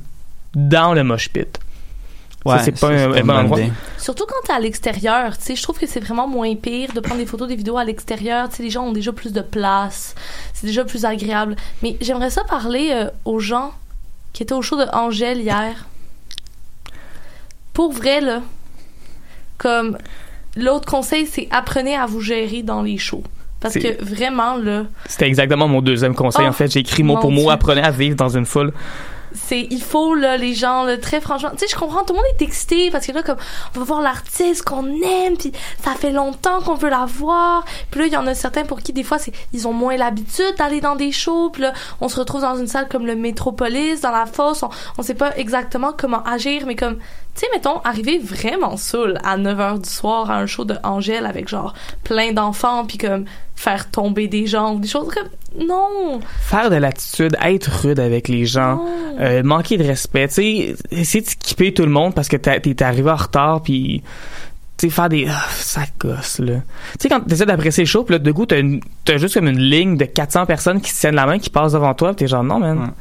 dans 0.55 0.95
le 0.95 1.03
mosh 1.03 1.29
pit. 1.29 1.59
Ouais, 2.47 2.59
c'est 2.63 2.79
pas 2.79 2.89
un, 2.89 3.23
bon 3.23 3.29
endroit. 3.29 3.59
idée. 3.59 3.71
Surtout 3.97 4.25
quand 4.27 4.45
t'es 4.45 4.53
à 4.53 4.59
l'extérieur, 4.59 5.37
tu 5.37 5.43
sais, 5.43 5.55
je 5.55 5.63
trouve 5.63 5.77
que 5.77 5.87
c'est 5.87 5.99
vraiment 5.99 6.27
moins 6.27 6.55
pire 6.55 6.93
de 6.93 6.99
prendre 6.99 7.19
des 7.19 7.25
photos, 7.25 7.47
des 7.47 7.55
vidéos 7.55 7.77
à 7.77 7.83
l'extérieur. 7.83 8.49
Tu 8.49 8.57
sais, 8.57 8.63
les 8.63 8.69
gens 8.69 8.83
ont 8.83 8.91
déjà 8.91 9.11
plus 9.11 9.33
de 9.33 9.41
place, 9.41 10.15
c'est 10.53 10.67
déjà 10.67 10.85
plus 10.85 11.05
agréable. 11.05 11.55
Mais 11.83 11.97
j'aimerais 12.01 12.29
ça 12.29 12.43
parler 12.43 12.89
euh, 12.91 13.09
aux 13.25 13.39
gens 13.39 13.73
qui 14.33 14.43
étaient 14.43 14.53
au 14.53 14.61
show 14.61 14.77
de 14.77 14.85
Angèle 14.93 15.41
hier. 15.41 15.87
Pour 17.73 17.91
vrai, 17.91 18.21
là, 18.21 18.41
comme 19.57 19.97
l'autre 20.55 20.89
conseil, 20.89 21.25
c'est 21.25 21.47
apprenez 21.51 21.95
à 21.95 22.05
vous 22.05 22.21
gérer 22.21 22.63
dans 22.63 22.81
les 22.81 22.97
shows. 22.97 23.23
Parce 23.59 23.73
que 23.73 24.03
vraiment, 24.03 24.55
là, 24.57 24.85
C'était 25.07 25.27
exactement 25.27 25.67
mon 25.67 25.81
deuxième 25.81 26.13
conseil. 26.13 26.45
Oh, 26.45 26.49
en 26.49 26.53
fait, 26.53 26.71
j'ai 26.71 26.79
écrit 26.79 27.03
mot 27.03 27.15
mon 27.15 27.21
pour 27.21 27.31
mot, 27.31 27.41
Dieu. 27.41 27.49
apprenez 27.49 27.81
à 27.81 27.91
vivre 27.91 28.15
dans 28.15 28.29
une 28.29 28.45
foule. 28.45 28.71
C'est 29.33 29.67
il 29.69 29.81
faut 29.81 30.15
là 30.15 30.37
les 30.37 30.53
gens 30.53 30.83
là, 30.83 30.97
très 30.97 31.21
franchement 31.21 31.51
tu 31.51 31.59
sais 31.59 31.67
je 31.67 31.75
comprends 31.75 32.03
tout 32.03 32.13
le 32.13 32.17
monde 32.17 32.25
est 32.39 32.43
excité 32.43 32.89
parce 32.91 33.05
que 33.05 33.11
là 33.11 33.23
comme 33.23 33.37
on 33.75 33.79
va 33.79 33.85
voir 33.85 34.01
l'artiste 34.01 34.63
qu'on 34.63 34.85
aime 35.01 35.37
puis 35.37 35.51
ça 35.83 35.91
fait 35.91 36.11
longtemps 36.11 36.61
qu'on 36.61 36.75
veut 36.75 36.89
la 36.89 37.05
voir. 37.05 37.65
Puis 37.91 38.01
là 38.01 38.07
il 38.07 38.13
y 38.13 38.17
en 38.17 38.27
a 38.27 38.33
certains 38.33 38.63
pour 38.63 38.79
qui 38.79 38.93
des 38.93 39.03
fois 39.03 39.19
c'est 39.19 39.33
ils 39.53 39.67
ont 39.67 39.73
moins 39.73 39.97
l'habitude 39.97 40.55
d'aller 40.57 40.81
dans 40.81 40.95
des 40.95 41.11
shows. 41.11 41.49
Puis 41.51 41.61
là 41.61 41.73
on 42.01 42.09
se 42.09 42.19
retrouve 42.19 42.41
dans 42.41 42.55
une 42.55 42.67
salle 42.67 42.87
comme 42.87 43.05
le 43.05 43.15
Métropolis 43.15 44.01
dans 44.01 44.11
la 44.11 44.25
fosse 44.25 44.63
on, 44.63 44.69
on 44.97 45.01
sait 45.03 45.15
pas 45.15 45.35
exactement 45.37 45.93
comment 45.97 46.23
agir 46.23 46.65
mais 46.65 46.75
comme 46.75 46.97
tu 47.37 47.45
sais 47.45 47.51
mettons 47.53 47.79
arriver 47.83 48.17
vraiment 48.17 48.77
saoul 48.77 49.19
à 49.23 49.37
9h 49.37 49.81
du 49.83 49.89
soir 49.89 50.31
à 50.31 50.37
un 50.39 50.45
show 50.47 50.65
de 50.65 50.75
Angèle 50.83 51.25
avec 51.25 51.47
genre 51.47 51.73
plein 52.03 52.31
d'enfants 52.33 52.85
puis 52.85 52.97
comme 52.97 53.25
faire 53.55 53.89
tomber 53.91 54.27
des 54.27 54.47
gens 54.47 54.73
ou 54.75 54.79
des 54.79 54.87
choses 54.87 55.07
comme 55.13 55.29
non 55.67 56.19
Faire 56.41 56.69
de 56.69 56.75
l'attitude, 56.75 57.35
être 57.43 57.65
rude 57.83 57.99
avec 57.99 58.27
les 58.27 58.45
gens, 58.45 58.83
euh, 59.19 59.41
manquer 59.43 59.77
de 59.77 59.83
respect, 59.83 60.27
tu 60.27 60.33
sais, 60.35 60.75
essayer 60.91 61.23
de 61.23 61.29
skipper 61.29 61.73
tout 61.73 61.83
le 61.83 61.89
monde 61.91 62.13
parce 62.13 62.27
que 62.27 62.37
t'as- 62.37 62.59
t'es 62.59 62.83
arrivé 62.83 63.09
en 63.09 63.15
retard, 63.15 63.61
puis 63.61 64.03
tu 64.77 64.87
sais, 64.89 64.93
faire 64.93 65.09
des... 65.09 65.25
Ah, 65.27 65.43
ça 65.55 65.81
gosse, 65.99 66.37
là. 66.37 66.55
Tu 66.57 66.61
sais, 66.99 67.09
quand 67.09 67.21
t'essaies 67.21 67.47
d'apprécier 67.47 67.83
le 67.83 67.87
show, 67.87 68.03
puis 68.03 68.13
là, 68.13 68.19
de 68.19 68.31
goût, 68.31 68.45
t'as 68.45 69.17
juste 69.17 69.33
comme 69.33 69.47
une 69.47 69.57
ligne 69.59 69.97
de 69.97 70.05
400 70.05 70.45
personnes 70.45 70.79
qui 70.81 70.91
se 70.91 70.99
tiennent 70.99 71.15
la 71.15 71.25
main, 71.25 71.39
qui 71.39 71.49
passent 71.49 71.73
devant 71.73 71.95
toi, 71.95 72.09
puis 72.09 72.17
t'es 72.17 72.27
genre, 72.27 72.43
non, 72.43 72.59
man, 72.59 72.91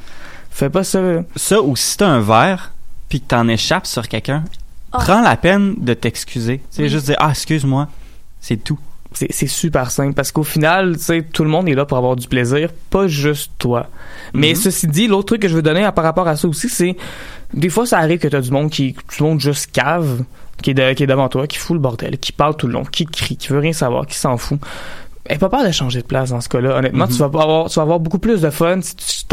fais 0.50 0.70
pas 0.70 0.84
ça. 0.84 1.00
Ça, 1.36 1.60
ou 1.60 1.76
si 1.76 1.98
t'as 1.98 2.06
un 2.06 2.20
verre, 2.20 2.72
puis 3.08 3.20
que 3.20 3.26
t'en 3.26 3.46
échappes 3.48 3.86
sur 3.86 4.08
quelqu'un, 4.08 4.44
Ah. 4.92 4.98
prends 4.98 5.20
la 5.22 5.36
peine 5.36 5.74
de 5.78 5.94
t'excuser. 5.94 6.58
Tu 6.58 6.64
sais, 6.76 6.82
Oui. 6.84 6.88
juste 6.88 7.06
dire, 7.06 7.16
ah, 7.18 7.30
excuse-moi. 7.30 7.88
C'est 8.40 8.56
tout. 8.56 8.78
C'est 9.12 9.46
super 9.46 9.90
simple 9.90 10.12
parce 10.12 10.30
qu'au 10.30 10.42
final, 10.42 10.96
tu 10.98 11.02
sais, 11.04 11.22
tout 11.22 11.42
le 11.42 11.48
monde 11.48 11.68
est 11.70 11.74
là 11.74 11.86
pour 11.86 11.96
avoir 11.96 12.16
du 12.16 12.28
plaisir, 12.28 12.68
pas 12.90 13.06
juste 13.06 13.50
toi. 13.58 13.88
Mais 14.34 14.50
Mhm. 14.50 14.54
ceci 14.56 14.86
dit, 14.88 15.06
l'autre 15.06 15.26
truc 15.26 15.40
que 15.42 15.48
je 15.48 15.54
veux 15.54 15.62
donner 15.62 15.84
à- 15.84 15.92
par 15.92 16.04
rapport 16.04 16.28
à 16.28 16.36
ça 16.36 16.46
aussi, 16.46 16.68
c'est 16.68 16.96
des 17.54 17.70
fois 17.70 17.86
ça 17.86 17.98
arrive 17.98 18.18
que 18.18 18.28
t'as 18.28 18.42
du 18.42 18.50
monde 18.50 18.68
qui, 18.70 18.92
du 19.16 19.22
monde 19.22 19.40
juste 19.40 19.70
cave, 19.72 20.22
qui 20.62 20.70
est, 20.70 20.74
de- 20.74 20.92
qui 20.92 21.04
est 21.04 21.06
devant 21.06 21.28
toi, 21.30 21.46
qui 21.46 21.56
fout 21.56 21.74
le 21.74 21.80
bordel, 21.80 22.18
qui 22.18 22.32
parle 22.32 22.56
tout 22.56 22.66
le 22.66 22.74
long, 22.74 22.84
qui 22.84 23.06
crie, 23.06 23.36
qui 23.38 23.48
veut 23.48 23.58
rien 23.60 23.72
savoir, 23.72 24.06
qui 24.06 24.16
s'en 24.18 24.36
fout. 24.36 24.58
Aie 25.28 25.38
pas 25.38 25.48
peur 25.48 25.64
de 25.64 25.72
changer 25.72 26.02
de 26.02 26.06
place 26.06 26.30
dans 26.30 26.40
ce 26.42 26.48
cas-là. 26.50 26.76
Honnêtement, 26.76 27.06
Mhm. 27.06 27.12
tu 27.12 27.18
vas 27.18 27.30
pas 27.30 27.42
avoir, 27.42 27.70
tu 27.70 27.76
vas 27.76 27.82
avoir 27.82 28.00
beaucoup 28.00 28.18
plus 28.18 28.42
de 28.42 28.50
fun 28.50 28.80
si 28.82 28.94
tu 28.96 29.24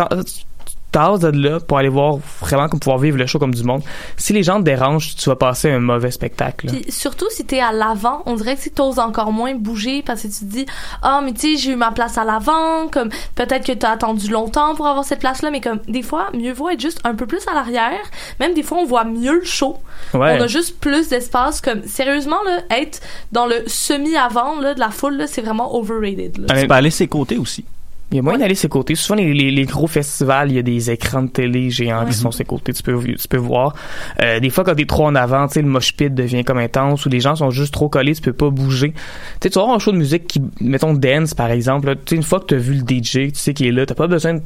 tasses 0.93 1.19
de 1.19 1.29
là 1.29 1.59
pour 1.59 1.77
aller 1.77 1.89
voir 1.89 2.17
vraiment 2.39 2.69
comme 2.69 2.79
pouvoir 2.79 2.99
vivre 2.99 3.17
le 3.17 3.25
show 3.25 3.39
comme 3.39 3.53
du 3.53 3.63
monde. 3.63 3.81
Si 4.15 4.31
les 4.31 4.43
gens 4.43 4.59
te 4.59 4.63
dérangent, 4.63 5.15
tu 5.15 5.27
vas 5.27 5.35
passer 5.35 5.71
un 5.71 5.79
mauvais 5.79 6.11
spectacle. 6.11 6.67
Puis 6.67 6.85
surtout 6.89 7.25
si 7.31 7.43
t'es 7.45 7.59
à 7.59 7.71
l'avant, 7.71 8.21
on 8.27 8.35
dirait 8.35 8.55
que 8.55 8.61
tu 8.61 8.71
t'oses 8.71 8.99
encore 8.99 9.31
moins 9.31 9.55
bouger 9.55 10.03
parce 10.03 10.21
que 10.21 10.27
tu 10.27 10.39
te 10.39 10.45
dis 10.45 10.65
ah 11.01 11.21
mais 11.23 11.33
tu 11.33 11.55
sais 11.55 11.57
j'ai 11.57 11.71
eu 11.71 11.75
ma 11.75 11.91
place 11.91 12.17
à 12.17 12.23
l'avant, 12.23 12.87
comme 12.91 13.09
peut-être 13.35 13.65
que 13.65 13.73
t'as 13.73 13.91
attendu 13.91 14.29
longtemps 14.29 14.75
pour 14.75 14.87
avoir 14.87 15.03
cette 15.03 15.19
place 15.19 15.41
là, 15.41 15.49
mais 15.49 15.61
comme 15.61 15.79
des 15.87 16.03
fois 16.03 16.27
mieux 16.33 16.53
vaut 16.53 16.69
être 16.69 16.79
juste 16.79 17.01
un 17.03 17.15
peu 17.15 17.25
plus 17.25 17.45
à 17.47 17.55
l'arrière. 17.55 18.03
Même 18.39 18.53
des 18.53 18.63
fois 18.63 18.77
on 18.77 18.85
voit 18.85 19.03
mieux 19.03 19.39
le 19.39 19.45
show. 19.45 19.77
Ouais. 20.13 20.37
On 20.39 20.43
a 20.43 20.47
juste 20.47 20.79
plus 20.79 21.09
d'espace. 21.09 21.59
Comme 21.59 21.83
sérieusement 21.85 22.41
là, 22.45 22.59
être 22.69 23.01
dans 23.31 23.47
le 23.47 23.63
semi 23.65 24.15
avant 24.15 24.59
là 24.59 24.75
de 24.75 24.79
la 24.79 24.91
foule 24.91 25.17
là, 25.17 25.25
c'est 25.25 25.41
vraiment 25.41 25.75
overrated. 25.75 26.37
Là. 26.37 26.61
Tu 26.61 26.67
peux 26.67 26.73
aller 26.73 26.91
ses 26.91 27.07
côtés 27.07 27.37
aussi. 27.37 27.65
Il 28.13 28.17
y 28.17 28.19
a 28.19 28.21
moyen 28.21 28.37
d'aller 28.37 28.53
ses 28.53 28.69
côtés. 28.69 28.93
Souvent, 28.93 29.15
les, 29.15 29.33
les, 29.33 29.49
les 29.49 29.65
gros 29.65 29.87
festivals, 29.87 30.51
il 30.51 30.55
y 30.55 30.59
a 30.59 30.61
des 30.61 30.91
écrans 30.91 31.23
de 31.23 31.29
télé 31.29 31.71
géants 31.71 32.05
qui 32.05 32.13
sont 32.13 32.29
ses 32.31 32.45
côtés. 32.45 32.71
Tu 32.71 32.83
peux, 32.83 32.95
tu 33.03 33.27
peux 33.27 33.37
voir. 33.37 33.73
Euh, 34.21 34.39
des 34.39 34.51
fois, 34.51 34.63
quand 34.63 34.75
t'es 34.75 34.85
trop 34.85 35.07
en 35.07 35.15
avant, 35.15 35.47
tu 35.47 35.53
sais, 35.55 35.61
le 35.63 35.67
mosh 35.67 35.95
pit 35.95 36.13
devient 36.13 36.43
comme 36.43 36.59
intense 36.59 37.07
ou 37.07 37.09
les 37.09 37.19
gens 37.19 37.35
sont 37.35 37.49
juste 37.49 37.73
trop 37.73 37.89
collés, 37.89 38.13
tu 38.13 38.21
peux 38.21 38.31
pas 38.31 38.51
bouger. 38.51 38.91
Tu 38.91 38.99
sais, 39.41 39.49
tu 39.49 39.55
vas 39.55 39.61
avoir 39.61 39.77
un 39.77 39.79
show 39.79 39.91
de 39.91 39.97
musique 39.97 40.27
qui, 40.27 40.43
mettons, 40.61 40.93
dance, 40.93 41.33
par 41.33 41.49
exemple. 41.49 41.95
Tu 41.95 42.01
sais, 42.09 42.15
une 42.17 42.21
fois 42.21 42.39
que 42.39 42.45
t'as 42.45 42.57
vu 42.57 42.75
le 42.75 42.81
DJ, 42.81 43.11
tu 43.11 43.31
sais 43.33 43.55
qu'il 43.55 43.65
est 43.65 43.71
là, 43.71 43.87
t'as 43.87 43.95
pas 43.95 44.05
besoin 44.05 44.35
de... 44.35 44.41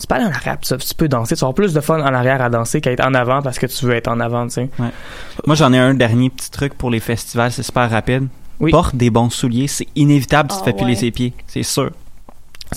Tu 0.00 0.06
peux 0.06 0.14
aller 0.14 0.24
en 0.24 0.30
arrière, 0.30 0.56
tu 0.58 0.74
peux 0.96 1.08
danser. 1.08 1.34
Tu 1.36 1.40
vas 1.40 1.48
avoir 1.48 1.54
plus 1.54 1.74
de 1.74 1.80
fun 1.82 2.00
en 2.00 2.14
arrière 2.14 2.40
à 2.40 2.48
danser 2.48 2.80
qu'à 2.80 2.92
être 2.92 3.04
en 3.06 3.12
avant 3.12 3.42
parce 3.42 3.58
que 3.58 3.66
tu 3.66 3.84
veux 3.84 3.94
être 3.94 4.08
en 4.08 4.20
avant, 4.20 4.46
tu 4.46 4.54
sais. 4.54 4.70
Ouais. 4.78 4.88
Moi, 5.46 5.54
j'en 5.54 5.70
ai 5.74 5.78
un 5.78 5.92
dernier 5.92 6.30
petit 6.30 6.50
truc 6.50 6.72
pour 6.72 6.90
les 6.90 7.00
festivals, 7.00 7.52
c'est 7.52 7.62
super 7.62 7.90
rapide. 7.90 8.28
Porte 8.70 8.96
des 8.96 9.10
bons 9.10 9.28
souliers, 9.28 9.66
c'est 9.66 9.86
inévitable, 9.96 10.48
tu 10.48 10.56
te 10.56 10.60
Ah 10.62 10.64
fais 10.64 10.72
piler 10.72 10.92
ouais. 10.92 10.94
ses 10.96 11.10
pieds, 11.10 11.34
c'est 11.46 11.62
sûr. 11.62 11.90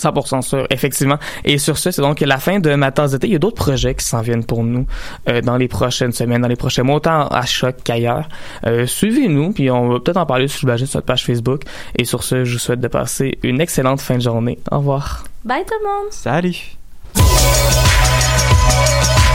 100% 0.00 0.42
sûr, 0.42 0.66
effectivement. 0.70 1.18
Et 1.44 1.58
sur 1.58 1.78
ce, 1.78 1.90
c'est 1.90 2.02
donc 2.02 2.20
la 2.20 2.38
fin 2.38 2.58
de 2.60 2.74
ma 2.74 2.90
tasse 2.90 3.12
d'été. 3.12 3.28
Il 3.28 3.32
y 3.32 3.36
a 3.36 3.38
d'autres 3.38 3.62
projets 3.62 3.94
qui 3.94 4.04
s'en 4.04 4.20
viennent 4.20 4.44
pour 4.44 4.64
nous 4.64 4.86
euh, 5.28 5.40
dans 5.40 5.56
les 5.56 5.68
prochaines 5.68 6.12
semaines, 6.12 6.42
dans 6.42 6.48
les 6.48 6.56
prochains 6.56 6.82
mois, 6.82 6.96
autant 6.96 7.26
à 7.28 7.44
Choc 7.46 7.76
qu'ailleurs. 7.84 8.28
Euh, 8.66 8.86
Suivez-nous, 8.86 9.52
puis 9.52 9.70
on 9.70 9.88
va 9.88 10.00
peut-être 10.00 10.16
en 10.16 10.26
parler 10.26 10.48
sur, 10.48 10.60
sur 10.60 10.68
notre 10.68 11.00
page 11.00 11.24
Facebook. 11.24 11.62
Et 11.96 12.04
sur 12.04 12.22
ce, 12.22 12.44
je 12.44 12.54
vous 12.54 12.58
souhaite 12.58 12.80
de 12.80 12.88
passer 12.88 13.38
une 13.42 13.60
excellente 13.60 14.00
fin 14.00 14.16
de 14.16 14.22
journée. 14.22 14.58
Au 14.70 14.78
revoir. 14.78 15.24
Bye 15.44 15.64
tout 15.66 15.74
le 15.80 15.86
monde. 15.86 16.12
Salut. 16.12 16.76
Thank 18.70 19.29